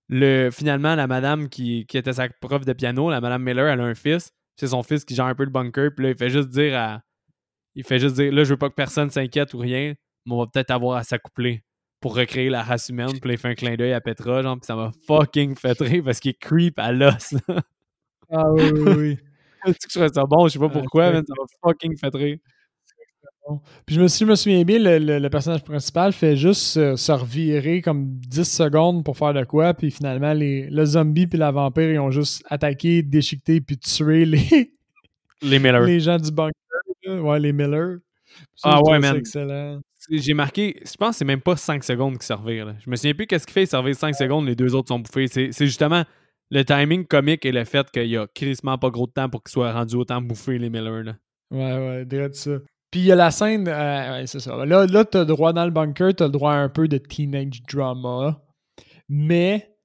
le, 0.09 0.51
finalement, 0.51 0.95
la 0.95 1.07
madame 1.07 1.49
qui, 1.49 1.85
qui, 1.87 1.99
était 1.99 2.13
sa 2.13 2.29
prof 2.29 2.65
de 2.65 2.73
piano, 2.73 3.11
la 3.11 3.21
madame 3.21 3.43
Miller, 3.43 3.67
elle 3.69 3.81
a 3.81 3.85
un 3.85 3.95
fils. 3.95 4.31
C'est 4.57 4.69
son 4.69 4.83
fils 4.83 5.05
qui 5.05 5.15
gère 5.15 5.27
un 5.27 5.35
peu 5.35 5.45
le 5.45 5.51
bunker. 5.51 5.91
Puis 5.95 6.05
là, 6.05 6.11
il 6.11 6.17
fait 6.17 6.31
juste 6.31 6.49
dire 6.49 6.79
à. 6.79 7.03
Il 7.75 7.85
fait 7.85 7.99
juste 7.99 8.15
dire 8.17 8.33
là, 8.33 8.45
je 8.45 8.51
veux 8.51 8.57
pas 8.57 8.71
que 8.71 8.75
personne 8.75 9.11
s'inquiète 9.11 9.53
ou 9.53 9.59
rien, 9.59 9.95
mais 10.25 10.33
on 10.33 10.39
va 10.39 10.47
peut-être 10.47 10.71
avoir 10.71 10.97
à 10.97 11.05
s'accoupler 11.05 11.63
pour 12.01 12.17
recréer 12.17 12.49
la 12.49 12.63
race 12.63 12.89
humaine. 12.89 13.11
Puis 13.21 13.29
là, 13.29 13.33
il 13.35 13.39
fait 13.39 13.49
un 13.49 13.55
clin 13.55 13.75
d'œil 13.75 13.93
à 13.93 14.01
Petra, 14.01 14.43
genre, 14.43 14.57
puis 14.57 14.67
ça 14.67 14.77
m'a 14.77 14.93
fucking 15.07 15.57
fait 15.57 15.79
rire 15.81 16.03
parce 16.05 16.21
qu'il 16.21 16.31
est 16.31 16.41
creep 16.41 16.79
à 16.79 16.93
l'os. 16.93 17.35
ah 18.31 18.51
oui, 18.53 18.71
oui, 18.73 18.93
oui. 18.97 19.19
je 19.67 20.09
ça 20.13 20.25
bon, 20.25 20.47
je 20.47 20.55
sais 20.55 20.59
pas 20.59 20.69
pourquoi, 20.69 21.11
mais 21.11 21.19
ça 21.19 21.35
m'a 21.37 21.45
fucking 21.63 21.99
fait 21.99 22.15
rire. 22.15 22.39
Puis 23.87 23.95
je 23.95 24.01
me, 24.01 24.09
suis, 24.09 24.25
me 24.25 24.35
souviens 24.35 24.65
bien, 24.65 24.79
le, 24.81 25.29
personnage 25.29 25.63
principal 25.63 26.13
fait 26.13 26.37
juste 26.37 26.97
se, 26.97 27.13
revirer 27.13 27.81
comme 27.81 28.19
10 28.19 28.45
secondes 28.45 29.05
pour 29.05 29.17
faire 29.17 29.35
de 29.35 29.45
quoi, 29.45 29.75
puis 29.75 29.91
finalement, 29.91 30.33
les, 30.33 30.69
le 30.69 30.85
zombie 30.85 31.27
puis 31.27 31.39
la 31.39 31.53
vampire, 31.53 31.91
ils 31.91 31.99
ont 31.99 32.11
juste 32.11 32.43
attaqué, 32.49 33.03
déchiqueté, 33.03 33.61
puis 33.61 33.79
tué 33.79 34.25
les, 34.25 34.73
les 35.43 35.59
Miller. 35.59 35.83
Les 35.83 36.01
gens 36.01 36.19
du 36.19 36.31
bunker. 36.31 36.53
Ouais, 37.07 37.39
les 37.39 37.53
Miller. 37.53 37.99
ah 38.65 38.81
ouais, 38.83 38.99
man. 38.99 39.13
C'est 39.13 39.19
excellent. 39.21 39.81
J'ai 40.11 40.35
marqué, 40.35 40.81
je 40.85 40.97
pense 40.97 41.11
que 41.11 41.17
c'est 41.17 41.25
même 41.25 41.41
pas 41.41 41.57
5 41.57 41.83
secondes 41.83 42.19
qui 42.19 42.27
servirent. 42.27 42.75
Je 42.85 42.91
me 42.91 42.97
souviens 42.97 43.15
plus 43.15 43.27
qu'est-ce 43.27 43.47
qu'il 43.47 43.55
fait, 43.55 43.63
il 43.63 43.69
servir 43.69 43.95
5 43.95 44.15
secondes, 44.15 44.47
les 44.47 44.55
deux 44.55 44.75
autres 44.75 44.89
sont 44.89 45.01
bouffés. 45.01 45.27
C'est 45.29 45.67
justement 45.67 46.05
le 46.51 46.65
timing 46.65 47.05
comique 47.05 47.45
et 47.45 47.53
le 47.53 47.65
fait 47.65 47.91
qu'il 47.91 48.07
y 48.07 48.17
a 48.17 48.27
crissement 48.27 48.79
pas 48.79 48.91
gros 48.91 49.07
de 49.07 49.13
temps 49.13 49.29
pour 49.29 49.43
qu'ils 49.43 49.53
soient 49.53 49.73
rendus 49.73 49.97
autant 49.97 50.21
bouffés, 50.21 50.59
les 50.59 50.71
Miller. 50.71 51.03
Là. 51.03 51.17
Ouais, 51.51 51.89
ouais, 51.89 52.05
direct 52.05 52.35
ça. 52.35 52.59
Puis 52.91 53.01
il 53.01 53.07
y 53.07 53.13
a 53.13 53.17
la 53.17 53.31
scène, 53.31 53.67
euh, 53.69 54.25
c'est 54.27 54.41
ça. 54.41 54.65
Là, 54.65 54.87
là 54.87 55.05
t'as 55.05 55.21
le 55.21 55.27
droit 55.27 55.53
dans 55.53 55.65
le 55.65 55.71
bunker, 55.71 56.15
t'as 56.15 56.27
le 56.27 56.31
droit 56.31 56.53
à 56.53 56.57
un 56.57 56.69
peu 56.69 56.89
de 56.89 56.99
teenage 56.99 57.63
drama. 57.63 58.41
Mais 59.09 59.77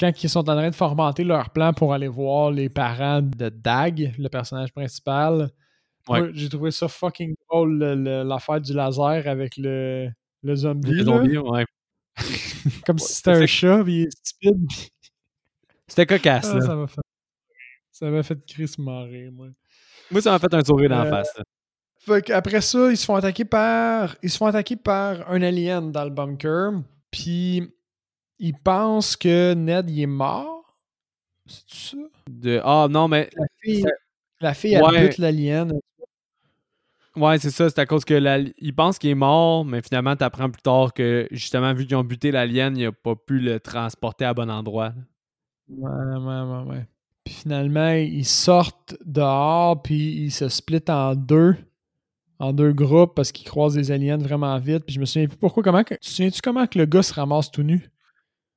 quand 0.00 0.10
ils 0.22 0.28
sont 0.28 0.40
en 0.40 0.54
train 0.54 0.70
de 0.70 0.74
formenter 0.74 1.24
leur 1.24 1.50
plan 1.50 1.72
pour 1.72 1.92
aller 1.92 2.08
voir 2.08 2.50
les 2.50 2.68
parents 2.68 3.22
de 3.22 3.48
Dag, 3.48 4.14
le 4.18 4.28
personnage 4.28 4.72
principal, 4.72 5.50
j'ai 6.32 6.48
trouvé 6.48 6.70
ça 6.70 6.88
fucking 6.88 7.34
drôle, 7.48 7.78
l'affaire 7.78 8.60
du 8.60 8.72
laser 8.72 9.26
avec 9.26 9.56
le, 9.56 10.08
le 10.42 10.54
zombie. 10.54 10.90
Le 10.90 11.04
zombie, 11.04 11.38
ouais. 11.38 11.64
Comme 12.86 12.98
si 12.98 13.14
c'était 13.14 13.32
un 13.32 13.46
chat, 13.46 13.82
puis 13.84 13.94
il 13.94 14.02
est 14.04 14.10
stupide. 14.10 14.66
C'était 15.88 16.06
cocasse, 16.06 16.50
ah, 16.52 16.60
Ça 16.60 16.74
m'a 16.74 16.86
fait, 16.88 17.00
ça 17.92 18.22
fait 18.24 18.44
Chris 18.44 18.74
marrer, 18.78 19.30
moi. 19.30 19.48
Moi, 20.10 20.20
ça 20.20 20.32
m'a 20.32 20.40
fait 20.40 20.52
un 20.52 20.64
sourire 20.64 20.90
dans 20.90 21.04
la 21.04 21.20
euh, 21.20 21.42
face. 22.06 22.30
après 22.30 22.60
ça, 22.60 22.90
ils 22.90 22.96
se 22.96 23.04
font 23.04 23.16
attaquer 23.16 23.44
par. 23.44 24.16
Ils 24.22 24.30
se 24.30 24.36
font 24.36 24.46
attaquer 24.46 24.76
par 24.76 25.30
un 25.30 25.42
alien 25.42 25.92
dans 25.92 26.04
le 26.04 26.10
bunker. 26.10 26.72
Puis 27.10 27.68
ils 28.38 28.54
pensent 28.54 29.16
que 29.16 29.54
Ned 29.54 29.90
il 29.90 30.02
est 30.02 30.06
mort. 30.06 30.76
C'est 31.46 31.90
ça? 31.90 31.96
De... 32.30 32.60
Ah 32.64 32.86
non, 32.90 33.08
mais. 33.08 33.30
La 33.36 33.46
fille, 33.60 33.86
la 34.40 34.54
fille 34.54 34.74
elle 34.74 35.08
bute 35.08 35.18
l'alien. 35.18 35.72
Ouais, 37.16 37.38
c'est 37.38 37.50
ça. 37.50 37.70
C'est 37.70 37.78
à 37.78 37.86
cause 37.86 38.04
que 38.04 38.14
la... 38.14 38.38
il 38.38 38.74
pense 38.74 38.98
qu'il 38.98 39.10
est 39.10 39.14
mort, 39.14 39.64
mais 39.64 39.80
finalement, 39.80 40.14
tu 40.16 40.24
apprends 40.24 40.50
plus 40.50 40.62
tard 40.62 40.92
que 40.92 41.26
justement, 41.30 41.72
vu 41.72 41.86
qu'ils 41.86 41.96
ont 41.96 42.04
buté 42.04 42.30
l'alien, 42.30 42.76
il 42.76 42.86
a 42.86 42.92
pas 42.92 43.14
pu 43.14 43.38
le 43.38 43.58
transporter 43.58 44.26
à 44.26 44.34
bon 44.34 44.50
endroit. 44.50 44.92
Ouais, 45.68 45.90
ouais, 45.90 46.42
ouais, 46.42 46.62
ouais. 46.70 46.86
Puis 47.24 47.34
finalement, 47.34 47.90
ils 47.90 48.26
sortent 48.26 48.96
dehors, 49.04 49.82
puis 49.82 50.24
ils 50.24 50.30
se 50.30 50.48
splitent 50.48 50.90
en 50.90 51.14
deux 51.14 51.56
en 52.38 52.52
deux 52.52 52.72
groupes 52.72 53.14
parce 53.14 53.32
qu'ils 53.32 53.46
croisent 53.46 53.74
des 53.74 53.90
aliens 53.90 54.18
vraiment 54.18 54.58
vite. 54.58 54.84
Puis 54.84 54.94
je 54.94 55.00
me 55.00 55.04
souviens 55.04 55.28
plus 55.28 55.38
pourquoi. 55.38 55.62
Comment 55.62 55.84
que, 55.84 55.94
tu 55.94 56.00
te 56.00 56.06
souviens-tu 56.06 56.40
comment 56.42 56.66
que 56.66 56.78
le 56.78 56.86
gars 56.86 57.02
se 57.02 57.14
ramasse 57.14 57.50
tout 57.50 57.62
nu? 57.62 57.90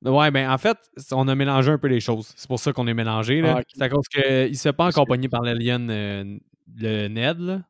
Ouais, 0.04 0.30
ben 0.30 0.50
en 0.50 0.56
fait, 0.56 0.78
on 1.12 1.28
a 1.28 1.34
mélangé 1.34 1.70
un 1.70 1.78
peu 1.78 1.88
les 1.88 2.00
choses. 2.00 2.32
C'est 2.34 2.48
pour 2.48 2.58
ça 2.58 2.72
qu'on 2.72 2.86
est 2.86 2.94
mélangé. 2.94 3.42
Ah, 3.44 3.60
c'est 3.68 3.82
à 3.82 3.88
cause 3.88 4.08
qu'il 4.08 4.56
se 4.56 4.62
fait 4.62 4.72
pas 4.72 4.86
accompagner 4.86 5.28
par 5.28 5.42
l'alien 5.42 5.90
euh, 5.90 6.38
le 6.76 7.08
Ned. 7.08 7.38
Là. 7.38 7.62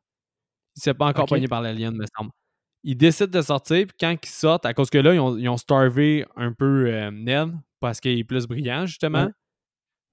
Il 0.77 0.79
se 0.79 0.89
fait 0.89 0.93
pas 0.93 1.09
accompagner 1.09 1.49
par 1.49 1.61
l'alien, 1.61 1.93
me 1.93 2.05
semble. 2.17 2.31
Il 2.83 2.95
décide 2.95 3.29
de 3.29 3.41
sortir, 3.41 3.85
puis 3.85 3.95
quand 3.99 4.15
ils 4.23 4.29
sortent, 4.29 4.65
à 4.65 4.73
cause 4.73 4.89
que 4.89 4.97
là, 4.97 5.13
ils 5.13 5.19
ont, 5.19 5.37
ils 5.37 5.49
ont 5.49 5.57
starvé 5.57 6.25
un 6.35 6.53
peu 6.53 6.87
euh, 6.87 7.11
Ned 7.11 7.51
parce 7.79 7.99
qu'il 7.99 8.17
est 8.17 8.23
plus 8.23 8.47
brillant, 8.47 8.85
justement. 8.85 9.29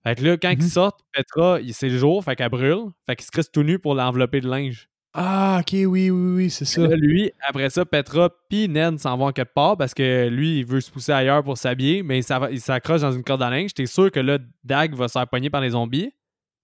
Fait 0.02 0.16
que 0.16 0.24
là, 0.24 0.36
quand 0.36 0.50
ils 0.50 0.58
mm-hmm. 0.58 0.68
sortent, 0.68 1.00
Petra, 1.12 1.58
c'est 1.70 1.88
le 1.88 1.98
jour, 1.98 2.24
fait 2.24 2.36
qu'elle 2.36 2.50
brûle. 2.50 2.90
Fait 3.06 3.16
qu'il 3.16 3.26
se 3.26 3.30
reste 3.34 3.52
tout 3.52 3.62
nu 3.62 3.78
pour 3.78 3.94
l'envelopper 3.94 4.40
de 4.40 4.48
linge. 4.48 4.88
Ah, 5.14 5.60
ok, 5.60 5.72
oui, 5.72 6.10
oui, 6.10 6.10
oui, 6.10 6.50
c'est 6.50 6.64
ça. 6.64 6.86
lui, 6.86 7.32
après 7.40 7.70
ça, 7.70 7.84
Petra 7.86 8.30
puis 8.48 8.68
Ned 8.68 8.98
s'en 8.98 9.16
vont 9.16 9.32
quelque 9.32 9.52
part 9.52 9.76
parce 9.76 9.94
que 9.94 10.28
lui, 10.28 10.58
il 10.58 10.66
veut 10.66 10.80
se 10.80 10.90
pousser 10.90 11.12
ailleurs 11.12 11.42
pour 11.42 11.56
s'habiller, 11.56 12.02
mais 12.02 12.20
il 12.20 12.60
s'accroche 12.60 13.00
dans 13.00 13.12
une 13.12 13.24
corde 13.24 13.42
à 13.42 13.50
linge. 13.50 13.72
T'es 13.72 13.86
sûr 13.86 14.10
que 14.10 14.20
là, 14.20 14.38
Dag 14.64 14.94
va 14.94 15.08
se 15.08 15.12
faire 15.12 15.26
pogner 15.26 15.50
par 15.50 15.60
les 15.60 15.70
zombies. 15.70 16.12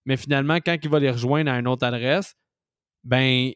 Mais 0.05 0.17
finalement, 0.17 0.57
quand 0.57 0.77
il 0.83 0.91
va 0.91 0.99
les 0.99 1.11
rejoindre 1.11 1.51
à 1.51 1.59
une 1.59 1.67
autre 1.67 1.87
adresse, 1.87 2.35
ben, 3.03 3.53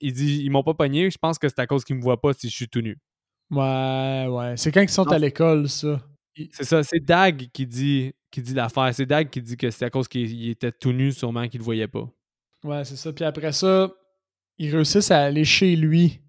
il, 0.00 0.12
dit 0.12 0.42
Ils 0.44 0.50
m'ont 0.50 0.64
pas 0.64 0.74
pogné, 0.74 1.10
je 1.10 1.18
pense 1.18 1.38
que 1.38 1.48
c'est 1.48 1.60
à 1.60 1.66
cause 1.66 1.84
qu'ils 1.84 1.96
me 1.96 2.02
voient 2.02 2.20
pas 2.20 2.32
si 2.32 2.48
je 2.48 2.54
suis 2.54 2.68
tout 2.68 2.80
nu. 2.80 2.98
Ouais, 3.50 4.26
ouais. 4.28 4.56
C'est 4.56 4.72
quand 4.72 4.82
ils 4.82 4.88
sont 4.88 5.06
à 5.08 5.18
l'école, 5.18 5.68
ça. 5.68 6.02
C'est 6.52 6.64
ça, 6.64 6.82
c'est 6.82 7.00
Dag 7.00 7.48
qui 7.52 7.66
dit, 7.66 8.12
qui 8.30 8.42
dit 8.42 8.52
l'affaire. 8.52 8.92
C'est 8.92 9.06
Dag 9.06 9.30
qui 9.30 9.40
dit 9.40 9.56
que 9.56 9.70
c'est 9.70 9.84
à 9.84 9.90
cause 9.90 10.08
qu'il 10.08 10.50
était 10.50 10.72
tout 10.72 10.92
nu, 10.92 11.12
sûrement 11.12 11.48
qu'il 11.48 11.60
le 11.60 11.64
voyait 11.64 11.88
pas. 11.88 12.06
Ouais, 12.64 12.84
c'est 12.84 12.96
ça. 12.96 13.12
Puis 13.12 13.24
après 13.24 13.52
ça, 13.52 13.88
ils 14.58 14.74
réussissent 14.74 15.10
à 15.10 15.22
aller 15.22 15.44
chez 15.44 15.76
lui. 15.76 16.20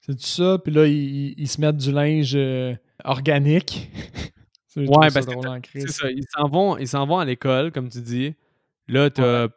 C'est 0.00 0.14
tout 0.14 0.26
ça. 0.26 0.58
Puis 0.58 0.72
là, 0.72 0.86
ils, 0.86 1.48
se 1.48 1.60
mettent 1.60 1.76
du 1.76 1.92
linge 1.92 2.32
euh, 2.34 2.74
organique. 3.04 3.90
ouais, 4.76 5.08
parce 5.12 5.26
que 5.26 5.32
c'est 5.72 5.90
ça. 5.90 6.10
Ils 6.10 6.24
s'en 6.36 6.48
vont, 6.48 6.76
ils 6.78 6.88
s'en 6.88 7.06
vont 7.06 7.18
à 7.18 7.24
l'école, 7.24 7.72
comme 7.72 7.88
tu 7.88 8.00
dis. 8.00 8.34
Là, 8.88 9.10
t'as 9.10 9.48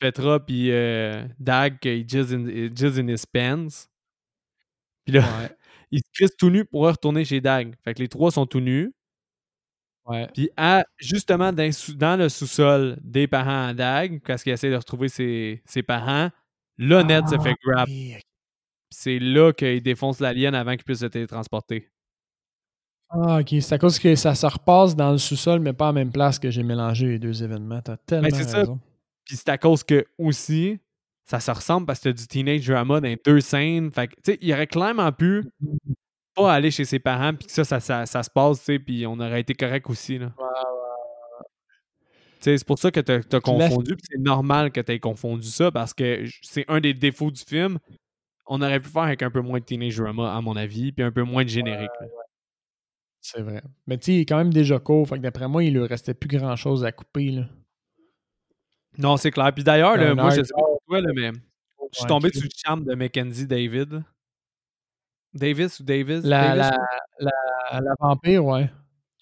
Petra 0.00 0.40
puis 0.44 0.72
euh, 0.72 1.24
Dag 1.38 1.78
qui 1.78 2.04
jizz 2.08 2.34
in, 2.34 2.46
in 2.46 3.08
his 3.08 3.24
pants. 3.32 3.86
Puis 5.04 5.14
là, 5.14 5.22
ils 5.90 6.00
se 6.00 6.10
crissent 6.12 6.36
tout 6.36 6.50
nus 6.50 6.64
pour 6.64 6.82
retourner 6.82 7.24
chez 7.24 7.40
Dag. 7.40 7.74
Fait 7.84 7.94
que 7.94 8.00
les 8.00 8.08
trois 8.08 8.30
sont 8.30 8.46
tout 8.46 8.60
nus. 8.60 8.92
Ouais. 10.06 10.26
Puis 10.34 10.50
à, 10.56 10.84
justement, 10.98 11.52
dans, 11.52 12.18
le 12.18 12.28
sous-sol 12.28 12.98
des 13.02 13.28
parents 13.28 13.68
à 13.68 13.74
Dag, 13.74 14.20
parce 14.26 14.42
qu'il 14.42 14.52
essaie 14.52 14.70
de 14.70 14.76
retrouver 14.76 15.08
ses, 15.08 15.82
parents, 15.86 16.30
là, 16.80 17.04
Ned 17.04 17.28
se 17.28 17.38
fait 17.38 17.54
grab. 17.64 17.88
Ah, 17.88 18.18
c'est 18.90 19.18
là 19.18 19.52
qu'il 19.52 19.82
défonce 19.82 20.18
l'alien 20.18 20.54
avant 20.54 20.72
qu'il 20.72 20.84
puisse 20.84 21.00
se 21.00 21.06
télétransporter. 21.06 21.88
Ah, 23.08 23.38
ok. 23.40 23.54
C'est 23.60 23.74
à 23.74 23.78
cause 23.78 23.98
que 23.98 24.14
ça 24.16 24.34
se 24.34 24.46
repasse 24.46 24.96
dans 24.96 25.12
le 25.12 25.18
sous-sol, 25.18 25.60
mais 25.60 25.72
pas 25.72 25.90
en 25.90 25.92
même 25.92 26.10
place 26.10 26.38
que 26.38 26.50
j'ai 26.50 26.62
mélangé 26.62 27.06
les 27.06 27.18
deux 27.18 27.42
événements. 27.42 27.80
T'as 27.82 27.96
tellement 27.98 28.28
mais 28.30 28.36
raison. 28.36 28.74
Ça. 28.74 28.80
Puis 29.24 29.36
c'est 29.36 29.48
à 29.48 29.58
cause 29.58 29.84
que 29.84 30.04
aussi, 30.18 30.80
ça 31.24 31.38
se 31.38 31.50
ressemble 31.50 31.86
parce 31.86 32.00
que 32.00 32.08
t'as 32.08 32.12
du 32.12 32.26
teenage 32.26 32.66
drama 32.66 33.00
dans 33.00 33.08
les 33.08 33.20
deux 33.24 33.40
scènes. 33.40 33.90
Fait 33.92 34.08
que, 34.08 34.14
tu 34.16 34.32
sais, 34.32 34.38
il 34.40 34.52
aurait 34.52 34.66
clairement 34.66 35.12
pu 35.12 35.44
mm-hmm 35.62 35.94
pas 36.34 36.52
aller 36.52 36.70
chez 36.70 36.84
ses 36.84 36.98
parents, 36.98 37.34
puis 37.34 37.46
que 37.46 37.52
ça, 37.52 37.64
ça, 37.64 38.06
ça, 38.06 38.22
se 38.22 38.30
passe, 38.30 38.58
tu 38.58 38.64
sais, 38.64 38.78
puis 38.78 39.06
on 39.06 39.18
aurait 39.18 39.40
été 39.40 39.54
correct 39.54 39.88
aussi. 39.88 40.18
Là. 40.18 40.32
C'est 42.40 42.64
pour 42.64 42.78
ça 42.78 42.90
que 42.90 43.00
tu 43.00 43.12
as, 43.12 43.40
confondu, 43.40 43.96
c'est 44.02 44.18
normal 44.18 44.72
que 44.72 44.80
tu 44.80 44.92
aies 44.92 44.98
confondu 44.98 45.46
ça, 45.46 45.70
parce 45.70 45.92
que 45.92 46.24
c'est 46.42 46.64
un 46.68 46.80
des 46.80 46.94
défauts 46.94 47.30
du 47.30 47.42
film. 47.42 47.78
On 48.46 48.62
aurait 48.62 48.80
pu 48.80 48.88
faire 48.88 49.02
avec 49.02 49.22
un 49.22 49.30
peu 49.30 49.40
moins 49.40 49.60
de 49.60 49.64
teenage 49.64 49.96
drama, 49.96 50.34
à 50.34 50.40
mon 50.40 50.56
avis, 50.56 50.90
puis 50.92 51.04
un 51.04 51.12
peu 51.12 51.22
moins 51.22 51.44
de 51.44 51.48
générique. 51.48 51.90
c'est 53.20 53.42
vrai. 53.42 53.62
Mais 53.86 53.98
tu 53.98 54.06
sais, 54.06 54.14
il 54.14 54.20
est 54.20 54.24
quand 54.24 54.38
même 54.38 54.52
déjà 54.52 54.78
court, 54.78 55.06
fait 55.06 55.16
que 55.16 55.22
d'après 55.22 55.48
moi, 55.48 55.62
il 55.62 55.74
lui 55.74 55.86
restait 55.86 56.14
plus 56.14 56.28
grand 56.28 56.56
chose 56.56 56.84
à 56.84 56.92
couper. 56.92 57.30
Là. 57.30 57.42
Non, 58.98 59.16
c'est 59.16 59.30
clair. 59.30 59.52
Puis 59.54 59.64
d'ailleurs, 59.64 59.96
moi, 60.16 60.30
je 60.30 60.42
sais 60.42 60.52
pas 60.54 61.00
mais 61.14 61.30
je 61.92 61.98
suis 61.98 62.06
tombé 62.06 62.30
sur 62.32 62.42
le 62.42 62.48
charme 62.56 62.84
de 62.84 62.94
Mackenzie 62.94 63.46
David. 63.46 64.02
Davis 65.32 65.80
ou 65.80 65.84
Davis? 65.84 66.24
La, 66.24 66.54
La, 66.54 66.70
la, 67.18 67.94
vampire, 68.00 68.44
ouais. 68.44 68.70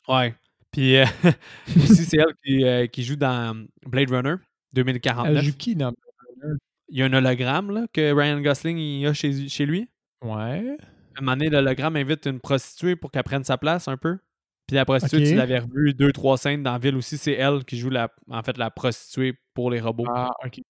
Ouais. 0.09 0.35
Puis 0.73 0.97
euh, 0.97 1.05
aussi, 1.77 2.05
c'est 2.05 2.19
elle 2.19 2.35
qui, 2.45 2.65
euh, 2.65 2.87
qui, 2.87 3.03
joue 3.03 3.17
dans 3.17 3.67
Blade 3.87 4.11
Runner 4.11 4.35
2049. 4.75 5.37
Elle 5.37 5.45
joue 5.45 5.57
qui 5.57 5.75
dans 5.75 5.93
Blade 5.93 6.43
Runner? 6.43 6.59
Il 6.91 6.99
y 6.99 7.03
a 7.03 7.07
un 7.07 7.13
hologramme 7.13 7.71
là, 7.71 7.87
que 7.93 8.13
Ryan 8.13 8.41
Gosling 8.41 8.79
il 8.79 9.07
a 9.07 9.13
chez, 9.13 9.49
chez 9.49 9.67
lui. 9.67 9.89
Ouais. 10.23 10.77
Un 11.17 11.21
moment 11.21 11.37
donné, 11.37 11.51
l'hologramme 11.51 11.97
invite 11.97 12.27
une 12.27 12.41
prostituée 12.41 12.97
pour 12.97 13.11
qu'elle 13.11 13.25
prenne 13.25 13.45
sa 13.45 13.59
place 13.59 13.89
un 13.89 13.97
peu. 13.97 14.19
Puis 14.67 14.77
la 14.77 14.85
prostituée, 14.85 15.25
tu 15.25 15.35
l'avais 15.35 15.59
revu 15.59 15.95
deux, 15.95 16.13
trois 16.13 16.37
scènes 16.37 16.63
dans 16.63 16.73
la 16.73 16.79
ville 16.79 16.97
aussi. 16.97 17.17
C'est 17.17 17.33
elle 17.33 17.65
qui 17.65 17.79
joue 17.79 17.89
la, 17.91 18.11
en 18.31 18.43
fait 18.43 18.59
la 18.59 18.71
prostituée 18.71 19.35
pour 19.55 19.71
les 19.71 19.81
robots. 19.81 20.05
Ah, 20.09 20.31
ok. 20.45 20.61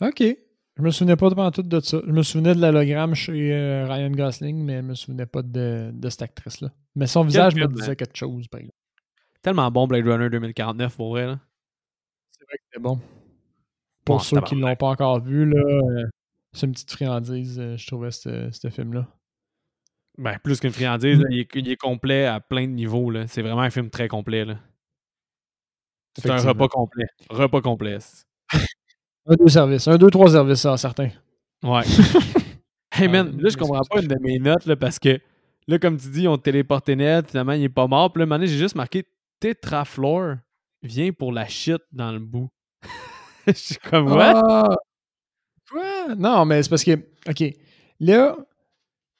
Ok. 0.00 0.36
Je 0.76 0.82
me 0.82 0.90
souvenais 0.90 1.16
pas 1.16 1.28
de 1.28 1.50
tout 1.50 1.62
de 1.62 1.80
ça. 1.80 2.00
Je 2.06 2.12
me 2.12 2.22
souvenais 2.22 2.54
de 2.54 2.60
l'hologramme 2.60 3.14
chez 3.14 3.52
euh, 3.52 3.86
Ryan 3.86 4.10
Gosling, 4.10 4.64
mais 4.64 4.76
je 4.76 4.82
me 4.82 4.94
souvenais 4.94 5.26
pas 5.26 5.42
de, 5.42 5.90
de 5.92 6.08
cette 6.08 6.22
actrice-là. 6.22 6.72
Mais 6.94 7.06
son 7.06 7.24
visage 7.24 7.54
me 7.54 7.66
disait 7.66 7.96
quelque 7.96 8.16
chose, 8.16 8.48
par 8.48 8.60
exemple. 8.60 8.78
Tellement 9.42 9.70
bon 9.70 9.86
Blade 9.86 10.06
Runner 10.06 10.30
2049 10.30 10.96
pour 10.96 11.10
vrai. 11.10 11.34
C'est 12.30 12.44
vrai 12.44 12.56
que 12.56 12.64
c'est 12.72 12.80
bon. 12.80 13.00
Pour 14.04 14.22
ceux 14.24 14.40
qui 14.40 14.56
ne 14.56 14.62
l'ont 14.62 14.76
pas 14.76 14.88
encore 14.88 15.20
vu, 15.20 15.44
là, 15.44 15.60
euh, 15.60 16.06
c'est 16.52 16.66
une 16.66 16.72
petite 16.72 16.90
friandise, 16.90 17.58
euh, 17.58 17.76
je 17.76 17.86
trouvais, 17.86 18.10
ce 18.10 18.70
film-là. 18.70 19.06
Ben, 20.18 20.38
plus 20.42 20.60
qu'une 20.60 20.72
friandise, 20.72 21.18
mm. 21.18 21.32
il, 21.54 21.68
est, 21.70 21.76
complet 21.76 22.26
à 22.26 22.40
plein 22.40 22.66
de 22.66 22.72
niveaux. 22.72 23.10
C'est 23.26 23.42
vraiment 23.42 23.62
un 23.62 23.70
film 23.70 23.90
très 23.90 24.08
complet. 24.08 24.46
C'est 26.18 26.30
un 26.30 26.36
repas 26.36 26.68
complet. 26.68 27.06
Repas 27.30 27.60
complet. 27.60 27.98
Un, 29.24 29.36
deux 29.36 29.48
services. 29.48 29.86
Un, 29.86 29.98
deux, 29.98 30.10
trois 30.10 30.32
services, 30.32 30.62
ça, 30.62 30.76
certains. 30.76 31.10
Ouais. 31.62 31.82
hey 32.92 33.06
man, 33.06 33.40
là, 33.40 33.48
je 33.50 33.56
comprends 33.56 33.80
pas 33.88 34.00
une 34.02 34.08
de 34.08 34.18
mes 34.20 34.40
notes 34.40 34.66
là, 34.66 34.74
parce 34.74 34.98
que 34.98 35.20
là, 35.68 35.78
comme 35.78 35.96
tu 35.96 36.08
dis, 36.10 36.26
on 36.26 36.36
téléporté 36.36 36.96
net, 36.96 37.30
finalement, 37.30 37.52
il 37.52 37.62
est 37.62 37.68
pas 37.68 37.86
mort. 37.86 38.12
Puis 38.12 38.18
là, 38.18 38.26
maintenant, 38.26 38.48
j'ai 38.48 38.58
juste 38.58 38.74
marqué 38.74 39.04
Tetraflor 39.42 40.36
vient 40.82 41.12
pour 41.12 41.32
la 41.32 41.48
shit 41.48 41.82
dans 41.90 42.12
le 42.12 42.20
bout. 42.20 42.48
je 43.46 43.52
suis 43.52 43.76
comme, 43.76 44.06
what? 44.06 44.42
Ah! 44.48 44.76
quoi? 45.68 46.14
Non, 46.16 46.44
mais 46.44 46.62
c'est 46.62 46.68
parce 46.68 46.84
que, 46.84 46.92
OK, 47.28 47.42
là, 47.98 48.36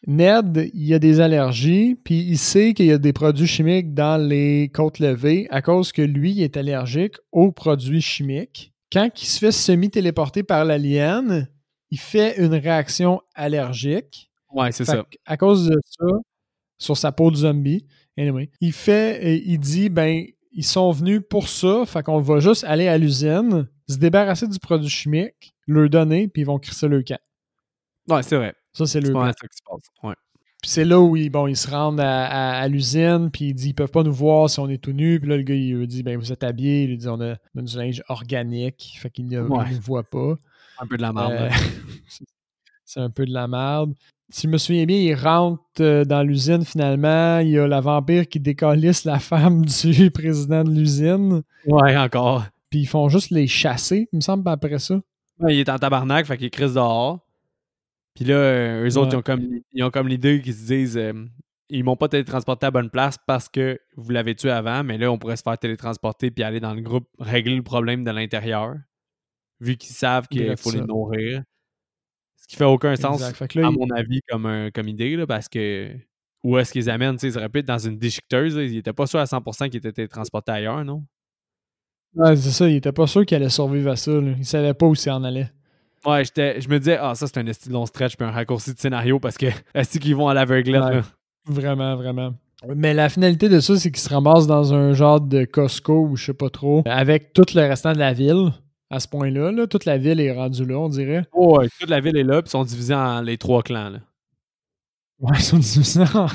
Ned, 0.07 0.71
il 0.75 0.95
a 0.95 1.01
des 1.01 1.19
allergies, 1.19 1.97
puis 1.97 2.21
il 2.21 2.39
sait 2.39 2.73
qu'il 2.73 2.87
y 2.87 2.93
a 2.93 2.99
des 2.99 3.13
produits 3.13 3.49
chimiques 3.49 3.95
dans 3.95 4.17
les 4.17 4.71
côtes 4.73 5.01
levées 5.01 5.49
à 5.51 5.61
cause 5.61 5.91
que 5.91 6.03
lui, 6.03 6.31
il 6.31 6.43
est 6.43 6.57
allergique 6.57 7.17
aux 7.33 7.51
produits 7.51 8.01
chimiques 8.01 8.73
quand 8.93 9.11
il 9.21 9.27
se 9.27 9.39
fait 9.39 9.53
semi-téléporter 9.53 10.43
par 10.43 10.65
l'alien, 10.65 11.49
il 11.91 11.99
fait 11.99 12.39
une 12.39 12.55
réaction 12.55 13.23
allergique. 13.35 14.31
Ouais, 14.51 14.71
c'est 14.71 14.85
ça. 14.85 15.05
À 15.25 15.37
cause 15.37 15.67
de 15.67 15.79
ça, 15.85 16.07
sur 16.79 16.97
sa 16.97 17.11
peau 17.11 17.31
de 17.31 17.37
zombie, 17.37 17.87
anyway, 18.19 18.51
il 18.61 18.73
fait, 18.73 19.39
il 19.45 19.59
dit, 19.59 19.89
ben, 19.89 20.25
ils 20.53 20.65
sont 20.65 20.91
venus 20.91 21.23
pour 21.29 21.49
ça, 21.49 21.85
fait 21.87 22.03
qu'on 22.03 22.21
va 22.21 22.41
juste 22.41 22.65
aller 22.65 22.89
à 22.89 22.99
l'usine, 22.99 23.69
se 23.89 23.97
débarrasser 23.97 24.47
du 24.47 24.59
produit 24.59 24.89
chimique, 24.89 25.55
leur 25.67 25.89
donner, 25.89 26.29
puis 26.29 26.43
ils 26.43 26.45
vont 26.45 26.59
crisser 26.59 26.89
le 26.89 27.03
camp. 27.03 27.21
Ouais, 28.09 28.23
c'est 28.23 28.37
vrai. 28.37 28.55
Ça, 28.73 28.87
c'est 28.87 29.01
le. 29.01 29.15
Ouais. 29.15 30.15
Puis 30.63 30.71
c'est 30.71 30.85
là 30.85 31.01
où 31.01 31.17
ils, 31.17 31.29
bon, 31.29 31.49
ils 31.49 31.57
se 31.57 31.69
rendent 31.69 32.01
à, 32.01 32.67
l'usine, 32.69 33.31
puis 33.33 33.47
ils 33.47 33.55
disent 33.55 33.67
ils 33.67 33.75
peuvent 33.75 33.91
pas 33.91 34.05
nous 34.05 34.13
voir 34.13 34.49
si 34.49 34.61
on 34.61 34.69
est 34.69 34.79
tout 34.79 34.93
nu. 34.93 35.19
Puis 35.19 35.29
là, 35.29 35.37
le 35.37 35.43
gars, 35.43 35.55
il 35.55 35.75
lui 35.75 35.89
dit 35.89 36.05
ben, 36.05 36.17
vous 36.17 36.31
êtes 36.31 36.45
habillés. 36.45 36.85
Il 36.85 36.91
lui 36.91 36.99
dit 36.99 37.09
on 37.09 37.21
a, 37.21 37.35
du 37.55 37.77
linge 37.77 38.03
organique, 38.09 38.97
fait 39.01 39.11
qu'il 39.11 39.27
ne 39.27 39.41
nous 39.41 39.81
voit 39.81 40.05
pas. 40.05 40.37
Un 40.79 40.87
peu 40.87 40.97
de 40.97 41.03
la 41.03 41.13
merde. 41.13 41.33
Euh, 41.33 41.51
c'est 42.85 43.01
un 43.01 43.11
peu 43.11 43.27
de 43.27 43.33
la 43.33 43.49
merde. 43.49 43.95
Si 44.33 44.47
je 44.47 44.49
me 44.49 44.57
souviens 44.57 44.87
bien, 44.87 44.97
ils 44.97 45.15
rentrent 45.15 45.63
euh, 45.81 46.07
dans 46.07 46.23
l'usine 46.23 46.65
finalement. 46.65 47.41
Il 47.41 47.51
y 47.51 47.59
a 47.59 47.69
la 47.69 47.83
vampire 47.83 48.27
qui 48.27 48.41
décalisse 48.41 49.05
la 49.05 49.19
femme 49.19 49.67
du 49.67 50.11
président 50.11 50.65
de 50.65 50.71
l'usine. 50.71 51.43
Ouais, 51.67 51.97
encore. 51.99 52.45
Puis 52.71 52.81
ils 52.81 52.87
font 52.87 53.11
juste 53.11 53.31
les 53.31 53.47
chasser, 53.47 54.09
il 54.11 54.17
me 54.17 54.21
semble, 54.23 54.49
après 54.49 54.79
ça. 54.79 54.99
Ouais, 55.39 55.55
il 55.55 55.61
est 55.61 55.69
en 55.69 55.79
tabarnak, 55.79 56.25
fait 56.25 56.39
qu'il 56.39 56.51
crise 56.51 56.75
dehors. 56.75 57.21
Puis 58.15 58.25
là, 58.25 58.35
euh, 58.37 58.89
eux 58.89 58.97
autres, 58.97 59.13
ils 59.13 59.17
ont 59.17 59.23
comme, 59.23 59.49
ils 59.73 59.85
ont 59.85 59.91
comme 59.91 60.09
l'idée 60.09 60.41
qu'ils 60.41 60.55
se 60.55 60.67
disent 60.67 60.97
euh, 60.97 61.13
ils 61.69 61.85
m'ont 61.85 61.97
pas 61.97 62.09
télétransporté 62.09 62.65
à 62.65 62.71
bonne 62.71 62.89
place 62.89 63.19
parce 63.27 63.51
que 63.51 63.79
vous 63.97 64.11
l'avez 64.13 64.35
tué 64.35 64.51
avant, 64.51 64.83
mais 64.83 64.97
là, 64.97 65.13
on 65.13 65.19
pourrait 65.19 65.37
se 65.37 65.43
faire 65.43 65.59
télétransporter 65.59 66.31
puis 66.31 66.43
aller 66.43 66.61
dans 66.61 66.73
le 66.73 66.81
groupe 66.81 67.07
régler 67.19 67.57
le 67.57 67.63
problème 67.63 68.03
de 68.03 68.11
l'intérieur, 68.11 68.77
vu 69.61 69.77
qu'ils 69.77 69.95
savent 69.95 70.27
qu'il 70.29 70.57
faut 70.57 70.71
les 70.71 70.81
nourrir. 70.81 71.43
Qui 72.53 72.59
fait 72.59 72.65
aucun 72.65 72.95
sens, 72.97 73.23
à 73.23 73.71
mon 73.71 73.89
avis, 73.97 74.21
comme, 74.29 74.71
comme 74.75 74.87
idée, 74.87 75.17
là, 75.17 75.27
parce 75.27 75.49
que 75.49 75.89
où 76.45 76.59
est-ce 76.59 76.71
qu'ils 76.71 76.91
amènent 76.91 77.17
Ils 77.23 77.39
auraient 77.39 77.49
pu 77.49 77.61
être 77.61 77.67
dans 77.67 77.79
une 77.79 77.97
déchiqueteuse. 77.97 78.57
Ils 78.57 78.75
n'étaient 78.75 78.93
pas 78.93 79.07
sûrs 79.07 79.21
à 79.21 79.25
100% 79.25 79.71
qu'ils 79.71 79.79
étaient 79.79 79.91
télétransportés 79.91 80.53
ailleurs, 80.53 80.85
non? 80.85 81.03
Ouais, 82.15 82.37
c'est 82.37 82.51
ça. 82.51 82.69
Ils 82.69 82.75
n'étaient 82.75 82.93
pas 82.93 83.07
sûrs 83.07 83.25
qu'ils 83.25 83.37
allaient 83.37 83.49
survivre 83.49 83.91
à 83.93 83.97
ça. 83.97 84.13
Là. 84.13 84.35
Ils 84.37 84.45
savaient 84.45 84.75
pas 84.75 84.85
où 84.85 84.95
ça 84.95 85.17
en 85.17 85.25
allait. 85.25 85.51
Ouais, 86.05 86.25
je 86.27 86.69
me 86.69 86.79
disais, 86.79 86.99
ah, 87.01 87.15
ça 87.15 87.27
c'est 87.27 87.39
un 87.39 87.47
esti 87.47 87.71
long 87.71 87.87
stretch 87.87 88.17
puis 88.17 88.27
un 88.27 88.33
raccourci 88.33 88.75
de 88.75 88.79
scénario 88.79 89.19
parce 89.19 89.39
que 89.39 89.47
est-ce 89.75 89.99
qu'ils 89.99 90.15
vont 90.15 90.29
à 90.29 90.35
l'aveuglette 90.35 90.83
Vraiment, 91.47 91.97
vraiment. 91.97 92.35
Mais 92.77 92.93
la 92.93 93.09
finalité 93.09 93.49
de 93.49 93.61
ça, 93.61 93.79
c'est 93.79 93.91
qu'ils 93.91 94.03
se 94.03 94.11
ramassent 94.11 94.47
dans 94.47 94.75
un 94.75 94.93
genre 94.93 95.23
de 95.23 95.47
Costco 95.47 96.07
ou 96.07 96.17
je 96.17 96.27
sais 96.27 96.35
pas 96.35 96.51
trop, 96.51 96.83
avec 96.87 97.33
tout 97.33 97.47
le 97.55 97.63
restant 97.63 97.93
de 97.95 97.99
la 97.99 98.13
ville. 98.13 98.51
À 98.93 99.01
ce 99.01 99.09
point-là, 99.09 99.51
là, 99.51 99.67
toute 99.67 99.87
la 99.87 99.99
ville 99.99 100.21
est 100.21 100.33
rendue 100.33 100.65
là, 100.67 100.79
on 100.79 100.89
dirait. 100.89 101.25
ouais, 101.33 101.69
toute 101.81 101.91
la 101.91 102.01
ville 102.01 102.17
est 102.17 102.25
là, 102.25 102.43
puis 102.43 102.49
ils 102.49 102.53
sont 102.53 102.65
divisés 102.65 102.95
en 102.95 103.23
les 103.23 103.39
trois 103.39 103.63
clans. 103.63 103.89
Là. 103.89 103.99
Ouais, 105.19 105.37
ils 105.37 105.43
sont 105.43 105.59
divisés 105.59 106.05
en 106.15 106.27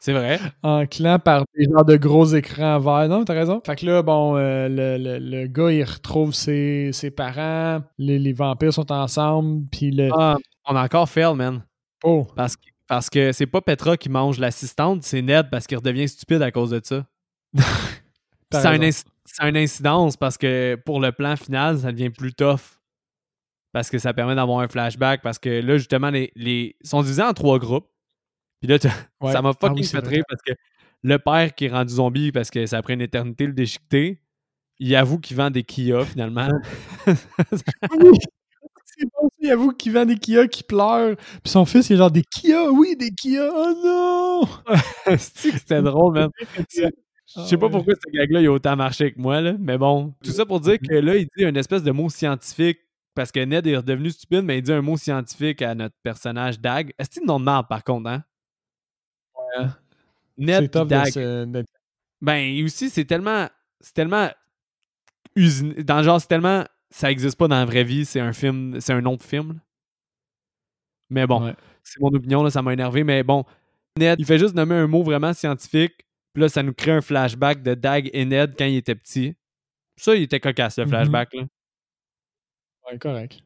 c'est 0.00 0.12
vrai. 0.12 0.38
En 0.62 0.86
clan 0.86 1.18
par 1.18 1.44
des 1.56 1.64
genres 1.64 1.84
de 1.84 1.96
gros 1.96 2.24
écrans 2.26 2.78
verts. 2.78 3.08
Non, 3.08 3.24
t'as 3.24 3.34
raison. 3.34 3.60
Fait 3.66 3.74
que 3.74 3.84
là, 3.84 4.02
bon, 4.02 4.36
euh, 4.36 4.68
le, 4.68 5.18
le, 5.18 5.46
gars, 5.48 5.72
il 5.72 5.82
retrouve 5.82 6.32
ses, 6.32 6.90
ses 6.92 7.10
parents. 7.10 7.82
Les, 7.98 8.18
les, 8.20 8.32
vampires 8.32 8.72
sont 8.72 8.92
ensemble. 8.92 9.66
Puis 9.72 9.90
le. 9.90 10.10
Ah, 10.16 10.36
on 10.66 10.76
a 10.76 10.84
encore 10.84 11.08
fail, 11.08 11.34
man. 11.34 11.64
Oh. 12.04 12.28
Parce 12.36 12.56
que 12.56 12.62
parce 12.86 13.10
que 13.10 13.32
c'est 13.32 13.46
pas 13.46 13.60
Petra 13.60 13.96
qui 13.98 14.08
mange 14.08 14.38
l'assistante, 14.38 15.02
c'est 15.02 15.20
Ned 15.20 15.48
parce 15.50 15.66
qu'il 15.66 15.76
redevient 15.76 16.08
stupide 16.08 16.40
à 16.40 16.50
cause 16.50 16.70
de 16.70 16.80
ça. 16.82 17.04
c'est 18.50 18.66
un, 18.66 18.80
une 19.42 19.56
incidence 19.56 20.16
parce 20.16 20.38
que 20.38 20.76
pour 20.84 21.00
le 21.00 21.12
plan 21.12 21.36
final, 21.36 21.78
ça 21.78 21.92
devient 21.92 22.10
plus 22.10 22.32
tough. 22.32 22.78
Parce 23.72 23.90
que 23.90 23.98
ça 23.98 24.14
permet 24.14 24.34
d'avoir 24.34 24.60
un 24.60 24.68
flashback. 24.68 25.22
Parce 25.22 25.38
que 25.38 25.60
là, 25.60 25.76
justement, 25.76 26.10
les, 26.10 26.32
les... 26.34 26.76
sont 26.82 27.02
divisés 27.02 27.22
en 27.22 27.32
trois 27.34 27.58
groupes. 27.58 27.88
Puis 28.60 28.68
là, 28.68 28.78
ça 29.32 29.42
m'a 29.42 29.52
fucking 29.52 29.84
ah 29.84 30.00
fait 30.00 30.06
rire 30.06 30.24
parce 30.28 30.42
que 30.42 30.52
le 31.02 31.18
père 31.18 31.54
qui 31.54 31.66
est 31.66 31.70
rendu 31.70 31.94
zombie 31.94 32.32
parce 32.32 32.50
que 32.50 32.66
ça 32.66 32.78
a 32.78 32.82
pris 32.82 32.94
une 32.94 33.02
éternité 33.02 33.46
le 33.46 33.52
déchiqueter, 33.52 34.20
il 34.78 34.94
avoue 34.96 35.18
qu'il 35.18 35.36
vend 35.36 35.50
des 35.50 35.62
Kia 35.62 36.04
finalement. 36.04 36.48
C'est 38.84 39.06
bon, 39.12 39.28
il 39.38 39.50
avoue 39.50 39.70
qu'il 39.72 39.92
vend 39.92 40.04
des 40.04 40.16
Kia 40.16 40.48
qui 40.48 40.64
pleure. 40.64 41.16
Puis 41.16 41.52
son 41.52 41.64
fils, 41.64 41.88
il 41.88 41.92
est 41.94 41.96
genre 41.96 42.10
des 42.10 42.24
Kia, 42.24 42.70
oui, 42.70 42.96
des 42.96 43.10
Kia, 43.10 43.48
oh 43.52 43.72
non! 43.84 44.76
C'était 45.18 45.82
drôle, 45.82 46.14
même. 46.14 46.30
Je 47.36 47.42
sais 47.42 47.58
pas 47.58 47.68
pourquoi 47.68 47.94
ce 47.94 48.10
gag-là, 48.10 48.40
il 48.40 48.46
a 48.46 48.52
autant 48.52 48.74
marché 48.74 49.04
avec 49.04 49.18
moi, 49.18 49.40
là. 49.40 49.54
mais 49.58 49.76
bon. 49.76 50.14
Tout 50.24 50.30
ça 50.30 50.46
pour 50.46 50.60
dire 50.60 50.78
que 50.78 50.94
là, 50.94 51.16
il 51.16 51.28
dit 51.36 51.44
une 51.44 51.56
espèce 51.56 51.82
de 51.82 51.90
mot 51.90 52.08
scientifique 52.08 52.78
parce 53.14 53.32
que 53.32 53.40
Ned 53.40 53.66
est 53.66 53.76
redevenu 53.76 54.10
stupide, 54.10 54.42
mais 54.44 54.58
il 54.58 54.62
dit 54.62 54.72
un 54.72 54.80
mot 54.80 54.96
scientifique 54.96 55.60
à 55.60 55.74
notre 55.74 55.96
personnage 56.02 56.60
Dag. 56.60 56.92
Est-ce 56.98 57.10
qu'il 57.10 57.26
nom 57.26 57.38
de 57.38 57.44
marde, 57.44 57.68
par 57.68 57.84
contre, 57.84 58.08
hein? 58.08 58.24
Ouais. 59.58 59.66
Ned 60.38 60.70
Dag. 60.70 61.66
Ben, 62.20 62.64
aussi, 62.64 62.90
c'est 62.90 63.04
tellement. 63.04 63.48
C'est 63.80 63.94
tellement. 63.94 64.28
Usine... 65.36 65.74
Dans 65.82 65.98
le 65.98 66.02
genre, 66.04 66.20
c'est 66.20 66.28
tellement. 66.28 66.64
Ça 66.90 67.10
existe 67.10 67.36
pas 67.36 67.48
dans 67.48 67.56
la 67.56 67.64
vraie 67.64 67.84
vie, 67.84 68.04
c'est 68.04 68.20
un 68.20 68.32
film. 68.32 68.80
C'est 68.80 68.92
un 68.92 69.00
nom 69.00 69.16
de 69.16 69.22
film. 69.22 69.60
Mais 71.10 71.26
bon, 71.26 71.54
c'est 71.82 72.00
mon 72.00 72.08
opinion, 72.08 72.42
là, 72.42 72.50
ça 72.50 72.62
m'a 72.62 72.72
énervé. 72.72 73.04
Mais 73.04 73.22
bon, 73.22 73.44
Ned, 73.98 74.18
il 74.18 74.24
fait 74.24 74.38
juste 74.38 74.54
nommer 74.54 74.76
un 74.76 74.86
mot 74.86 75.02
vraiment 75.02 75.32
scientifique. 75.32 76.06
Puis 76.38 76.42
là, 76.44 76.48
ça 76.48 76.62
nous 76.62 76.72
crée 76.72 76.92
un 76.92 77.00
flashback 77.00 77.64
de 77.64 77.74
Dag 77.74 78.08
et 78.12 78.24
Ned 78.24 78.54
quand 78.56 78.64
il 78.64 78.76
était 78.76 78.94
petit. 78.94 79.34
Ça, 79.96 80.14
il 80.14 80.22
était 80.22 80.38
cocasse, 80.38 80.78
le 80.78 80.84
mm-hmm. 80.84 80.88
flashback, 80.88 81.34
là. 81.34 81.42
Ouais, 82.86 82.96
correct. 82.96 83.40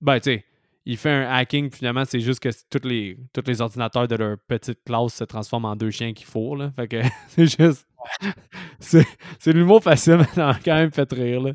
Ben, 0.00 0.20
tu 0.20 0.30
sais, 0.30 0.44
il 0.84 0.98
fait 0.98 1.10
un 1.10 1.28
hacking, 1.28 1.68
finalement, 1.68 2.04
c'est 2.04 2.20
juste 2.20 2.38
que 2.38 2.50
tous 2.70 2.86
les, 2.86 3.18
tous 3.32 3.42
les 3.44 3.60
ordinateurs 3.60 4.06
de 4.06 4.14
leur 4.14 4.36
petite 4.38 4.84
classe 4.84 5.14
se 5.14 5.24
transforment 5.24 5.64
en 5.64 5.74
deux 5.74 5.90
chiens 5.90 6.12
qu'il 6.12 6.28
faut, 6.28 6.54
là. 6.54 6.70
Fait 6.76 6.86
que 6.86 7.00
c'est 7.26 7.48
juste. 7.48 7.88
c'est, 8.78 9.52
l'humour 9.52 9.82
facile, 9.82 10.18
mais 10.18 10.26
ça 10.26 10.56
quand 10.64 10.76
même 10.76 10.92
fait 10.92 11.12
rire, 11.12 11.40
là. 11.40 11.54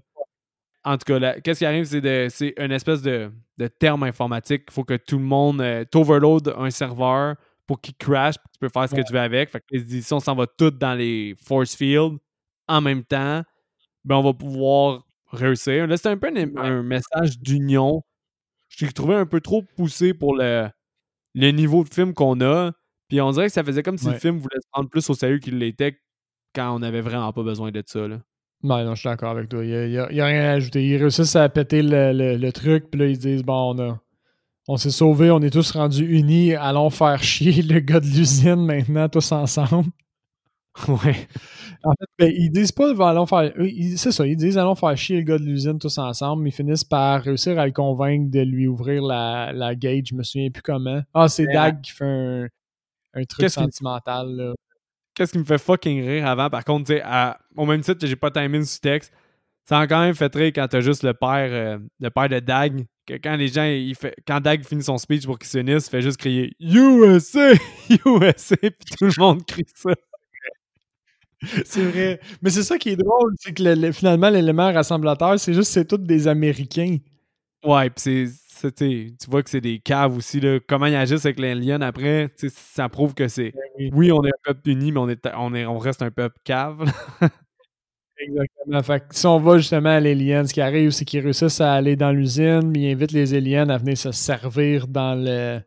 En 0.84 0.98
tout 0.98 1.18
cas, 1.18 1.40
qu'est-ce 1.40 1.60
qui 1.60 1.66
arrive, 1.66 1.86
c'est 1.86 2.54
une 2.58 2.72
espèce 2.74 3.02
de, 3.02 3.32
de 3.58 3.68
terme 3.68 4.04
informatique. 4.04 4.64
Il 4.68 4.74
faut 4.74 4.84
que 4.84 4.98
tout 4.98 5.18
le 5.18 5.24
monde. 5.24 5.62
Euh, 5.62 5.86
t'overload 5.86 6.54
un 6.58 6.72
serveur 6.72 7.38
pour 7.72 7.80
qu'il 7.80 7.96
crash, 7.96 8.36
tu 8.36 8.60
peux 8.60 8.68
faire 8.68 8.90
ce 8.90 8.96
que 8.96 9.02
tu 9.02 9.14
veux 9.14 9.20
avec. 9.22 9.50
Fait 9.50 9.62
que 9.62 10.02
si 10.02 10.14
on 10.14 10.20
s'en 10.20 10.36
va 10.36 10.46
toutes 10.46 10.78
dans 10.78 10.94
les 10.94 11.38
force 11.42 11.74
fields 11.74 12.18
en 12.68 12.82
même 12.82 13.06
temps, 13.06 13.44
ben 14.04 14.18
on 14.18 14.22
va 14.22 14.34
pouvoir 14.34 15.06
réussir. 15.32 15.88
Là, 15.88 15.96
c'était 15.96 16.10
un 16.10 16.18
peu 16.18 16.34
un, 16.58 16.84
message 16.84 17.40
d'union. 17.40 18.04
Je 18.68 18.86
l'ai 18.86 18.92
trouvé 18.92 19.16
un 19.16 19.26
peu 19.26 19.40
trop 19.40 19.64
poussé 19.78 20.14
pour 20.14 20.36
le, 20.36 20.68
le 21.34 21.52
niveau 21.52 21.86
de 21.86 21.94
film 21.94 22.14
qu'on 22.14 22.42
a. 22.42 22.74
Puis 23.08 23.22
on 23.22 23.32
dirait 23.32 23.48
que 23.48 23.54
ça 23.54 23.64
faisait 23.64 23.84
comme 23.84 23.98
si 23.98 24.08
le 24.08 24.20
film 24.20 24.36
voulait 24.36 24.60
se 24.62 24.68
prendre 24.70 24.90
plus 24.90 25.10
au 25.10 25.14
sérieux 25.14 25.40
qu'il 25.40 25.58
l'était 25.58 25.98
quand 26.54 26.76
on 26.76 26.80
n'avait 26.80 27.00
vraiment 27.00 27.32
pas 27.32 27.44
besoin 27.44 27.72
de 27.72 27.82
ça. 27.86 28.06
Là. 28.06 28.20
Non, 28.64 28.84
non, 28.84 28.96
je 28.96 29.00
suis 29.00 29.10
d'accord 29.10 29.32
avec 29.32 29.48
toi. 29.48 29.64
Il 29.64 29.92
n'y 29.92 29.98
a, 29.98 30.08
rien 30.26 30.44
à 30.44 30.52
ajouter. 30.52 30.86
Ils 30.86 30.98
réussissent 30.98 31.38
à 31.38 31.48
péter 31.48 31.84
le, 31.84 32.12
le, 32.36 32.52
truc, 32.52 32.92
puis 32.92 33.00
là, 33.00 33.08
ils 33.08 33.18
disent 33.18 33.44
bon, 33.44 33.76
on 33.76 33.80
a, 33.80 34.02
on 34.72 34.78
s'est 34.78 34.90
sauvés, 34.90 35.32
on 35.32 35.42
est 35.42 35.50
tous 35.50 35.72
rendus 35.72 36.06
unis, 36.06 36.56
allons 36.56 36.90
faire 36.90 37.22
chier 37.22 37.62
le 37.62 37.82
gars 37.82 38.00
de 38.00 38.06
l'usine 38.06 38.66
maintenant, 38.66 39.10
tous 39.10 39.32
ensemble. 39.34 39.92
Ouais. 40.88 41.28
En 41.84 41.92
fait, 41.92 42.06
ben, 42.18 42.32
ils 42.34 42.50
disent 42.50 42.72
pas 42.72 42.92
allons 43.10 43.26
faire. 43.26 43.52
C'est 43.98 44.14
ça, 44.14 44.26
ils 44.26 44.38
disent 44.38 44.58
allons 44.58 44.76
faire 44.76 44.96
chier 44.96 45.18
le 45.18 45.24
gars 45.24 45.38
de 45.38 45.44
l'usine 45.44 45.78
tous 45.78 45.98
ensemble, 45.98 46.44
mais 46.44 46.50
ils 46.52 46.54
finissent 46.54 46.86
par 46.86 47.22
réussir 47.22 47.60
à 47.60 47.66
le 47.66 47.74
convaincre 47.74 48.32
de 48.32 48.40
lui 48.40 48.68
ouvrir 48.68 49.04
la, 49.04 49.52
la 49.52 49.76
gate, 49.76 50.06
je 50.08 50.16
me 50.16 50.24
souviens 50.24 50.50
plus 50.50 50.62
comment. 50.62 51.02
Ah, 51.14 51.28
c'est 51.28 51.48
Dag 51.48 51.82
qui 51.82 51.92
fait 51.92 52.06
un, 52.06 52.48
un 53.14 53.24
truc 53.26 53.50
sentimental. 53.50 54.54
Qu'est-ce 55.14 55.34
qui 55.34 55.40
me 55.40 55.44
fait 55.44 55.58
fucking 55.58 56.08
rire 56.08 56.28
avant, 56.28 56.50
par 56.50 56.64
contre, 56.64 56.86
tu 56.86 56.98
sais, 56.98 57.04
au 57.58 57.66
même 57.66 57.82
titre 57.82 58.00
que 58.00 58.08
j'ai 58.08 58.16
pas 58.16 58.32
timé 58.32 58.58
le 58.60 58.64
sous-texte, 58.64 59.12
ça 59.66 59.80
a 59.80 59.88
quand 59.88 60.00
même 60.00 60.16
fait 60.16 60.34
rire 60.34 60.54
quand 60.56 60.66
t'as 60.70 60.80
juste 60.80 61.04
le 61.04 61.14
père, 61.14 61.50
euh, 61.52 61.78
le 62.00 62.10
père 62.10 62.30
de 62.30 62.40
Dag 62.40 62.86
quand 63.08 63.36
les 63.36 63.48
gens, 63.48 63.66
il 63.66 63.96
fait, 63.96 64.16
quand 64.28 64.40
Dag 64.40 64.64
finit 64.64 64.84
son 64.84 64.98
speech 64.98 65.26
pour 65.26 65.38
qu'il 65.40 65.50
s'unisse, 65.50 65.88
il 65.88 65.90
fait 65.90 66.02
juste 66.02 66.18
crier 66.18 66.56
USA, 66.60 67.54
USA, 67.90 68.56
puis 68.62 68.96
tout 68.98 69.06
le 69.06 69.20
monde 69.20 69.46
crie 69.46 69.66
ça. 69.76 69.92
C'est 71.66 71.84
vrai. 71.84 72.20
Mais 72.42 72.52
c'est 72.52 72.62
ça 72.62 72.78
qui 72.78 72.90
est 72.90 72.96
drôle, 72.96 73.34
c'est 73.40 73.52
que 73.52 73.92
finalement, 73.92 74.30
l'élément 74.30 74.72
rassemblateur, 74.72 75.40
c'est 75.40 75.56
juste 75.56 75.72
c'est 75.72 75.86
tous 75.86 75.98
des 75.98 76.28
Américains. 76.28 76.98
Ouais, 77.66 77.90
puis 77.90 78.30
c'est. 78.48 78.76
Tu 78.76 79.16
vois 79.28 79.42
que 79.42 79.50
c'est 79.50 79.62
des 79.62 79.80
caves 79.80 80.16
aussi. 80.16 80.40
Là. 80.40 80.60
Comment 80.68 80.86
ils 80.86 80.96
agissent 80.96 81.26
avec 81.26 81.40
les 81.40 81.56
liens 81.56 81.82
après, 81.82 82.32
ça 82.50 82.90
prouve 82.90 83.16
que 83.16 83.28
c'est. 83.28 83.54
Ben 83.78 83.90
oui, 83.94 84.12
on 84.12 84.24
est 84.24 84.30
un 84.30 84.42
peuple 84.44 84.70
uni, 84.70 84.92
mais 84.92 85.00
on, 85.00 85.10
est, 85.10 85.28
on, 85.36 85.56
est, 85.56 85.66
on 85.66 85.80
reste 85.80 86.04
un 86.04 86.12
peuple 86.12 86.38
cave. 86.44 86.84
Exactement. 88.22 88.84
Fait 88.84 89.00
que 89.00 89.16
si 89.16 89.26
on 89.26 89.40
va 89.40 89.58
justement 89.58 89.90
à 89.90 90.00
l'Alien, 90.00 90.48
ce 90.48 90.54
qui 90.54 90.62
arrive, 90.62 90.92
c'est 90.92 91.06
qu'ils 91.06 91.22
réussissent 91.22 91.62
à 91.62 91.74
aller 91.74 91.96
dans 91.96 92.12
l'usine, 92.12 92.72
mais 92.72 92.82
ils 92.82 92.92
invitent 92.92 93.12
les 93.12 93.34
aliens 93.34 93.70
à 93.70 93.78
venir 93.78 93.98
se 93.98 94.12
servir 94.12 94.88
dans 94.88 95.16
le, 95.16 95.60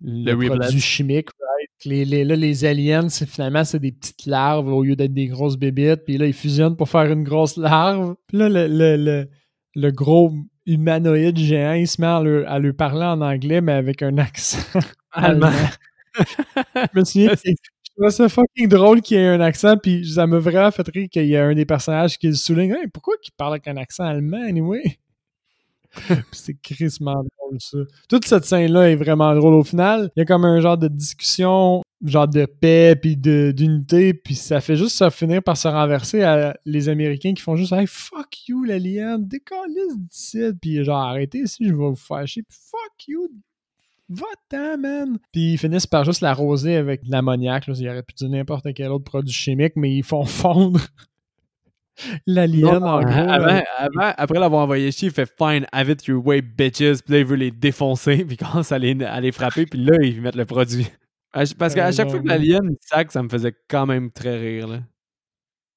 le, 0.00 0.46
produit 0.46 0.80
chimique. 0.80 1.28
Right? 1.40 2.06
Les, 2.06 2.24
là, 2.24 2.36
les 2.36 2.64
aliens, 2.64 3.08
finalement, 3.08 3.64
c'est 3.64 3.78
des 3.80 3.92
petites 3.92 4.26
larves 4.26 4.68
au 4.68 4.84
lieu 4.84 4.96
d'être 4.96 5.14
des 5.14 5.26
grosses 5.26 5.56
bébites. 5.56 6.04
Puis 6.04 6.18
là, 6.18 6.26
ils 6.26 6.32
fusionnent 6.32 6.76
pour 6.76 6.88
faire 6.88 7.10
une 7.10 7.24
grosse 7.24 7.56
larve. 7.56 8.14
Puis 8.26 8.38
là, 8.38 8.48
le, 8.48 9.28
le 9.74 9.90
gros 9.90 10.32
humanoïde 10.66 11.38
géant, 11.38 11.72
il 11.72 11.88
se 11.88 12.00
met 12.00 12.06
à 12.06 12.20
leur, 12.20 12.50
à 12.50 12.72
parler 12.72 13.04
en 13.04 13.20
anglais, 13.20 13.60
mais 13.60 13.72
avec 13.72 14.02
un 14.02 14.18
accent 14.18 14.80
allemand. 15.12 15.50
je 16.14 16.98
me 16.98 17.04
souviens, 17.04 17.32
trouvais 17.98 18.10
ça 18.10 18.28
fucking 18.28 18.68
drôle 18.68 19.02
qu'il 19.02 19.18
y 19.18 19.20
ait 19.20 19.26
un 19.26 19.40
accent, 19.40 19.76
puis 19.76 20.08
ça 20.08 20.26
m'a 20.26 20.38
vraiment 20.38 20.70
fait 20.70 20.88
rire 20.88 21.08
qu'il 21.10 21.26
y 21.26 21.34
ait 21.34 21.38
un 21.38 21.54
des 21.54 21.66
personnages 21.66 22.18
qui 22.18 22.28
le 22.28 22.34
souligne. 22.34 22.74
pourquoi 22.92 23.14
il 23.22 23.30
parle 23.32 23.54
avec 23.54 23.68
un 23.68 23.76
accent 23.76 24.04
allemand, 24.04 24.42
anyway? 24.42 24.98
c'est 26.32 26.54
crissement 26.60 27.14
drôle, 27.14 27.58
ça. 27.60 27.78
Toute 28.08 28.26
cette 28.26 28.44
scène-là 28.44 28.90
est 28.90 28.96
vraiment 28.96 29.34
drôle. 29.34 29.54
Au 29.54 29.64
final, 29.64 30.10
il 30.16 30.20
y 30.20 30.22
a 30.22 30.26
comme 30.26 30.44
un 30.44 30.60
genre 30.60 30.76
de 30.76 30.86
discussion, 30.86 31.82
genre 32.04 32.28
de 32.28 32.44
paix, 32.44 32.94
puis 32.94 33.16
d'unité, 33.16 34.14
puis 34.14 34.34
ça 34.34 34.60
fait 34.60 34.76
juste 34.76 34.96
ça 34.96 35.10
finir 35.10 35.42
par 35.42 35.56
se 35.56 35.66
renverser 35.66 36.22
à 36.22 36.56
les 36.64 36.88
Américains 36.88 37.34
qui 37.34 37.42
font 37.42 37.56
juste 37.56 37.72
Hey, 37.72 37.86
fuck 37.86 38.48
you, 38.48 38.64
l'alien, 38.64 39.26
décollez 39.26 39.96
d'ici, 39.96 40.50
puis 40.60 40.84
genre 40.84 41.02
arrêtez 41.02 41.38
ici, 41.38 41.64
je 41.64 41.70
vais 41.70 41.74
vous 41.74 41.96
fâcher, 41.96 42.42
puis 42.42 42.58
fuck 42.70 43.08
you, 43.08 43.28
Va-t'en, 44.08 44.78
man! 44.78 45.18
Puis 45.32 45.52
ils 45.52 45.58
finissent 45.58 45.86
par 45.86 46.04
juste 46.04 46.22
l'arroser 46.22 46.76
avec 46.76 47.04
de 47.04 47.10
l'ammoniac. 47.10 47.66
Ils 47.68 47.88
auraient 47.88 48.02
pu 48.02 48.14
dire 48.14 48.28
n'importe 48.30 48.72
quel 48.74 48.90
autre 48.90 49.04
produit 49.04 49.32
chimique, 49.32 49.74
mais 49.76 49.94
ils 49.94 50.02
font 50.02 50.24
fondre 50.24 50.80
l'alien 52.26 52.82
en 52.82 53.00
gros. 53.00 53.30
Avant, 53.30 53.62
après 54.16 54.38
l'avoir 54.38 54.62
envoyé 54.62 54.90
chier, 54.92 55.08
il 55.08 55.14
fait 55.14 55.30
Fine, 55.38 55.66
have 55.72 55.90
it 55.90 56.06
your 56.06 56.24
way, 56.26 56.40
bitches. 56.40 57.02
Puis 57.02 57.12
là, 57.12 57.18
il 57.18 57.26
veut 57.26 57.36
les 57.36 57.50
défoncer, 57.50 58.24
puis 58.24 58.36
il 58.40 58.46
commence 58.46 58.72
à 58.72 58.78
les, 58.78 58.94
les 58.94 59.32
frapper, 59.32 59.66
puis 59.66 59.84
là, 59.84 59.96
ils 60.02 60.22
mettent 60.22 60.36
le 60.36 60.46
produit. 60.46 60.86
Parce 61.32 61.74
qu'à 61.74 61.92
chaque 61.92 62.08
fois 62.08 62.20
que 62.20 62.26
l'alien 62.28 62.62
sac, 62.80 63.12
ça 63.12 63.22
me 63.22 63.28
faisait 63.28 63.54
quand 63.68 63.84
même 63.84 64.10
très 64.10 64.38
rire. 64.38 64.68
Là. 64.68 64.78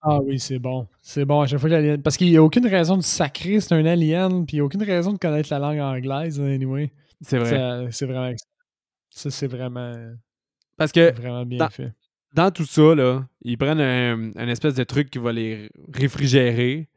Ah 0.02 0.20
oui, 0.24 0.40
c'est 0.40 0.58
bon. 0.58 0.88
C'est 1.02 1.26
bon 1.26 1.42
à 1.42 1.48
chaque 1.48 1.60
fois 1.60 1.70
que 1.70 1.76
l'alien. 1.76 2.02
Parce 2.02 2.16
qu'il 2.16 2.30
n'y 2.30 2.38
a 2.38 2.44
aucune 2.44 2.66
raison 2.66 2.96
de 2.96 3.04
sacrer, 3.04 3.60
c'est 3.60 3.76
un 3.76 3.86
alien, 3.86 4.46
puis 4.46 4.56
il 4.56 4.60
n'y 4.60 4.62
a 4.62 4.64
aucune 4.64 4.84
raison 4.84 5.12
de 5.12 5.18
connaître 5.18 5.50
la 5.52 5.60
langue 5.60 5.80
anglaise, 5.80 6.40
anyway. 6.40 6.92
C'est 7.22 7.38
vrai. 7.38 7.88
C'est 7.92 8.06
vraiment. 8.06 8.36
Ça, 9.10 9.30
c'est 9.30 9.48
vraiment. 9.48 9.94
Parce 10.78 10.92
que. 10.92 11.14
Vraiment 11.14 11.46
bien 11.46 11.70
fait. 11.70 11.94
Dans 12.34 12.50
tout 12.50 12.66
ça, 12.66 12.96
là, 12.96 13.28
ils 13.42 13.58
prennent 13.58 13.82
un, 13.82 14.48
espèce 14.48 14.76
de 14.76 14.86
truc 14.86 15.10
qui 15.10 15.20
va 15.20 15.34
les 15.34 15.70
réfrigérer. 15.94 16.88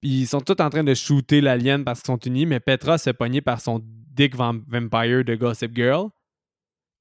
Puis 0.00 0.10
ils 0.22 0.26
sont 0.26 0.40
tous 0.40 0.60
en 0.62 0.70
train 0.70 0.82
de 0.82 0.94
shooter 0.94 1.40
l'alien 1.42 1.84
parce 1.84 2.00
qu'ils 2.00 2.06
sont 2.06 2.18
unis, 2.18 2.46
mais 2.46 2.58
Petra 2.58 2.96
se 2.96 3.10
pogné 3.10 3.42
par 3.42 3.60
son 3.60 3.80
Dick 3.84 4.34
Vampire 4.34 5.24
de 5.24 5.34
Gossip 5.34 5.74
Girl. 5.76 6.08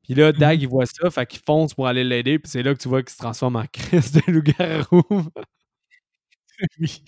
Puis 0.03 0.15
là, 0.15 0.31
Dag, 0.31 0.57
mhm. 0.57 0.63
il 0.63 0.67
voit 0.67 0.85
ça, 0.85 1.09
fait 1.09 1.25
qu'il 1.25 1.41
fonce 1.45 1.73
pour 1.73 1.87
aller 1.87 2.03
l'aider, 2.03 2.39
puis 2.39 2.49
c'est 2.49 2.63
là 2.63 2.73
que 2.73 2.79
tu 2.79 2.89
vois 2.89 3.01
qu'il 3.03 3.11
se 3.11 3.17
transforme 3.17 3.55
en 3.55 3.65
Chris 3.71 4.11
de 4.13 4.31
loup-garou. 4.31 5.03
oui. 6.79 7.03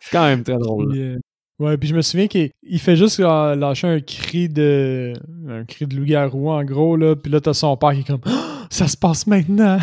C'est 0.00 0.10
quand 0.10 0.24
même 0.24 0.42
très 0.42 0.58
drôle. 0.58 1.20
Ouais, 1.58 1.78
puis 1.78 1.88
je 1.88 1.94
me 1.94 2.02
souviens 2.02 2.26
qu'il 2.26 2.52
fait 2.78 2.96
juste 2.96 3.18
lâcher 3.18 3.86
un 3.86 4.00
cri 4.00 4.48
de 4.48 5.14
un 5.48 5.64
cri 5.64 5.86
de 5.86 5.96
loup-garou 5.96 6.50
en 6.50 6.62
gros 6.64 6.96
là, 6.96 7.16
puis 7.16 7.32
là 7.32 7.40
t'as 7.40 7.54
son 7.54 7.76
père 7.78 7.92
qui 7.92 8.00
est 8.00 8.06
comme 8.06 8.20
ah, 8.26 8.66
ça 8.70 8.88
se 8.88 8.96
passe 8.96 9.26
maintenant. 9.26 9.78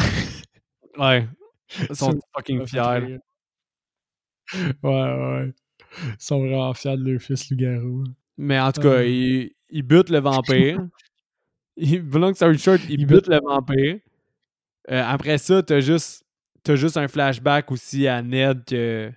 ouais. 1.00 1.28
Ils 1.90 1.96
sont 1.96 2.20
fucking 2.36 2.66
fiers. 2.68 3.20
Ouais, 4.84 4.92
ouais. 4.92 5.54
Ils 5.98 6.16
sont 6.20 6.40
vraiment 6.40 6.74
fiers 6.74 6.98
de 6.98 7.12
leur 7.12 7.22
fils 7.22 7.50
loup-garou. 7.50 8.04
Mais 8.38 8.60
en 8.60 8.72
tout 8.72 8.82
cas, 8.82 9.02
il, 9.02 9.52
il 9.70 9.84
bute 9.84 10.10
le 10.10 10.20
vampire. 10.20 10.86
il, 11.78 12.08
long 12.10 12.34
story 12.34 12.60
short, 12.60 12.82
il, 12.90 13.00
il 13.00 13.06
bute 13.08 13.28
le 13.28 13.40
vampire. 13.40 14.00
Euh, 14.92 15.04
après 15.06 15.38
ça, 15.38 15.64
t'as 15.64 15.80
juste, 15.80 16.26
as 16.68 16.76
juste 16.76 16.98
un 16.98 17.08
flashback 17.08 17.72
aussi 17.72 18.06
à 18.08 18.22
Ned 18.22 18.64
que 18.66 19.12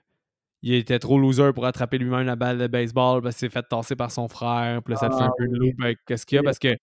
il 0.66 0.74
était 0.74 0.98
trop 0.98 1.16
loser 1.16 1.52
pour 1.54 1.64
attraper 1.64 1.96
lui-même 1.96 2.26
la 2.26 2.34
balle 2.34 2.58
de 2.58 2.66
baseball 2.66 3.22
parce 3.22 3.36
qu'il 3.36 3.48
s'est 3.48 3.52
fait 3.52 3.62
tasser 3.62 3.94
par 3.94 4.10
son 4.10 4.26
frère. 4.26 4.82
Puis 4.82 4.94
là, 4.94 4.98
ça 4.98 5.08
te 5.08 5.14
fait 5.14 5.22
un 5.22 5.26
ah 5.26 5.34
peu 5.38 5.46
de 5.46 5.54
loup 5.54 5.72
avec 5.80 5.98
qu'est-ce 6.04 6.26
qu'il 6.26 6.36
y 6.36 6.38
a 6.40 6.42
parce 6.42 6.58
que. 6.58 6.76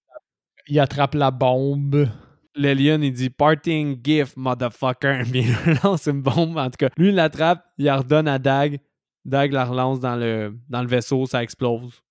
Il 0.69 0.79
attrape 0.79 1.15
la 1.15 1.31
bombe. 1.31 2.07
l'alien, 2.55 3.03
il 3.03 3.11
dit 3.11 3.29
Parting 3.29 3.99
gift, 4.01 4.37
motherfucker. 4.37 5.23
Puis 5.29 5.41
il 5.41 5.79
lance 5.83 6.05
une 6.05 6.21
bombe. 6.21 6.57
En 6.57 6.69
tout 6.69 6.77
cas, 6.79 6.91
lui, 6.95 7.09
il 7.09 7.15
l'attrape, 7.15 7.65
il 7.77 7.85
la 7.85 7.97
redonne 7.97 8.29
à 8.29 8.39
Dag. 8.39 8.79
Dag 9.25 9.51
la 9.51 9.65
relance 9.65 9.99
dans 9.99 10.15
le, 10.15 10.57
dans 10.69 10.81
le 10.81 10.87
vaisseau, 10.87 11.25
ça 11.25 11.43
explose. 11.43 12.01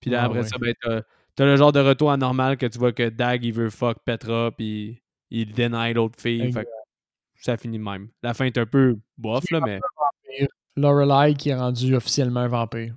Puis 0.00 0.10
là, 0.10 0.22
après 0.22 0.44
ça, 0.44 0.58
ben, 0.58 0.72
t'as, 1.34 1.44
le 1.44 1.56
genre 1.56 1.72
de 1.72 1.80
retour 1.80 2.12
anormal 2.12 2.56
que 2.56 2.66
tu 2.66 2.78
vois 2.78 2.92
que 2.92 3.08
Dag, 3.08 3.44
il 3.44 3.52
veut 3.52 3.70
fuck 3.70 3.98
Petra, 4.04 4.52
puis 4.56 5.02
il 5.30 5.52
deny 5.54 5.92
l'autre 5.92 6.20
fille. 6.20 6.52
Fait 6.52 6.68
ça 7.34 7.56
finit 7.56 7.78
même. 7.78 8.08
La 8.22 8.34
fin 8.34 8.44
est 8.44 8.58
un 8.58 8.66
peu 8.66 8.96
bof, 9.18 9.50
là, 9.50 9.60
mais. 9.64 9.80
Lorelai 10.76 11.34
qui 11.34 11.50
est 11.50 11.54
rendu 11.54 11.94
officiellement 11.94 12.40
un 12.40 12.48
vampire. 12.48 12.94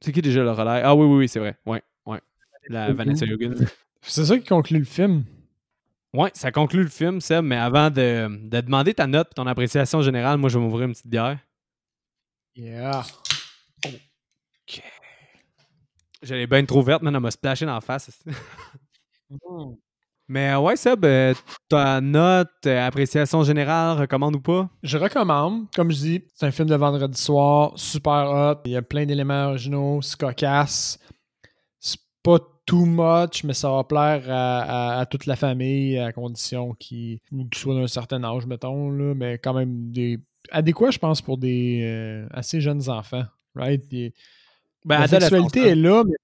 C'est 0.00 0.12
qui 0.12 0.22
déjà 0.22 0.42
Lorelai 0.42 0.82
Ah 0.84 0.94
oui, 0.94 1.06
oui, 1.06 1.16
oui, 1.18 1.28
c'est 1.28 1.40
vrai. 1.40 1.56
Ouais, 1.66 1.82
ouais. 2.06 2.20
La 2.68 2.92
Vanessa 2.92 3.26
Hudgens. 3.26 3.66
C'est 4.00 4.24
ça 4.24 4.38
qui 4.38 4.46
conclut 4.46 4.78
le 4.78 4.84
film. 4.84 5.24
Ouais, 6.14 6.30
ça 6.34 6.50
conclut 6.50 6.82
le 6.84 6.88
film, 6.88 7.20
Seb, 7.20 7.44
mais 7.44 7.56
avant 7.56 7.90
de, 7.90 8.28
de 8.48 8.60
demander 8.60 8.94
ta 8.94 9.06
note 9.06 9.28
et 9.32 9.34
ton 9.34 9.46
appréciation 9.46 10.00
générale, 10.00 10.38
moi, 10.38 10.48
je 10.48 10.58
vais 10.58 10.64
m'ouvrir 10.64 10.86
une 10.86 10.92
petite 10.92 11.06
bière. 11.06 11.38
Yeah. 12.56 13.04
OK. 13.86 14.82
J'allais 16.22 16.46
bien 16.46 16.64
trop 16.64 16.82
verte, 16.82 17.02
mais 17.02 17.10
elle 17.12 17.20
m'a 17.20 17.30
splashé 17.30 17.66
dans 17.66 17.74
la 17.74 17.80
face. 17.80 18.22
Mm. 19.30 19.74
Mais 20.28 20.54
ouais, 20.56 20.76
Seb, 20.76 21.06
euh, 21.06 21.32
ta 21.70 22.02
note, 22.02 22.48
euh, 22.66 22.86
appréciation 22.86 23.42
générale, 23.44 23.98
recommande 23.98 24.36
ou 24.36 24.40
pas? 24.40 24.68
Je 24.82 24.98
recommande. 24.98 25.64
Comme 25.74 25.90
je 25.90 25.96
dis, 25.96 26.24
c'est 26.34 26.44
un 26.44 26.50
film 26.50 26.68
de 26.68 26.74
vendredi 26.74 27.18
soir, 27.18 27.72
super 27.76 28.30
hot. 28.30 28.60
Il 28.66 28.72
y 28.72 28.76
a 28.76 28.82
plein 28.82 29.06
d'éléments 29.06 29.46
originaux, 29.46 30.02
c'est 30.02 30.18
cocasse. 30.18 30.98
C'est 31.80 32.00
pas 32.22 32.38
too 32.66 32.84
much, 32.84 33.42
mais 33.44 33.54
ça 33.54 33.70
va 33.70 33.84
plaire 33.84 34.24
à, 34.28 35.06
toute 35.10 35.24
la 35.24 35.36
famille 35.36 35.98
à 35.98 36.12
condition 36.12 36.74
qu'il 36.74 37.20
soit 37.54 37.74
d'un 37.74 37.86
certain 37.86 38.22
âge, 38.22 38.44
mettons. 38.44 38.90
Là, 38.90 39.14
mais 39.14 39.38
quand 39.38 39.54
même 39.54 39.90
des 39.90 40.20
adéquat, 40.50 40.90
je 40.90 40.98
pense, 40.98 41.22
pour 41.22 41.38
des 41.38 41.80
euh, 41.82 42.26
assez 42.32 42.60
jeunes 42.60 42.90
enfants. 42.90 43.24
Right? 43.54 43.82
Ben, 44.84 45.00
la 45.00 45.08
sexualité 45.08 45.68
est 45.68 45.74
là, 45.74 46.04
mais 46.04 46.16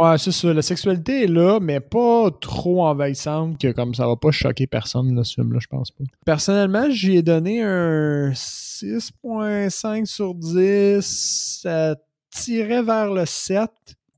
Ouais, 0.00 0.16
c'est 0.16 0.32
ça. 0.32 0.54
La 0.54 0.62
sexualité 0.62 1.24
est 1.24 1.26
là, 1.26 1.60
mais 1.60 1.78
pas 1.78 2.30
trop 2.30 2.86
envahissante 2.86 3.60
que 3.60 3.70
comme 3.72 3.94
ça 3.94 4.06
va 4.06 4.16
pas 4.16 4.30
choquer 4.30 4.66
personne, 4.66 5.14
là, 5.14 5.24
ce 5.24 5.34
film-là, 5.34 5.58
je 5.60 5.66
pense 5.66 5.90
pas. 5.90 6.04
Personnellement, 6.24 6.88
j'y 6.88 7.18
ai 7.18 7.22
donné 7.22 7.62
un 7.62 8.30
6.5 8.30 10.06
sur 10.06 10.34
10. 10.34 11.02
Ça 11.02 11.96
tirait 12.30 12.82
vers 12.82 13.12
le 13.12 13.26
7, 13.26 13.68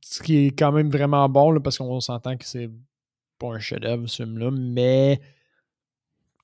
ce 0.01 0.23
qui 0.23 0.47
est 0.47 0.57
quand 0.57 0.71
même 0.71 0.89
vraiment 0.89 1.29
bon, 1.29 1.51
là, 1.51 1.59
parce 1.59 1.79
qu'on 1.79 1.99
s'entend 1.99 2.37
que 2.37 2.45
c'est 2.45 2.71
pas 3.41 3.49
un 3.49 3.59
chef-d'œuvre, 3.59 4.07
ce 4.07 4.23
film-là, 4.23 4.53
mais 4.53 5.21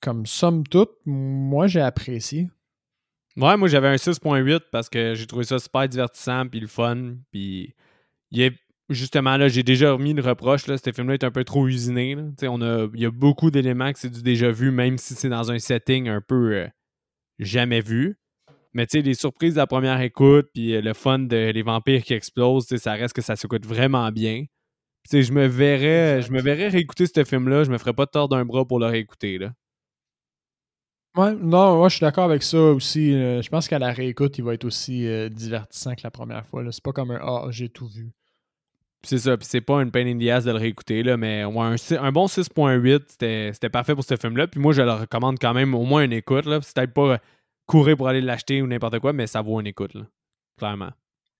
comme 0.00 0.26
somme 0.26 0.66
toute, 0.66 0.90
moi, 1.06 1.68
j'ai 1.68 1.80
apprécié. 1.80 2.48
Ouais, 3.36 3.56
moi, 3.56 3.68
j'avais 3.68 3.86
un 3.86 3.94
6.8 3.94 4.62
parce 4.72 4.88
que 4.88 5.14
j'ai 5.14 5.26
trouvé 5.28 5.44
ça 5.44 5.60
super 5.60 5.88
divertissant, 5.88 6.48
puis 6.48 6.58
le 6.58 6.66
fun, 6.66 7.14
puis 7.30 7.72
il 8.32 8.42
est 8.42 8.58
justement, 8.90 9.36
là, 9.36 9.48
j'ai 9.48 9.62
déjà 9.62 9.92
remis 9.92 10.14
le 10.14 10.22
reproche. 10.22 10.66
Là, 10.66 10.76
ce 10.78 10.92
film-là 10.92 11.14
est 11.14 11.24
un 11.24 11.30
peu 11.30 11.44
trop 11.44 11.66
usiné. 11.66 12.16
On 12.42 12.62
a, 12.62 12.88
il 12.94 13.00
y 13.00 13.06
a 13.06 13.10
beaucoup 13.10 13.50
d'éléments 13.50 13.92
que 13.92 13.98
c'est 13.98 14.10
du 14.10 14.22
déjà 14.22 14.50
vu, 14.50 14.70
même 14.70 14.98
si 14.98 15.14
c'est 15.14 15.28
dans 15.28 15.50
un 15.50 15.58
setting 15.58 16.08
un 16.08 16.20
peu 16.20 16.54
euh, 16.54 16.68
jamais 17.38 17.80
vu. 17.80 18.18
Mais 18.72 18.86
tu 18.86 18.98
sais, 18.98 19.02
les 19.02 19.14
surprises 19.14 19.54
de 19.54 19.58
la 19.58 19.66
première 19.66 20.00
écoute, 20.00 20.48
puis 20.54 20.74
euh, 20.74 20.80
le 20.80 20.94
fun 20.94 21.18
de 21.18 21.50
les 21.50 21.62
vampires 21.62 22.02
qui 22.02 22.14
explosent, 22.14 22.66
ça 22.76 22.92
reste 22.92 23.14
que 23.14 23.22
ça 23.22 23.36
s'écoute 23.36 23.66
vraiment 23.66 24.10
bien. 24.10 24.44
sais, 25.06 25.22
je 25.22 25.32
me 25.32 25.46
verrais, 25.46 26.22
je 26.22 26.32
me 26.32 26.40
verrais 26.40 26.68
réécouter 26.68 27.06
ce 27.06 27.24
film-là, 27.24 27.64
je 27.64 27.70
me 27.70 27.78
ferais 27.78 27.94
pas 27.94 28.06
tort 28.06 28.28
d'un 28.28 28.44
bras 28.44 28.66
pour 28.66 28.78
le 28.78 28.86
réécouter. 28.86 29.38
Là. 29.38 29.52
Ouais, 31.16 31.34
non, 31.34 31.78
moi 31.78 31.88
je 31.88 31.96
suis 31.96 32.04
d'accord 32.04 32.24
avec 32.24 32.42
ça 32.42 32.58
aussi. 32.58 33.12
Euh, 33.14 33.42
je 33.42 33.48
pense 33.48 33.66
qu'à 33.68 33.78
la 33.78 33.92
réécoute, 33.92 34.38
il 34.38 34.44
va 34.44 34.54
être 34.54 34.64
aussi 34.64 35.06
divertissant 35.30 35.94
que 35.94 36.02
la 36.04 36.10
première 36.10 36.46
fois. 36.46 36.62
C'est 36.70 36.82
pas 36.84 36.92
comme 36.92 37.10
un 37.10 37.20
Ah, 37.20 37.46
j'ai 37.50 37.68
tout 37.70 37.88
vu. 37.88 38.12
C'est 39.04 39.18
ça, 39.18 39.36
puis 39.36 39.46
c'est 39.48 39.60
pas 39.60 39.80
une 39.80 39.92
peine 39.92 40.08
in 40.08 40.18
the 40.18 40.28
ass 40.28 40.44
de 40.44 40.50
le 40.50 40.58
réécouter, 40.58 41.02
là, 41.04 41.16
mais 41.16 41.42
un, 41.42 41.76
un 42.00 42.12
bon 42.12 42.26
6.8, 42.26 43.52
c'était 43.52 43.70
parfait 43.70 43.94
pour 43.94 44.04
ce 44.04 44.16
film-là. 44.16 44.48
Puis 44.48 44.60
moi, 44.60 44.72
je 44.72 44.82
le 44.82 44.92
recommande 44.92 45.38
quand 45.38 45.54
même 45.54 45.74
au 45.74 45.84
moins 45.84 46.02
une 46.02 46.12
écoute. 46.12 46.44
C'est 46.62 46.74
peut-être 46.74 46.94
pas 46.94 47.20
courir 47.66 47.96
pour 47.96 48.08
aller 48.08 48.20
l'acheter 48.20 48.60
ou 48.60 48.66
n'importe 48.66 48.98
quoi, 48.98 49.12
mais 49.12 49.26
ça 49.28 49.40
vaut 49.40 49.60
une 49.60 49.68
écoute, 49.68 49.94
là, 49.94 50.02
clairement. 50.58 50.90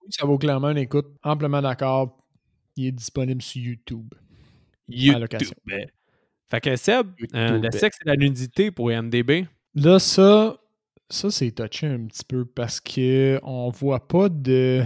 Oui, 0.03 0.09
ça 0.11 0.25
vaut 0.25 0.39
clairement 0.39 0.71
une 0.71 0.79
écoute. 0.79 1.09
Amplement 1.25 1.61
d'accord. 1.61 2.17
Il 2.77 2.87
est 2.87 2.93
disponible 2.93 3.43
sur 3.43 3.61
YouTube. 3.61 4.15
YouTube. 4.89 5.59
Ben. 5.67 5.87
Fait 6.51 6.61
que 6.61 6.77
Seb, 6.77 7.09
euh, 7.35 7.59
le 7.59 7.71
sexe 7.73 7.99
et 8.05 8.09
la 8.09 8.17
nudité 8.17 8.71
pour 8.71 8.89
MDB. 8.89 9.47
Là, 9.75 9.99
ça, 9.99 10.59
ça 11.11 11.31
c'est 11.31 11.51
touché 11.51 11.89
un 11.89 12.07
petit 12.07 12.25
peu 12.25 12.47
parce 12.47 12.81
que 12.81 13.39
on 13.43 13.69
voit 13.71 14.07
pas 14.07 14.29
de 14.29 14.85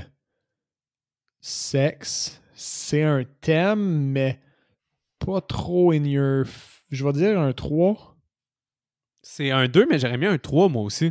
sexe 1.41 2.42
c'est 2.55 3.03
un 3.03 3.25
thème, 3.41 4.11
mais 4.11 4.41
pas 5.19 5.41
trop 5.41 5.93
in 5.93 6.05
your. 6.05 6.45
Je 6.91 7.05
vais 7.05 7.13
dire 7.13 7.41
un 7.41 7.53
3. 7.53 8.17
C'est 9.23 9.51
un 9.51 9.69
2, 9.69 9.87
mais 9.89 9.99
j'aurais 9.99 10.19
mis 10.19 10.27
un 10.27 10.39
3 10.39 10.69
moi 10.69 10.83
aussi. 10.83 11.11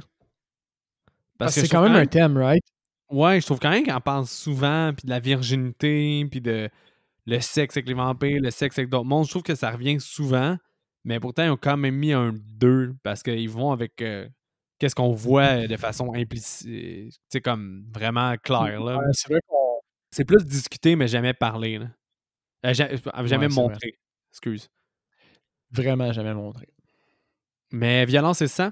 Parce, 1.37 1.55
que 1.55 1.61
c'est 1.61 1.67
quand 1.67 1.81
même 1.81 1.95
un 1.95 2.05
thème, 2.05 2.37
right? 2.37 2.63
Ouais, 3.09 3.41
je 3.41 3.45
trouve 3.45 3.59
quand 3.59 3.71
même 3.71 3.85
qu'on 3.85 3.99
parle 3.99 4.25
souvent, 4.25 4.93
puis 4.95 5.05
de 5.05 5.09
la 5.09 5.19
virginité, 5.19 6.25
puis 6.29 6.39
de 6.39 6.69
le 7.25 7.39
sexe 7.39 7.77
avec 7.77 7.87
les 7.87 7.93
vampires, 7.93 8.41
le 8.41 8.51
sexe 8.51 8.77
avec 8.77 8.89
d'autres 8.89 9.05
mondes. 9.05 9.25
Je 9.25 9.31
trouve 9.31 9.43
que 9.43 9.55
ça 9.55 9.71
revient 9.71 9.99
souvent, 9.99 10.57
mais 11.03 11.19
pourtant, 11.19 11.43
ils 11.43 11.49
ont 11.49 11.57
quand 11.57 11.77
même 11.77 11.95
mis 11.95 12.13
un 12.13 12.33
2 12.33 12.95
parce 13.03 13.23
qu'ils 13.23 13.49
vont 13.49 13.71
avec 13.71 14.01
euh, 14.01 14.27
qu'est-ce 14.79 14.95
qu'on 14.95 15.11
voit 15.11 15.67
de 15.67 15.77
façon 15.77 16.13
implicite, 16.13 17.15
tu 17.29 17.41
comme 17.41 17.85
vraiment 17.93 18.35
clair. 18.37 18.83
Là. 18.83 18.99
c'est 19.11 19.31
vrai 19.31 19.40
c'est 20.11 20.25
plus 20.25 20.45
discuter, 20.45 20.95
mais 20.95 21.07
jamais 21.07 21.33
parler. 21.33 21.79
Là. 21.79 21.87
Euh, 22.65 22.73
euh, 22.79 23.27
jamais, 23.27 23.47
montrer. 23.47 23.97
Excuse. 24.31 24.69
Vraiment 25.71 26.11
jamais 26.11 26.33
montrer. 26.33 26.67
Mais 27.71 28.05
violence 28.05 28.41
et 28.41 28.47
sang? 28.47 28.71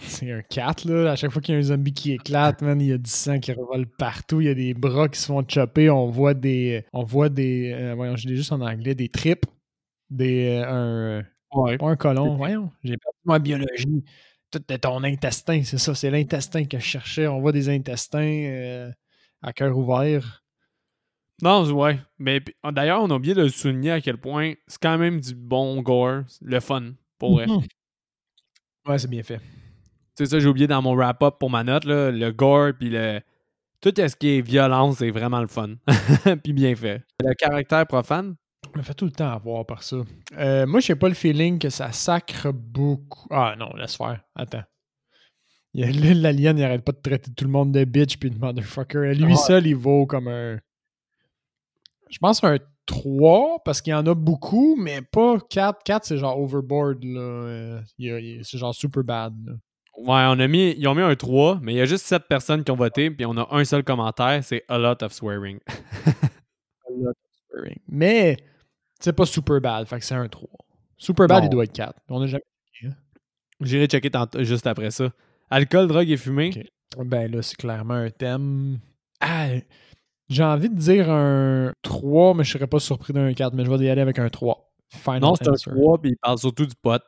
C'est 0.00 0.30
un 0.30 0.42
4, 0.42 0.84
là. 0.84 1.12
À 1.12 1.16
chaque 1.16 1.30
fois 1.30 1.40
qu'il 1.40 1.54
y 1.54 1.56
a 1.56 1.60
un 1.60 1.62
zombie 1.62 1.94
qui 1.94 2.12
éclate, 2.12 2.62
man, 2.62 2.80
il 2.80 2.88
y 2.88 2.92
a 2.92 2.98
du 2.98 3.10
sang 3.10 3.38
qui 3.38 3.52
revole 3.52 3.86
partout. 3.86 4.40
Il 4.40 4.46
y 4.46 4.50
a 4.50 4.54
des 4.54 4.74
bras 4.74 5.08
qui 5.08 5.18
se 5.18 5.26
font 5.26 5.44
chopper. 5.48 5.90
On 5.90 6.10
voit 6.10 6.34
des. 6.34 6.84
On 6.92 7.04
voit 7.04 7.28
des. 7.28 7.72
Euh, 7.72 7.94
voyons, 7.94 8.16
je 8.16 8.28
l'ai 8.28 8.36
juste 8.36 8.52
en 8.52 8.60
anglais. 8.60 8.94
Des 8.94 9.08
tripes. 9.08 9.46
Des. 10.10 10.62
un. 10.66 11.24
Un 11.50 11.96
colon. 11.96 12.36
Voyons, 12.36 12.70
j'ai 12.84 12.96
perdu 12.98 13.18
ma 13.24 13.38
biologie. 13.38 14.04
Tout 14.50 14.62
est 14.70 14.78
ton 14.78 15.02
intestin, 15.02 15.62
c'est 15.64 15.78
ça. 15.78 15.94
C'est 15.94 16.10
l'intestin 16.10 16.64
que 16.64 16.78
je 16.78 16.84
cherchais. 16.84 17.26
On 17.26 17.40
voit 17.40 17.52
des 17.52 17.70
intestins 17.70 18.90
à 19.42 19.52
cœur 19.52 19.76
ouvert. 19.76 20.42
Non, 21.42 21.70
ouais. 21.72 22.00
Mais 22.18 22.40
d'ailleurs, 22.72 23.02
on 23.02 23.10
a 23.10 23.14
oublié 23.14 23.34
de 23.34 23.42
le 23.42 23.48
souligner 23.48 23.92
à 23.92 24.00
quel 24.00 24.18
point 24.18 24.54
c'est 24.66 24.80
quand 24.80 24.98
même 24.98 25.20
du 25.20 25.34
bon 25.34 25.80
gore, 25.82 26.22
le 26.42 26.60
fun, 26.60 26.92
pour 27.18 27.34
vrai. 27.34 27.46
Mhm. 27.46 27.62
Ouais, 28.86 28.98
c'est 28.98 29.08
bien 29.08 29.22
fait. 29.22 29.40
C'est 30.16 30.26
ça, 30.26 30.40
j'ai 30.40 30.48
oublié 30.48 30.66
dans 30.66 30.82
mon 30.82 30.94
wrap-up 30.94 31.36
pour 31.38 31.50
ma 31.50 31.62
note, 31.62 31.84
là, 31.84 32.10
le 32.10 32.32
gore, 32.32 32.72
puis 32.78 32.90
le. 32.90 33.20
Tout 33.80 33.92
ce 33.96 34.16
qui 34.16 34.30
est 34.30 34.40
violence, 34.40 34.96
c'est 34.98 35.10
vraiment 35.10 35.40
le 35.40 35.46
fun. 35.46 35.76
puis 36.42 36.52
bien 36.52 36.74
fait. 36.74 37.04
Le 37.20 37.32
caractère 37.34 37.86
profane? 37.86 38.34
me 38.76 38.82
fait 38.82 38.94
tout 38.94 39.04
le 39.04 39.12
temps 39.12 39.30
avoir 39.30 39.64
par 39.66 39.82
ça. 39.82 39.98
Euh, 40.36 40.66
moi, 40.66 40.80
j'ai 40.80 40.96
pas 40.96 41.08
le 41.08 41.14
feeling 41.14 41.58
que 41.58 41.70
ça 41.70 41.92
sacre 41.92 42.52
beaucoup. 42.52 43.28
Ah 43.30 43.54
non, 43.58 43.70
laisse 43.76 43.96
faire. 43.96 44.20
Attends. 44.34 44.64
L'alien, 45.74 46.58
il 46.58 46.64
arrête 46.64 46.84
pas 46.84 46.92
de 46.92 47.00
traiter 47.00 47.30
tout 47.32 47.44
le 47.44 47.50
monde 47.50 47.72
de 47.72 47.84
bitch 47.84 48.16
puis 48.16 48.30
de 48.30 48.38
motherfucker. 48.38 49.14
Lui 49.14 49.36
seul, 49.36 49.66
il 49.66 49.76
vaut 49.76 50.06
comme 50.06 50.28
un 50.28 50.58
je 52.10 52.18
pense 52.18 52.42
un 52.44 52.58
3 52.86 53.62
parce 53.64 53.80
qu'il 53.80 53.92
y 53.92 53.94
en 53.94 54.06
a 54.06 54.14
beaucoup, 54.14 54.76
mais 54.76 55.02
pas 55.02 55.38
4. 55.50 55.82
4, 55.84 56.04
c'est 56.04 56.18
genre 56.18 56.38
overboard. 56.40 57.04
Là. 57.04 57.80
C'est 58.42 58.58
genre 58.58 58.74
super 58.74 59.04
bad. 59.04 59.34
Ouais, 59.98 60.24
on 60.28 60.38
a 60.38 60.46
mis, 60.46 60.74
ils 60.78 60.86
ont 60.86 60.94
mis 60.94 61.02
un 61.02 61.14
3, 61.14 61.58
mais 61.60 61.74
il 61.74 61.76
y 61.76 61.80
a 61.80 61.84
juste 61.84 62.06
7 62.06 62.24
personnes 62.28 62.62
qui 62.62 62.70
ont 62.70 62.76
voté, 62.76 63.10
puis 63.10 63.26
on 63.26 63.36
a 63.36 63.48
un 63.50 63.64
seul 63.64 63.82
commentaire, 63.82 64.44
c'est 64.44 64.64
a 64.68 64.78
lot 64.78 65.02
of 65.02 65.12
swearing. 65.12 65.58
a 66.06 66.90
lot 66.90 67.10
of 67.10 67.16
swearing. 67.50 67.78
Mais 67.88 68.36
c'est 69.00 69.12
pas 69.12 69.26
super 69.26 69.60
bad, 69.60 69.86
fait 69.86 69.98
que 69.98 70.04
c'est 70.04 70.14
un 70.14 70.28
3. 70.28 70.48
Super 70.96 71.26
bad, 71.26 71.44
il 71.44 71.50
doit 71.50 71.64
être 71.64 71.72
4. 71.72 71.94
On 72.10 72.22
a 72.22 72.26
jamais 72.26 72.44
hein. 72.84 72.90
J'irai 73.60 73.86
checker 73.86 74.10
juste 74.38 74.68
après 74.68 74.92
ça. 74.92 75.10
Alcool, 75.50 75.88
drogue 75.88 76.10
et 76.10 76.16
fumée? 76.16 76.50
Ben 76.96 77.30
là, 77.30 77.42
c'est 77.42 77.56
clairement 77.56 77.94
un 77.94 78.10
thème. 78.10 78.78
Ah, 79.20 79.48
j'ai 80.28 80.44
envie 80.44 80.68
de 80.68 80.76
dire 80.76 81.10
un 81.10 81.72
3, 81.82 82.34
mais 82.34 82.44
je 82.44 82.52
serais 82.52 82.66
pas 82.66 82.80
surpris 82.80 83.12
d'un 83.12 83.32
4, 83.32 83.54
mais 83.54 83.64
je 83.64 83.70
vais 83.70 83.84
y 83.84 83.88
aller 83.88 84.02
avec 84.02 84.18
un 84.18 84.28
3. 84.28 84.70
Final 84.90 85.20
non, 85.20 85.34
c'est 85.34 85.48
un 85.48 85.52
3, 85.52 85.98
puis 86.00 86.10
il 86.10 86.16
parle 86.16 86.38
surtout 86.38 86.66
du 86.66 86.74
pot. 86.74 87.02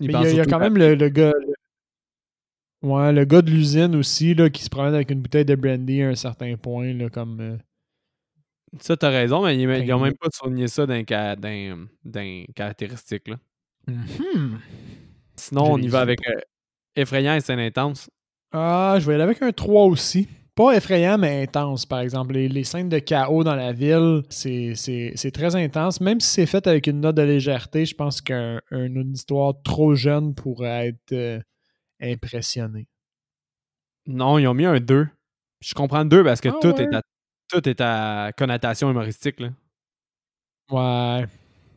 Il, 0.00 0.10
y 0.10 0.40
a, 0.40 0.44
quand 0.46 0.58
même 0.58 0.76
le, 0.76 1.08
gars. 1.08 1.32
Ouais, 2.82 3.12
le 3.12 3.24
gars 3.24 3.42
de 3.42 3.50
l'usine 3.50 3.94
aussi, 3.94 4.34
là, 4.34 4.50
qui 4.50 4.64
se 4.64 4.70
promène 4.70 4.94
avec 4.94 5.10
une 5.10 5.20
bouteille 5.20 5.44
de 5.44 5.54
brandy 5.54 6.02
à 6.02 6.08
un 6.08 6.14
certain 6.14 6.56
point, 6.56 6.92
là, 6.92 7.08
comme. 7.08 7.40
Euh, 7.40 7.56
Ça, 8.80 8.96
t'as 8.96 9.10
raison, 9.10 9.44
mais 9.44 9.56
ils 9.56 9.86
n'ont 9.86 10.00
même 10.00 10.16
pas 10.16 10.28
souligné 10.32 10.66
ça 10.66 10.86
d'un 10.86 11.04
caractéristique. 12.54 13.28
Là. 13.28 13.36
Mm-hmm. 13.88 14.56
Sinon, 15.36 15.72
on 15.72 15.78
y 15.78 15.88
va 15.88 16.00
avec 16.00 16.26
euh, 16.28 16.40
effrayant 16.96 17.34
et 17.34 17.40
scène 17.40 17.60
intense. 17.60 18.10
Ah, 18.50 18.96
je 18.98 19.06
vais 19.06 19.12
y 19.12 19.14
aller 19.14 19.24
avec 19.24 19.40
un 19.42 19.52
3 19.52 19.84
aussi. 19.84 20.28
Pas 20.54 20.72
effrayant, 20.76 21.16
mais 21.16 21.44
intense, 21.44 21.86
par 21.86 22.00
exemple. 22.00 22.34
Les, 22.34 22.64
scènes 22.64 22.90
de 22.90 22.98
chaos 22.98 23.42
dans 23.42 23.54
la 23.54 23.72
ville, 23.72 24.22
c'est 24.28 25.30
très 25.32 25.56
intense. 25.56 26.00
Même 26.00 26.20
si 26.20 26.28
c'est 26.28 26.46
fait 26.46 26.66
avec 26.66 26.86
une 26.86 27.00
note 27.00 27.16
de 27.16 27.22
légèreté, 27.22 27.86
je 27.86 27.94
pense 27.94 28.20
qu'une 28.20 29.12
histoire 29.14 29.54
trop 29.62 29.94
jeune 29.94 30.34
pourrait 30.34 30.88
être 30.88 31.12
euh, 31.12 31.40
impressionné. 32.02 32.86
Non, 34.06 34.38
ils 34.38 34.46
ont 34.46 34.54
mis 34.54 34.66
un 34.66 34.78
2. 34.78 35.08
Je 35.60 35.74
comprends 35.74 36.02
le 36.02 36.08
2 36.08 36.24
parce 36.24 36.40
que 36.40 36.50
ah 36.50 36.58
tout, 36.60 36.74
est 36.80 36.94
à, 36.94 37.02
tout 37.48 37.66
est 37.66 37.80
à 37.80 38.32
connotation 38.36 38.90
humoristique. 38.90 39.40
Là. 39.40 39.50
Ouais. 40.70 41.26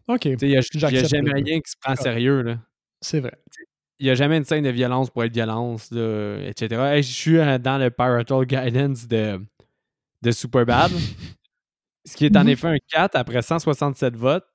OK. 0.07 0.25
Il 0.25 0.49
n'y 0.49 0.57
a, 0.57 0.61
jamais 0.61 1.31
rien 1.31 1.59
qui 1.59 1.71
se 1.71 1.77
prend 1.79 1.95
sérieux. 1.95 2.41
là. 2.41 2.57
C'est 2.99 3.21
vrai. 3.21 3.37
Il 3.99 4.05
n'y 4.05 4.09
a 4.09 4.15
jamais 4.15 4.37
une 4.37 4.43
scène 4.43 4.63
de 4.63 4.69
violence 4.69 5.09
pour 5.09 5.23
être 5.23 5.33
violence, 5.33 5.91
etc. 5.91 6.97
je 6.97 7.01
suis 7.01 7.37
euh, 7.37 7.57
dans 7.57 7.77
le 7.77 7.89
Parental 7.89 8.45
Guidance 8.45 9.07
de, 9.07 9.39
de 10.21 10.31
Superbad. 10.31 10.91
ce 12.05 12.15
qui 12.15 12.25
est 12.25 12.37
en 12.37 12.43
mhm. 12.43 12.49
effet 12.49 12.67
un 12.67 12.77
4 12.89 13.15
après 13.15 13.41
167 13.41 14.15
votes. 14.15 14.45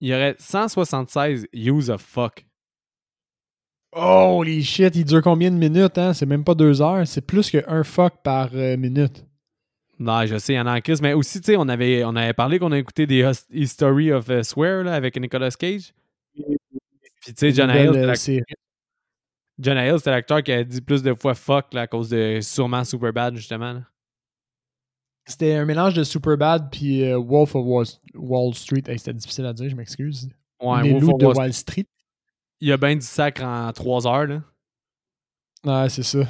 Il 0.00 0.08
y 0.08 0.14
aurait 0.14 0.36
176 0.38 1.48
use 1.52 1.90
of 1.90 2.00
fuck. 2.02 2.46
Holy 3.92 4.62
shit, 4.62 4.94
il 4.94 5.04
dure 5.04 5.22
combien 5.22 5.50
de 5.50 5.56
minutes, 5.56 5.96
hein? 5.96 6.12
C'est 6.12 6.26
même 6.26 6.44
pas 6.44 6.54
deux 6.54 6.82
heures, 6.82 7.06
c'est 7.06 7.22
plus 7.22 7.50
qu'un 7.50 7.82
fuck 7.82 8.22
par 8.22 8.50
euh, 8.52 8.76
minute. 8.76 9.24
Non, 9.98 10.26
je 10.26 10.36
sais, 10.36 10.52
il 10.52 10.56
y 10.56 10.60
en 10.60 10.66
a 10.66 10.76
en 10.76 10.80
crise, 10.80 11.00
mais 11.00 11.14
aussi, 11.14 11.40
tu 11.40 11.46
sais, 11.46 11.56
on 11.56 11.68
avait, 11.68 12.04
on 12.04 12.14
avait 12.14 12.34
parlé 12.34 12.58
qu'on 12.58 12.72
a 12.72 12.78
écouté 12.78 13.06
des 13.06 13.30
History 13.50 14.12
of 14.12 14.28
uh, 14.28 14.44
Swear 14.44 14.84
là, 14.84 14.94
avec 14.94 15.18
Nicolas 15.18 15.50
Cage. 15.50 15.94
Puis, 17.26 17.34
tu 17.34 17.40
sais, 17.40 17.52
John 17.52 17.68
Hill, 17.70 18.44
John 19.58 19.76
Hill, 19.76 19.94
c'était 19.96 20.10
l'acteur 20.10 20.44
qui 20.44 20.52
a 20.52 20.62
dit 20.62 20.80
plus 20.80 21.02
de 21.02 21.12
fois 21.12 21.34
fuck 21.34 21.74
là, 21.74 21.82
à 21.82 21.86
cause 21.88 22.08
de 22.08 22.38
sûrement 22.40 22.84
Superbad, 22.84 23.34
justement. 23.34 23.82
C'était 25.26 25.54
un 25.54 25.64
mélange 25.64 25.94
de 25.94 26.04
Superbad 26.04 26.70
puis 26.70 27.02
euh, 27.02 27.18
Wolf 27.18 27.56
of 27.56 27.88
Wall, 28.14 28.54
Street. 28.54 28.82
c'était 28.86 29.12
difficile 29.12 29.44
à 29.46 29.52
dire, 29.52 29.68
je 29.68 29.74
m'excuse. 29.74 30.30
Ouais, 30.62 30.84
Les 30.84 31.00
loups 31.00 31.18
de 31.18 31.26
Wall 31.26 31.52
Street. 31.52 31.88
Il 32.60 32.68
y 32.68 32.72
a 32.72 32.76
bien 32.76 32.94
du 32.94 33.04
sacre 33.04 33.42
en 33.42 33.72
trois 33.72 34.06
heures, 34.06 34.26
là. 34.28 34.42
Ouais, 35.64 35.88
c'est 35.88 36.04
ça. 36.04 36.20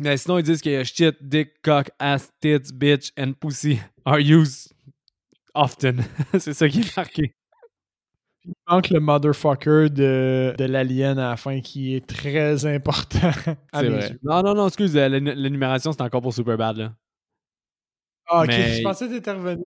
Mais 0.00 0.16
sinon, 0.16 0.38
ils 0.38 0.42
disent 0.42 0.62
que 0.62 0.84
shit, 0.84 1.16
dick, 1.20 1.60
cock, 1.60 1.90
ass, 1.98 2.30
tits, 2.40 2.72
bitch 2.72 3.12
and 3.18 3.34
pussy 3.34 3.78
are 4.06 4.20
used 4.20 4.72
often. 5.54 6.02
c'est 6.38 6.54
ça 6.54 6.66
qui 6.66 6.80
est 6.80 6.96
marqué. 6.96 7.34
Il 8.44 8.54
manque 8.68 8.90
le 8.90 9.00
motherfucker 9.00 9.90
de, 9.90 10.54
de 10.56 10.64
l'alien 10.64 11.18
à 11.18 11.30
la 11.30 11.36
fin 11.36 11.60
qui 11.60 11.94
est 11.94 12.06
très 12.06 12.64
important. 12.66 13.30
C'est 13.74 13.88
vrai. 13.88 14.16
Non, 14.22 14.42
non, 14.42 14.54
non, 14.54 14.68
excuse, 14.68 14.94
l'énumération 14.94 15.92
c'est 15.92 16.02
encore 16.02 16.22
pour 16.22 16.32
Superbad 16.32 16.76
là. 16.76 16.92
Ah, 18.26 18.42
ok, 18.42 18.50
je 18.50 18.82
pensais 18.82 19.08
que 19.08 19.14
t'étais 19.14 19.32
revenu. 19.32 19.64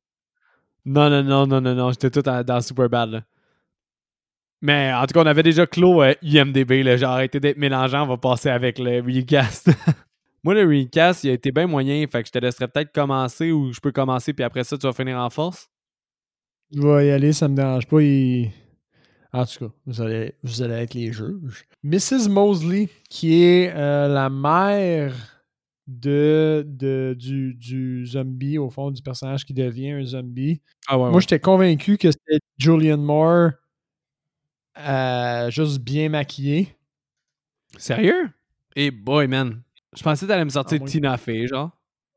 Non, 0.85 1.11
non, 1.11 1.23
non, 1.23 1.47
non, 1.47 1.61
non, 1.61 1.75
non, 1.75 1.91
j'étais 1.91 2.11
tout 2.11 2.23
dans 2.23 2.61
Superbad 2.61 3.11
là. 3.11 3.23
Mais 4.62 4.93
en 4.93 5.05
tout 5.07 5.14
cas, 5.14 5.23
on 5.23 5.27
avait 5.27 5.43
déjà 5.43 5.66
clos 5.66 6.03
euh, 6.03 6.14
IMDB, 6.23 6.85
là. 6.85 6.97
J'ai 6.97 7.05
arrêté 7.05 7.41
d'être 7.41 7.59
mélangeant, 7.59 8.05
on 8.05 8.07
va 8.07 8.16
passer 8.16 8.49
avec 8.49 8.79
le 8.79 9.01
recast. 9.01 9.68
Moi, 10.45 10.55
le 10.55 10.64
recast, 10.64 11.25
il 11.25 11.31
a 11.31 11.33
été 11.33 11.51
bien 11.51 11.66
moyen, 11.66 12.07
fait 12.07 12.23
que 12.23 12.29
je 12.29 12.33
te 12.33 12.39
laisserais 12.39 12.68
peut-être 12.68 12.93
commencer 12.93 13.51
ou 13.51 13.73
je 13.73 13.81
peux 13.81 13.91
commencer, 13.91 14.33
puis 14.33 14.45
après 14.45 14.62
ça, 14.62 14.79
tu 14.79 14.87
vas 14.87 14.93
finir 14.93 15.18
en 15.18 15.31
force? 15.31 15.68
Je 16.75 16.81
vais 16.81 17.09
y 17.09 17.11
aller, 17.11 17.33
ça 17.33 17.49
me 17.49 17.57
dérange 17.57 17.87
pas. 17.87 17.99
En 19.33 19.47
tout 19.47 19.66
cas, 19.66 19.74
vous 19.87 20.01
allez, 20.03 20.35
vous 20.43 20.61
allez 20.61 20.74
être 20.74 20.95
les 20.95 21.12
juges. 21.12 21.64
Mrs. 21.83 22.28
Mosley, 22.28 22.89
qui 23.09 23.43
est 23.43 23.72
euh, 23.74 24.09
la 24.09 24.28
mère 24.28 25.14
de, 25.87 26.64
de 26.66 27.16
du, 27.18 27.55
du, 27.55 28.07
zombie, 28.07 28.59
au 28.59 28.68
fond, 28.68 28.91
du 28.91 29.03
personnage 29.03 29.45
qui 29.45 29.55
devient 29.55 29.93
un 29.93 30.05
zombie. 30.05 30.61
Ah 30.87 30.97
Moi, 30.99 31.20
j'étais 31.20 31.41
convaincu 31.41 31.97
que 31.97 32.11
c'était 32.11 32.41
Julian 32.59 32.99
Moore 32.99 33.53
euh, 34.78 35.51
juste 35.51 35.80
bien 35.80 36.09
maquillé. 36.09 36.76
Sérieux? 37.78 38.30
Et 38.76 38.91
boy, 38.91 39.28
man. 39.28 39.62
Je 39.95 40.03
pensais 40.03 40.24
que 40.24 40.30
t'allais 40.30 40.45
me 40.45 40.51
sortir 40.51 40.78
ah, 40.83 40.87
Tina 40.87 41.16
Fey, 41.16 41.47
genre. 41.47 41.70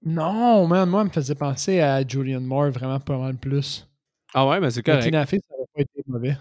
Non, 0.03 0.67
man, 0.67 0.89
moi, 0.89 1.01
elle 1.01 1.07
me 1.07 1.13
faisait 1.13 1.35
penser 1.35 1.79
à 1.79 2.05
Julian 2.07 2.41
Moore 2.41 2.71
vraiment 2.71 2.99
pas 2.99 3.17
mal 3.17 3.37
plus. 3.37 3.87
Ah 4.33 4.47
ouais, 4.47 4.59
mais 4.59 4.69
c'est 4.69 4.83
correct. 4.83 5.03
Tina 5.03 5.25
Fey, 5.25 5.39
ça 5.39 5.55
aurait 5.55 5.67
pas 5.73 5.81
été 5.81 6.03
mauvais. 6.07 6.37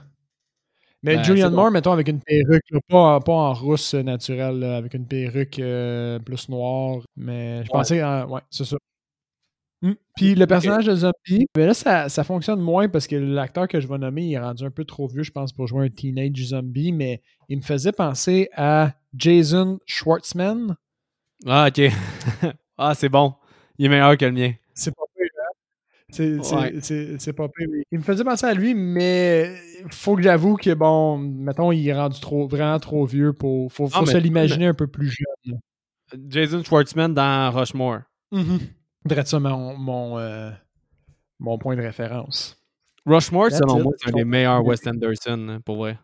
Mais 1.05 1.17
ben, 1.17 1.25
Julian 1.25 1.51
Moore, 1.51 1.71
mettons, 1.71 1.93
avec 1.93 2.09
une 2.09 2.21
perruque, 2.21 2.65
pas, 2.89 3.21
pas, 3.21 3.33
en 3.33 3.53
rousse 3.53 3.93
naturelle, 3.93 4.65
avec 4.65 4.95
une 4.95 5.07
perruque 5.07 5.59
euh, 5.59 6.19
plus 6.19 6.49
noire. 6.49 7.03
Mais 7.15 7.63
je 7.63 7.69
pensais, 7.69 8.03
ouais, 8.03 8.41
c'est 8.49 8.65
ça. 8.65 8.79
Hmm. 9.83 9.93
Puis 10.17 10.35
le 10.35 10.47
personnage 10.47 10.87
de 10.87 10.95
zombie, 10.95 11.47
ben 11.55 11.67
là, 11.67 11.75
ça, 11.75 12.09
ça, 12.09 12.25
fonctionne 12.25 12.59
moins 12.59 12.89
parce 12.89 13.07
que 13.07 13.17
l'acteur 13.17 13.69
que 13.69 13.81
je 13.81 13.87
vais 13.87 13.99
nommer, 13.99 14.23
il 14.23 14.33
est 14.33 14.39
rendu 14.39 14.65
un 14.65 14.71
peu 14.71 14.87
trop 14.87 15.07
vieux, 15.07 15.25
je 15.25 15.31
pense, 15.31 15.53
pour 15.53 15.67
jouer 15.67 15.85
un 15.85 15.91
teenage 15.91 16.43
zombie, 16.43 16.91
mais 16.91 17.21
il 17.51 17.59
me 17.59 17.63
faisait 17.63 17.93
penser 17.93 18.49
à 18.55 18.95
Jason 19.15 19.79
Schwartzman. 19.85 20.75
Ah, 21.47 21.69
ok. 21.69 21.93
ah, 22.79 22.95
c'est 22.95 23.11
bon. 23.11 23.35
Il 23.77 23.85
est 23.85 23.89
meilleur 23.91 24.17
que 24.17 24.25
le 24.25 24.33
mien. 24.33 24.55
C'est 24.73 24.95
pas 24.95 25.05
C'est 26.15 27.33
pas 27.33 27.49
pire. 27.49 27.69
Il 27.91 27.99
me 27.99 28.05
faisait 28.05 28.25
penser 28.25 28.47
à 28.47 28.55
lui, 28.55 28.75
mais 28.75 29.55
faut 29.91 30.17
que 30.17 30.23
j'avoue 30.23 30.57
que, 30.57 30.73
bon, 30.75 31.19
mettons, 31.19 31.73
il 31.73 31.87
est 31.89 31.95
rendu 31.95 32.21
trop, 32.21 32.47
vraiment 32.47 32.79
trop 32.79 33.05
vieux 33.05 33.33
pour. 33.33 33.73
Faut, 33.73 33.89
faut 33.89 34.07
se 34.07 34.17
l'imaginer 34.17 34.67
un 34.67 34.75
peu 34.75 34.87
plus 34.87 35.11
jeune. 35.11 35.59
Jason 36.29 36.63
Schwartzman 36.63 37.15
dans 37.15 37.51
Rushmore. 37.51 38.01
Mm 38.31 38.59
ça 39.25 39.39
mon, 39.39 39.77
mon, 39.77 40.19
euh, 40.19 40.51
mon, 41.39 41.59
point 41.59 41.77
de 41.77 41.83
référence. 41.83 42.57
Rushmore, 43.05 43.51
selon 43.51 43.83
moi, 43.83 43.93
c'est 43.99 44.09
un 44.09 44.13
des 44.13 44.25
meilleurs 44.25 44.65
Wes 44.65 44.87
Anderson, 44.87 45.47
hein, 45.51 45.61
pour 45.63 45.77
vrai. 45.77 45.99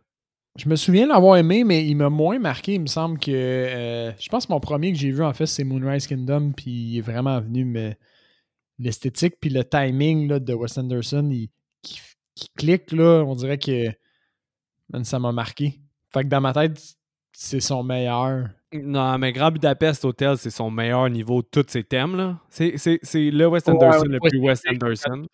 Je 0.59 0.69
me 0.69 0.77
souviens 0.77 1.07
l'avoir 1.07 1.37
aimé, 1.37 1.65
mais 1.65 1.87
il 1.87 1.95
m'a 1.95 2.11
moins 2.11 2.39
marqué. 2.39 2.75
Il 2.75 2.83
me 2.83 2.87
semble 2.87 3.19
que. 3.19 3.31
Euh, 3.31 4.13
je 4.19 4.29
pense 4.29 4.47
que 4.47 4.53
mon 4.53 4.61
premier 4.61 4.93
que 4.93 4.99
j'ai 4.99 5.13
vu, 5.13 5.23
en 5.23 5.33
fait, 5.33 5.47
c'est 5.47 5.65
Moonrise 5.65 6.07
Kingdom, 6.07 6.53
puis 6.55 6.71
il 6.71 6.99
est 6.99 7.01
vraiment 7.01 7.41
venu, 7.41 7.65
mais 7.65 7.97
l'esthétique, 8.81 9.35
puis 9.41 9.51
le 9.51 9.65
timing 9.65 10.29
là, 10.29 10.41
de 10.41 10.55
Wes 10.55 10.77
Anderson, 10.79 11.29
il, 11.31 11.49
qui, 11.83 12.49
clique, 12.57 12.93
là, 12.93 13.23
on 13.23 13.35
dirait 13.35 13.59
que. 13.59 13.91
ça 15.03 15.19
m'a 15.19 15.33
marqué. 15.33 15.81
Fait 16.13 16.25
que 16.25 16.29
dans 16.29 16.41
ma 16.41 16.53
tête, 16.53 16.81
c'est 17.33 17.61
son 17.61 17.83
meilleur. 17.83 18.49
Non, 18.73 19.19
mais 19.19 19.33
Grand 19.33 19.51
Budapest 19.51 20.05
Hotel, 20.05 20.37
c'est 20.39 20.51
son 20.51 20.71
meilleur 20.71 21.09
niveau 21.11 21.43
de 21.43 21.49
tous 21.51 21.67
ses 21.69 21.85
thèmes. 21.85 22.17
là. 22.17 22.39
C'est 22.49 22.75
le 23.15 23.47
West 23.47 23.69
Anderson 23.69 24.05
le 24.07 24.19
plus 24.21 24.39
West 24.39 24.65
Anderson. 24.69 25.27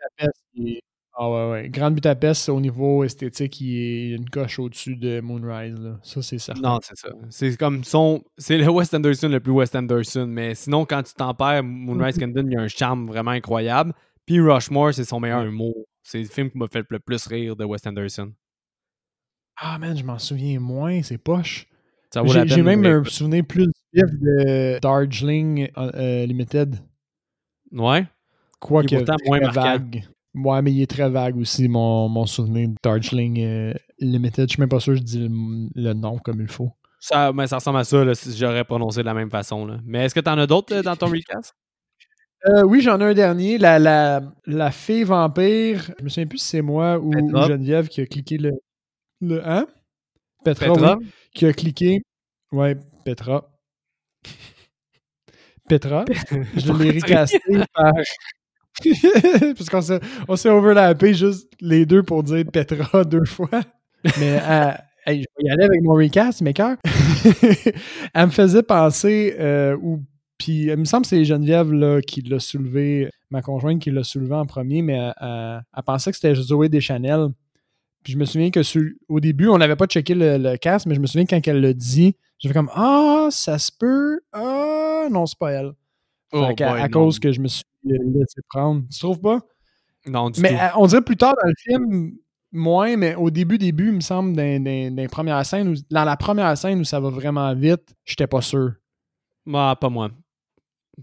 Ah 1.18 1.30
ouais, 1.30 1.50
ouais. 1.50 1.68
Grand 1.70 1.90
Budapest, 1.90 2.50
au 2.50 2.60
niveau 2.60 3.02
esthétique, 3.02 3.58
il 3.62 3.74
est 3.74 4.10
une 4.16 4.28
coche 4.28 4.58
au-dessus 4.58 4.96
de 4.96 5.20
Moonrise. 5.20 5.80
Là. 5.80 5.98
Ça, 6.02 6.20
c'est 6.20 6.38
certain. 6.38 6.60
Non, 6.60 6.78
c'est 6.82 6.96
ça. 6.96 7.08
C'est 7.30 7.56
comme 7.56 7.84
son. 7.84 8.22
C'est 8.36 8.58
le 8.58 8.68
West 8.68 8.92
Anderson 8.92 9.28
le 9.28 9.40
plus 9.40 9.52
West 9.52 9.74
Anderson. 9.74 10.26
Mais 10.28 10.54
sinon, 10.54 10.84
quand 10.84 11.02
tu 11.02 11.14
t'en 11.14 11.32
perds, 11.32 11.64
Moonrise 11.64 12.18
Kingdom, 12.18 12.44
il 12.46 12.52
y 12.52 12.56
a 12.56 12.60
un 12.60 12.68
charme 12.68 13.06
vraiment 13.06 13.30
incroyable. 13.30 13.94
Puis 14.26 14.40
Rushmore, 14.40 14.92
c'est 14.92 15.04
son 15.04 15.18
meilleur 15.18 15.44
humour. 15.44 15.74
C'est 16.02 16.18
le 16.18 16.28
film 16.28 16.50
qui 16.50 16.58
m'a 16.58 16.66
fait 16.66 16.84
le 16.90 16.98
plus 16.98 17.26
rire 17.26 17.56
de 17.56 17.64
West 17.64 17.86
Anderson. 17.86 18.32
Ah 19.56 19.78
man, 19.78 19.96
je 19.96 20.04
m'en 20.04 20.18
souviens 20.18 20.60
moins, 20.60 21.02
c'est 21.02 21.18
poche. 21.18 21.66
J'ai 22.44 22.62
même 22.62 22.84
un 22.84 23.04
souvenir 23.04 23.44
plus 23.44 23.70
vif 23.92 24.04
de 24.20 24.78
Darjeeling 24.80 25.70
euh, 25.76 26.26
Limited. 26.26 26.76
Ouais. 27.72 28.06
Quoi 28.60 28.82
que 28.84 28.96
moins 29.26 29.50
vague. 29.50 30.04
Ouais, 30.36 30.60
mais 30.60 30.72
il 30.72 30.82
est 30.82 30.90
très 30.90 31.08
vague 31.08 31.38
aussi, 31.38 31.66
mon, 31.66 32.08
mon 32.10 32.26
souvenir 32.26 32.68
de 32.68 32.74
Darjeeling 32.82 33.40
euh, 33.42 33.74
Limited. 33.98 34.48
Je 34.48 34.54
suis 34.54 34.60
même 34.60 34.68
pas 34.68 34.80
sûr 34.80 34.92
que 34.92 34.98
je 34.98 35.02
dis 35.02 35.28
le, 35.74 35.94
nom 35.94 36.18
comme 36.18 36.42
il 36.42 36.48
faut. 36.48 36.70
Ça, 37.00 37.32
mais 37.32 37.46
ça 37.46 37.56
ressemble 37.56 37.78
à 37.78 37.84
ça 37.84 38.14
si 38.14 38.36
j'aurais 38.36 38.64
prononcé 38.64 39.00
de 39.00 39.06
la 39.06 39.14
même 39.14 39.30
façon. 39.30 39.64
Là. 39.64 39.78
Mais 39.84 40.04
est-ce 40.04 40.14
que 40.14 40.20
tu 40.20 40.28
en 40.28 40.36
as 40.38 40.46
d'autres 40.46 40.74
euh, 40.74 40.82
dans 40.82 40.96
ton 40.96 41.06
recast? 41.06 41.54
oui, 42.64 42.80
j'en 42.80 43.00
ai 43.00 43.04
un 43.04 43.14
dernier. 43.14 43.58
La, 43.58 43.78
la, 43.78 44.20
la 44.46 44.70
fée 44.70 45.04
vampire. 45.04 45.90
Je 45.98 46.04
me 46.04 46.08
souviens 46.08 46.26
plus 46.26 46.38
si 46.38 46.48
c'est 46.48 46.62
moi 46.62 46.98
ou, 46.98 47.12
Geneviève 47.12 47.88
qui 47.88 48.02
a 48.02 48.06
cliqué 48.06 48.36
le. 48.36 48.52
Le 49.22 49.46
hein? 49.48 49.66
Petra, 50.44 50.98
qui 51.34 51.46
a 51.46 51.52
cliqué. 51.52 52.02
Ouais, 52.52 52.76
Petra. 53.04 53.50
Petra. 55.68 56.04
Je 56.56 56.72
l'ai 56.72 56.90
recasté 57.00 57.40
par. 57.74 57.92
Parce 59.56 59.68
qu'on 59.70 59.80
s'est, 59.80 60.00
on 60.28 60.36
s'est 60.36 60.48
overlappé 60.48 61.14
juste 61.14 61.50
les 61.60 61.86
deux 61.86 62.02
pour 62.02 62.22
dire 62.22 62.44
Petra 62.52 63.04
deux 63.04 63.24
fois. 63.24 63.60
Mais 64.18 64.38
euh, 64.42 64.72
je 65.06 65.12
vais 65.12 65.24
y 65.40 65.50
aller 65.50 65.64
avec 65.64 65.82
mon 65.82 65.94
recast, 65.94 66.42
mes 66.42 66.52
cœurs. 66.52 66.76
Elle 68.14 68.26
me 68.26 68.30
faisait 68.30 68.62
penser, 68.62 69.34
euh, 69.38 69.76
ou 69.80 70.02
Puis 70.38 70.66
il 70.66 70.76
me 70.76 70.84
semble 70.84 71.02
que 71.02 71.08
c'est 71.08 71.24
Geneviève 71.24 71.72
là, 71.72 72.00
qui 72.00 72.22
l'a 72.22 72.38
soulevé, 72.38 73.10
ma 73.30 73.42
conjointe 73.42 73.80
qui 73.80 73.90
l'a 73.90 74.04
soulevé 74.04 74.34
en 74.34 74.46
premier, 74.46 74.82
mais 74.82 75.12
elle, 75.20 75.62
pensait 75.84 76.10
que 76.10 76.16
c'était 76.16 76.34
Zoé 76.34 76.68
Deschanel. 76.68 77.28
Puis 78.04 78.12
je 78.12 78.18
me 78.18 78.24
souviens 78.24 78.50
que 78.50 78.60
au 79.08 79.18
début, 79.18 79.48
on 79.48 79.58
n'avait 79.58 79.74
pas 79.74 79.86
checké 79.86 80.14
le, 80.14 80.38
le 80.38 80.56
mais 80.86 80.94
je 80.94 81.00
me 81.00 81.06
souviens 81.06 81.26
quand 81.26 81.40
elle 81.48 81.60
l'a 81.60 81.72
dit, 81.72 82.14
j'ai 82.38 82.48
fait 82.48 82.54
comme 82.54 82.70
Ah, 82.74 83.28
ça 83.30 83.58
se 83.58 83.72
peut. 83.76 84.20
Ah, 84.32 85.08
non, 85.10 85.26
c'est 85.26 85.38
pas 85.38 85.50
elle. 85.50 85.72
Oh 86.36 86.62
à, 86.62 86.88
cause 86.88 87.18
que 87.18 87.32
je 87.32 87.40
me 87.40 87.48
suis 87.48 87.64
laissé 87.84 88.40
prendre. 88.48 88.82
Tu 88.90 88.98
trouves 88.98 89.20
pas? 89.20 89.40
Non, 90.06 90.30
du 90.30 90.40
mais 90.40 90.50
tout. 90.50 90.78
on 90.78 90.86
dirait 90.86 91.02
plus 91.02 91.16
tard 91.16 91.34
dans 91.42 91.48
le 91.48 91.54
film, 91.58 92.12
moins, 92.52 92.96
mais 92.96 93.14
au 93.14 93.30
début, 93.30 93.58
début, 93.58 93.88
il 93.88 93.94
me 93.94 94.00
semble, 94.00 94.36
dans, 94.36 94.62
dans, 94.62 95.06
premières 95.08 95.44
scènes, 95.44 95.74
dans 95.90 96.04
la 96.04 96.16
première 96.16 96.56
scène 96.56 96.80
où 96.80 96.84
ça 96.84 97.00
va 97.00 97.10
vraiment 97.10 97.54
vite, 97.54 97.94
j'étais 98.04 98.26
pas 98.26 98.40
sûr. 98.40 98.72
Bah, 99.44 99.76
pas 99.80 99.88
moi. 99.88 100.10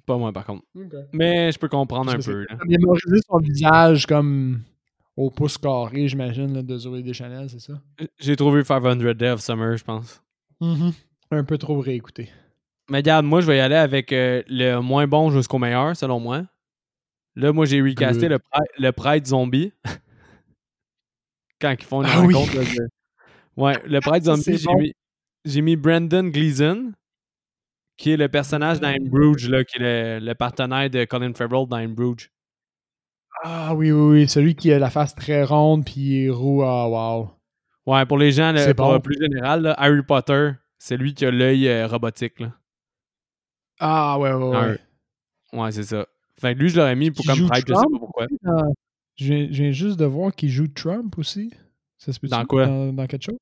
Pas 0.06 0.18
moi, 0.18 0.32
par 0.32 0.46
contre. 0.46 0.64
Mais 1.12 1.52
je 1.52 1.60
peux 1.60 1.70
comprendre 1.70 2.12
un 2.12 2.20
peu. 2.20 2.46
Il 2.50 2.54
a 2.54 2.66
mémorisé 2.66 3.18
son 3.30 3.38
visage 3.38 4.06
comme 4.06 4.62
au 5.16 5.30
pouce 5.30 5.58
carré, 5.58 6.08
j'imagine, 6.08 6.62
de 6.62 6.78
Zoé 6.78 7.04
Deschanel, 7.04 7.50
c'est 7.50 7.60
ça? 7.60 7.74
J'ai 8.20 8.36
trouvé 8.36 8.64
500 8.64 8.96
Day 9.14 9.30
of 9.30 9.42
Summer, 9.42 9.78
je 9.78 9.84
pense. 9.84 10.22
Mm-hmm. 10.62 10.94
Un 11.32 11.44
peu 11.44 11.58
trop 11.58 11.80
réécouté. 11.80 12.30
Mais 12.90 12.98
regarde, 12.98 13.26
moi, 13.26 13.42
je 13.42 13.48
vais 13.48 13.58
y 13.58 13.62
aller 13.62 13.76
avec 13.76 14.12
euh, 14.12 14.44
le 14.48 14.80
moins 14.80 15.08
bon 15.08 15.32
jusqu'au 15.32 15.58
meilleur, 15.58 15.96
selon 15.96 16.20
moi. 16.20 16.44
Là, 17.36 17.52
moi, 17.54 17.66
j'ai 17.66 17.82
recasté 17.82 18.28
le, 18.28 18.40
le 18.78 18.92
Pride 18.92 19.26
Zombie. 19.26 19.72
Quand 21.62 21.76
ils 21.80 21.86
font 21.86 22.04
une 22.04 22.10
ah 22.10 22.20
rencontre. 22.20 22.52
Ouais, 23.56 23.82
le 23.86 24.00
Pride 24.02 24.24
Zombie, 24.24 24.94
j'ai 25.46 25.62
mis, 25.62 25.76
Brandon 25.76 26.24
Gleason, 26.24 26.92
qui 27.98 28.12
est 28.12 28.18
le 28.18 28.28
personnage 28.28 28.80
dans 28.80 28.96
Bruges, 29.02 29.50
là, 29.50 29.64
qui 29.64 29.82
est 29.82 30.20
le, 30.20 30.34
partenaire 30.34 30.90
de 30.90 31.06
Colin 31.06 31.34
Farrell 31.34 31.68
dans 31.68 31.88
Bruges. 31.88 32.30
Ah 33.44 33.74
oui, 33.76 33.92
oui, 33.92 34.12
oui. 34.12 34.28
Celui 34.28 34.56
qui 34.56 34.72
a 34.72 34.80
la 34.80 34.90
face 34.90 35.16
très 35.16 35.44
ronde 35.44 35.86
puis 35.86 36.30
roux. 36.30 36.64
Ah, 36.64 36.88
wow. 36.88 37.30
Ouais, 37.86 38.06
pour 38.06 38.18
les 38.18 38.32
gens, 38.32 38.52
là, 38.52 38.74
pour 38.74 39.02
plus 39.02 39.20
général, 39.20 39.74
Harry 39.78 40.04
Potter, 40.04 40.52
c'est 40.78 40.98
lui 40.98 41.14
qui 41.14 41.26
a 41.26 41.32
l'œil 41.32 41.68
euh, 41.68 41.88
robotique. 41.88 42.40
Là. 42.40 42.52
Ah, 43.80 44.18
ouais, 44.20 44.34
ouais, 44.34 44.50
ouais. 44.50 44.80
Ouais, 45.54 45.72
c'est 45.72 45.84
ça. 45.84 46.08
Fait 46.40 46.56
que 46.56 46.60
lui, 46.60 46.70
je 46.70 46.78
l'aurais 46.78 46.96
mis 46.96 47.12
pour 47.12 47.26
comme 47.26 47.48
Pride, 47.48 47.64
je 47.68 47.74
sais 47.74 47.82
pas 47.82 48.00
pourquoi. 48.00 48.28
Je 49.16 49.34
viens, 49.34 49.72
juste 49.72 50.00
de 50.00 50.06
voir 50.06 50.34
qu'il 50.34 50.50
joue 50.50 50.68
Trump 50.68 51.18
aussi. 51.18 51.54
Ça 51.98 52.12
se 52.12 52.20
peut 52.20 52.28
dans 52.28 52.46
quoi? 52.46 52.66
Dans, 52.66 53.08
quelque 53.08 53.24
chose? 53.24 53.38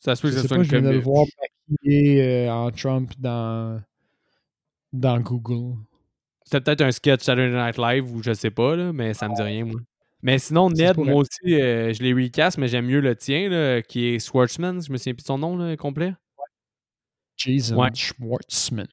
Ça 0.00 0.16
se 0.16 0.22
peut 0.22 0.30
que 0.30 0.36
ce 0.36 0.48
soit 0.48 0.56
une 0.56 0.64
Je 0.64 0.70
viens 0.70 0.82
de 0.82 0.90
le 0.90 0.98
voir 0.98 1.26
maquillé 1.40 2.22
euh, 2.22 2.52
en 2.52 2.70
Trump 2.70 3.12
dans, 3.18 3.80
dans 4.92 5.20
Google. 5.20 5.76
C'était 6.44 6.60
peut-être 6.60 6.82
un 6.82 6.92
sketch 6.92 7.22
Saturday 7.22 7.50
Night 7.50 7.76
Live 7.76 8.12
ou 8.12 8.22
je 8.22 8.32
sais 8.32 8.50
pas, 8.50 8.76
là, 8.76 8.92
mais 8.92 9.14
ça 9.14 9.28
me 9.28 9.34
dit 9.34 9.42
rien, 9.42 9.64
moi. 9.64 9.80
Mais 10.22 10.38
sinon, 10.38 10.70
Ned, 10.70 10.96
moi 10.96 11.16
aussi, 11.16 11.60
euh, 11.60 11.92
je 11.92 12.02
l'ai 12.02 12.12
recast, 12.12 12.56
mais 12.58 12.68
j'aime 12.68 12.86
mieux 12.86 13.00
le 13.00 13.14
tien, 13.14 13.48
là, 13.48 13.82
qui 13.82 14.06
est 14.06 14.18
Schwartzman. 14.18 14.82
Je 14.82 14.90
me 14.90 14.96
souviens 14.96 15.14
plus 15.14 15.22
de 15.22 15.26
son 15.26 15.38
nom 15.38 15.56
là, 15.56 15.76
complet. 15.76 16.14
Jason 17.36 17.86
Schwartzman. 17.94 18.88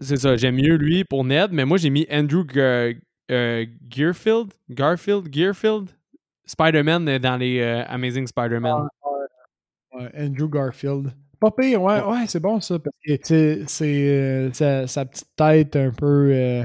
C'est 0.00 0.16
ça, 0.16 0.36
j'aime 0.36 0.56
mieux 0.56 0.76
lui 0.76 1.04
pour 1.04 1.24
Ned, 1.24 1.50
mais 1.52 1.64
moi 1.64 1.76
j'ai 1.76 1.90
mis 1.90 2.06
Andrew 2.10 2.44
euh, 2.56 3.66
Gearfield, 3.88 4.52
Garfield, 4.70 5.28
Gearfield, 5.32 5.90
Spider-Man 6.46 7.18
dans 7.18 7.36
les 7.36 7.60
euh, 7.60 7.84
Amazing 7.86 8.26
Spider-Man. 8.26 8.88
Ah, 9.92 10.08
Andrew 10.16 10.48
Garfield. 10.48 11.12
Pas 11.38 11.50
pire, 11.50 11.82
ouais, 11.82 12.02
ouais, 12.02 12.26
c'est 12.26 12.40
bon 12.40 12.60
ça, 12.60 12.78
parce 12.78 12.96
que 13.04 13.64
c'est 13.66 14.52
sa, 14.86 15.04
petite 15.04 15.28
tête 15.36 15.76
un 15.76 15.90
peu 15.90 16.64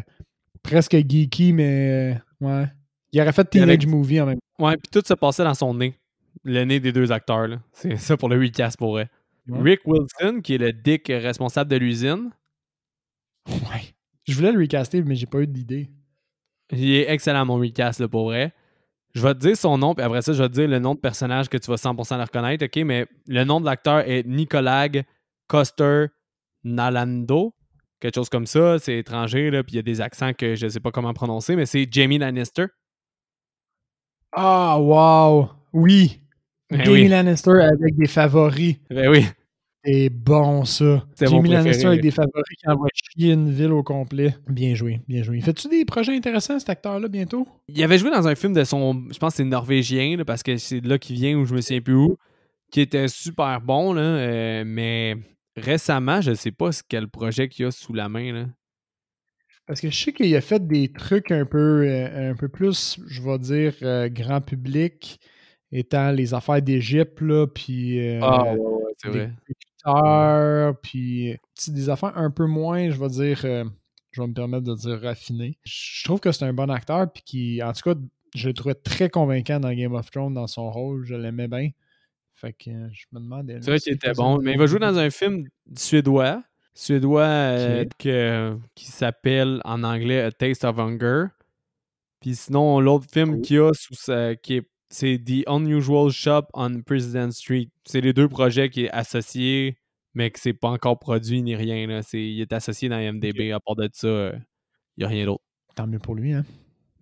presque 0.64 0.96
geeky, 0.96 1.54
mais 1.54 2.20
ouais. 2.42 2.66
Il 3.12 3.22
aurait 3.22 3.32
fait 3.32 3.50
Teenage 3.50 3.88
Movie 3.88 4.20
en 4.20 4.26
même 4.26 4.40
temps. 4.40 4.66
Ouais, 4.66 4.76
puis 4.76 4.90
tout 4.92 5.06
se 5.06 5.14
passait 5.14 5.44
dans 5.46 5.54
son 5.54 5.74
nez. 5.74 5.96
Le 6.44 6.66
nez 6.66 6.82
des 6.82 6.92
deux 6.92 7.14
acteurs. 7.14 7.48
C'est 7.72 7.96
ça 7.96 8.18
pour 8.18 8.28
le 8.28 8.38
recast 8.38 8.78
pour 8.78 8.92
vrai. 8.92 9.10
Rick 9.50 9.82
Wilson, 9.86 10.42
qui 10.44 10.56
est 10.56 10.58
le 10.58 10.74
dick 10.74 11.08
responsable 11.08 11.70
de 11.70 11.78
l'usine. 11.78 12.32
Ouais. 13.48 13.94
Je 14.28 14.34
voulais 14.36 14.52
le 14.52 14.60
recaster, 14.60 15.04
mais 15.04 15.16
j'ai 15.16 15.28
pas 15.28 15.40
eu 15.40 15.48
d'idée. 15.48 15.90
Il 16.72 16.92
est 16.92 17.10
excellent, 17.12 17.46
mon 17.46 17.58
recast, 17.58 18.00
là, 18.00 18.08
pour 18.08 18.26
vrai. 18.26 18.54
Je 19.14 19.22
vais 19.22 19.34
te 19.34 19.40
dire 19.40 19.56
son 19.56 19.78
nom, 19.78 19.96
puis 19.96 20.04
après 20.04 20.22
ça, 20.22 20.34
je 20.34 20.42
vais 20.42 20.50
te 20.50 20.54
dire 20.56 20.68
le 20.68 20.80
nom 20.80 20.96
de 20.96 21.00
personnage 21.00 21.48
que 21.48 21.58
tu 21.58 21.70
vas 21.70 21.78
100% 21.78 22.18
le 22.18 22.24
reconnaître, 22.24 22.66
OK? 22.66 22.76
Mais 22.84 23.08
le 23.28 23.44
nom 23.44 23.62
de 23.62 23.66
l'acteur 23.66 24.00
est 24.00 24.24
Nicolas 24.26 24.90
Coster 25.48 26.08
Nalando. 26.64 27.54
Quelque 28.00 28.16
chose 28.16 28.30
comme 28.30 28.48
ça. 28.48 28.78
C'est 28.80 28.98
étranger, 28.98 29.52
là, 29.52 29.64
puis 29.64 29.74
il 29.74 29.76
y 29.78 29.80
a 29.80 29.84
des 29.84 30.02
accents 30.02 30.34
que 30.34 30.56
je 30.56 30.68
sais 30.68 30.80
pas 30.80 30.92
comment 30.92 31.14
prononcer, 31.14 31.56
mais 31.56 31.66
c'est 31.66 31.88
Jamie 31.90 32.18
Lannister. 32.18 32.66
Ah, 34.34 34.78
wow! 34.80 35.50
Oui! 35.72 36.20
Ben 36.70 36.84
Jamie 36.84 37.08
Lannister 37.08 37.62
avec 37.62 37.96
des 37.96 38.08
favoris. 38.08 38.76
Ben 38.90 39.10
oui. 39.10 39.26
C'est 39.86 40.10
bon, 40.10 40.66
ça. 40.66 41.06
Jamie 41.22 41.50
Lannister 41.50 41.86
avec 41.86 42.02
des 42.02 42.10
favoris 42.10 42.58
qui 42.58 42.68
envoie 42.68 42.88
chier 42.94 43.34
une 43.34 43.52
ville 43.52 43.72
au 43.72 43.84
complet. 43.84 44.36
Bien 44.48 44.74
joué, 44.74 45.02
bien 45.08 45.22
joué. 45.22 45.42
Fais-tu 45.42 45.68
des 45.68 45.86
projets 45.86 46.16
intéressants, 46.16 46.58
cet 46.58 46.70
acteur-là, 46.70 47.08
bientôt? 47.08 47.48
Il 47.68 47.84
avait 47.84 48.00
joué 48.00 48.10
dans 48.10 48.28
un 48.28 48.34
film 48.34 48.54
de 48.54 48.64
son... 48.64 49.04
Je 49.12 49.20
pense 49.20 49.34
que 49.34 49.38
c'est 49.38 49.44
norvégien, 49.44 50.18
parce 50.26 50.42
que 50.42 50.58
c'est 50.58 50.82
de 50.82 50.90
là 50.90 50.98
qu'il 50.98 51.18
vient, 51.18 51.38
où 51.38 51.46
je 51.46 51.54
me 51.54 51.62
souviens 51.62 51.82
plus 51.82 51.94
où, 51.94 52.18
qui 52.72 52.82
était 52.82 53.08
super 53.08 53.62
bon, 53.62 53.94
là, 53.94 54.02
euh, 54.02 54.64
mais 54.66 55.18
récemment, 55.56 56.20
je 56.20 56.34
sais 56.34 56.52
pas 56.52 56.72
quel 56.90 57.08
projet 57.08 57.48
qu'il 57.48 57.66
y 57.66 57.68
a 57.68 57.72
sous 57.72 57.94
la 57.94 58.10
main, 58.10 58.34
là. 58.34 58.46
Parce 59.68 59.82
que 59.82 59.90
je 59.90 59.96
sais 59.96 60.14
qu'il 60.14 60.36
a 60.36 60.42
fait 60.42 60.66
des 60.66 60.92
trucs 60.92 61.32
un 61.32 61.46
peu, 61.46 61.88
euh, 61.88 62.32
un 62.32 62.36
peu 62.36 62.48
plus, 62.48 63.00
je 63.08 63.22
vais 63.22 63.38
dire, 63.38 63.74
euh, 63.84 64.10
grand 64.10 64.42
public, 64.42 65.20
étant 65.72 66.12
les 66.12 66.34
affaires 66.34 66.62
d'Égypte, 66.62 67.22
là, 67.22 67.46
puis... 67.46 68.00
Euh, 68.00 68.20
ah, 68.24 68.54
ouais, 68.54 68.60
ouais, 68.60 69.12
vrai. 69.12 69.32
Puis 70.82 71.38
des 71.68 71.90
affaires 71.90 72.18
un 72.18 72.32
peu 72.32 72.46
moins, 72.46 72.90
je 72.90 73.00
vais 73.00 73.08
dire, 73.10 73.40
je 73.42 74.22
vais 74.22 74.28
me 74.28 74.34
permettre 74.34 74.64
de 74.64 74.76
dire 74.76 75.02
raffinées. 75.02 75.58
Je 75.64 76.04
trouve 76.04 76.20
que 76.20 76.32
c'est 76.32 76.46
un 76.46 76.54
bon 76.54 76.70
acteur, 76.70 77.12
puis 77.12 77.24
qui, 77.24 77.64
en 77.64 77.74
tout 77.74 77.94
cas, 77.94 78.00
je 78.34 78.48
le 78.48 78.54
trouvais 78.54 78.76
très 78.76 79.10
convaincant 79.10 79.60
dans 79.60 79.74
Game 79.74 79.94
of 79.94 80.10
Thrones, 80.12 80.34
dans 80.34 80.48
son 80.48 80.70
rôle, 80.72 81.06
je 81.06 81.16
l'aimais 81.16 81.48
bien. 81.48 81.70
Fait 82.34 82.52
que 82.52 82.70
je 82.92 83.06
me 83.14 83.20
demandais... 83.20 83.60
C'est 83.62 83.72
vrai 83.72 83.80
qu'il 83.80 83.94
était 83.94 84.14
bon, 84.14 84.40
mais 84.42 84.54
il 84.54 84.58
va 84.58 84.66
jouer 84.66 84.80
dans 84.80 84.98
un 84.98 85.10
film 85.10 85.48
suédois, 85.78 86.44
suédois 86.74 87.24
euh, 87.24 87.86
qui 88.76 88.86
s'appelle 88.86 89.62
en 89.64 89.84
anglais 89.84 90.22
A 90.22 90.32
Taste 90.32 90.66
of 90.66 90.78
Hunger. 90.78 91.28
Puis 92.20 92.36
sinon, 92.36 92.80
l'autre 92.82 93.06
film 93.10 93.42
qu'il 93.42 93.58
y 93.58 93.60
a, 93.60 94.36
qui 94.36 94.56
est, 94.56 94.68
c'est 94.90 95.20
The 95.24 95.48
Unusual 95.50 96.12
Shop 96.12 96.44
on 96.54 96.82
President 96.82 97.32
Street. 97.32 97.70
C'est 97.86 98.02
les 98.02 98.14
deux 98.14 98.28
projets 98.28 98.70
qui 98.70 98.86
est 98.86 98.92
associés, 98.92 99.78
mais 100.14 100.32
que 100.32 100.40
c'est 100.40 100.54
pas 100.54 100.70
encore 100.70 101.00
produit 101.00 101.42
ni 101.42 101.56
rien. 101.56 101.88
Là. 101.88 102.02
il 102.14 102.42
est 102.42 102.54
associé 102.54 102.90
dans 102.90 102.98
MDB. 102.98 103.52
À 103.52 103.60
part 103.60 103.76
de 103.76 103.90
ça, 103.92 104.08
il 104.08 104.12
euh, 104.12 104.32
n'y 104.98 105.04
a 105.04 105.08
rien 105.08 105.26
d'autre. 105.26 105.44
Tant 105.76 105.88
mieux 105.88 106.00
pour 106.00 106.16
lui, 106.16 106.34
hein? 106.34 106.46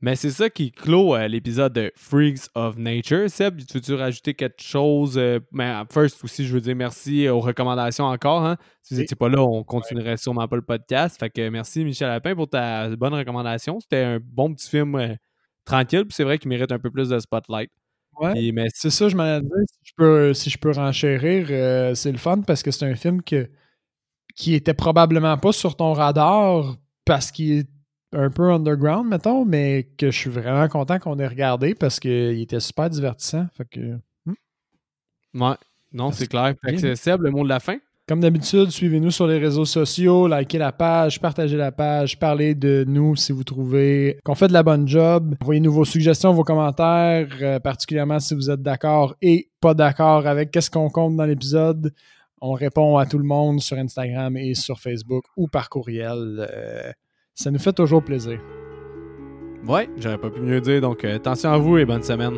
Mais 0.01 0.17
c'est 0.17 0.31
ça 0.31 0.49
qui 0.49 0.73
clôt 0.73 1.15
euh, 1.15 1.29
l'épisode 1.29 1.71
de 1.71 1.89
Freaks 1.95 2.49
of 2.55 2.75
Nature. 2.75 3.29
Seb, 3.29 3.65
tu 3.65 3.77
veux-tu 3.77 3.93
rajouter 3.93 4.33
quelque 4.33 4.61
chose? 4.61 5.17
Euh, 5.17 5.39
mais 5.53 5.71
first 5.89 6.21
aussi, 6.25 6.45
je 6.45 6.53
veux 6.53 6.59
dire 6.59 6.75
merci 6.75 7.29
aux 7.29 7.39
recommandations 7.39 8.03
encore. 8.03 8.43
Hein. 8.43 8.57
Si 8.81 8.93
vous 8.93 8.99
n'étiez 8.99 9.15
pas 9.15 9.29
là, 9.29 9.41
on 9.41 9.63
continuerait 9.63 10.17
sûrement 10.17 10.45
pas 10.49 10.57
le 10.57 10.61
podcast. 10.61 11.17
Fait 11.17 11.29
que 11.29 11.47
merci 11.47 11.85
Michel 11.85 12.09
Lapin 12.09 12.35
pour 12.35 12.49
ta 12.49 12.93
bonne 12.97 13.13
recommandation. 13.13 13.79
C'était 13.79 14.03
un 14.03 14.19
bon 14.21 14.53
petit 14.53 14.69
film 14.69 15.15
tranquille, 15.65 16.05
puis 16.05 16.13
c'est 16.13 16.23
vrai 16.23 16.37
qu'il 16.37 16.49
mérite 16.49 16.71
un 16.71 16.79
peu 16.79 16.91
plus 16.91 17.09
de 17.09 17.19
spotlight. 17.19 17.69
Ouais. 18.19 18.51
mais... 18.51 18.67
C'est 18.73 18.89
ça, 18.91 19.09
je 19.09 19.15
m'en 19.15 19.39
dit. 19.39 19.47
Si 19.67 19.79
je 19.83 19.93
peux, 19.95 20.33
si 20.33 20.49
je 20.49 20.57
peux 20.57 20.71
renchérir, 20.71 21.95
c'est 21.95 22.11
le 22.11 22.17
fun 22.17 22.41
parce 22.41 22.61
que 22.61 22.71
c'est 22.71 22.85
un 22.85 22.95
film 22.95 23.21
que, 23.21 23.49
qui 24.35 24.53
était 24.53 24.73
probablement 24.73 25.37
pas 25.37 25.51
sur 25.51 25.75
ton 25.75 25.93
radar 25.93 26.75
parce 27.05 27.31
qu'il 27.31 27.51
est 27.59 27.69
un 28.13 28.29
peu 28.29 28.51
underground, 28.51 29.09
mettons, 29.09 29.45
mais 29.45 29.89
que 29.97 30.11
je 30.11 30.17
suis 30.17 30.29
vraiment 30.29 30.67
content 30.67 30.99
qu'on 30.99 31.17
ait 31.19 31.27
regardé 31.27 31.73
parce 31.75 31.99
qu'il 31.99 32.39
était 32.39 32.59
super 32.59 32.89
divertissant. 32.89 33.47
Fait 33.57 33.65
que. 33.65 33.97
Hmm. 34.25 35.41
Ouais, 35.41 35.55
non, 35.91 36.11
c'est 36.11 36.27
clair. 36.27 36.55
c'est 36.77 36.95
Seb, 36.95 37.21
le 37.21 37.31
mot 37.31 37.43
de 37.43 37.49
la 37.49 37.59
fin? 37.59 37.77
Comme 38.05 38.19
d'habitude, 38.19 38.69
suivez-nous 38.69 39.11
sur 39.11 39.27
les 39.27 39.37
réseaux 39.37 39.63
sociaux, 39.63 40.27
likez 40.27 40.57
la 40.57 40.73
page, 40.73 41.21
partagez 41.21 41.55
la 41.55 41.71
page, 41.71 42.19
parlez 42.19 42.53
de 42.53 42.83
nous 42.85 43.15
si 43.15 43.31
vous 43.31 43.45
trouvez 43.45 44.19
qu'on 44.25 44.35
fait 44.35 44.49
de 44.49 44.53
la 44.53 44.61
bonne 44.61 44.85
job. 44.85 45.35
Envoyez-nous 45.41 45.71
vos 45.71 45.85
suggestions, 45.85 46.33
vos 46.33 46.43
commentaires, 46.43 47.29
euh, 47.41 47.59
particulièrement 47.59 48.19
si 48.19 48.35
vous 48.35 48.51
êtes 48.51 48.61
d'accord 48.61 49.15
et 49.21 49.49
pas 49.61 49.73
d'accord 49.73 50.27
avec 50.27 50.51
qu'est-ce 50.51 50.69
qu'on 50.69 50.89
compte 50.89 51.15
dans 51.15 51.23
l'épisode. 51.23 51.93
On 52.41 52.51
répond 52.51 52.97
à 52.97 53.05
tout 53.05 53.19
le 53.19 53.23
monde 53.23 53.61
sur 53.61 53.77
Instagram 53.77 54.35
et 54.35 54.53
sur 54.53 54.81
Facebook 54.81 55.23
ou 55.37 55.47
par 55.47 55.69
courriel. 55.69 56.45
Euh, 56.51 56.91
ça 57.33 57.51
nous 57.51 57.59
fait 57.59 57.71
toujours 57.71 58.03
plaisir. 58.03 58.37
Ouais, 59.65 59.87
j'aurais 59.97 60.17
pas 60.17 60.29
pu 60.29 60.41
mieux 60.41 60.59
dire. 60.59 60.81
Donc, 60.81 61.05
euh, 61.05 61.15
attention 61.15 61.53
à 61.53 61.57
vous 61.57 61.77
et 61.77 61.85
bonne 61.85 62.03
semaine. 62.03 62.37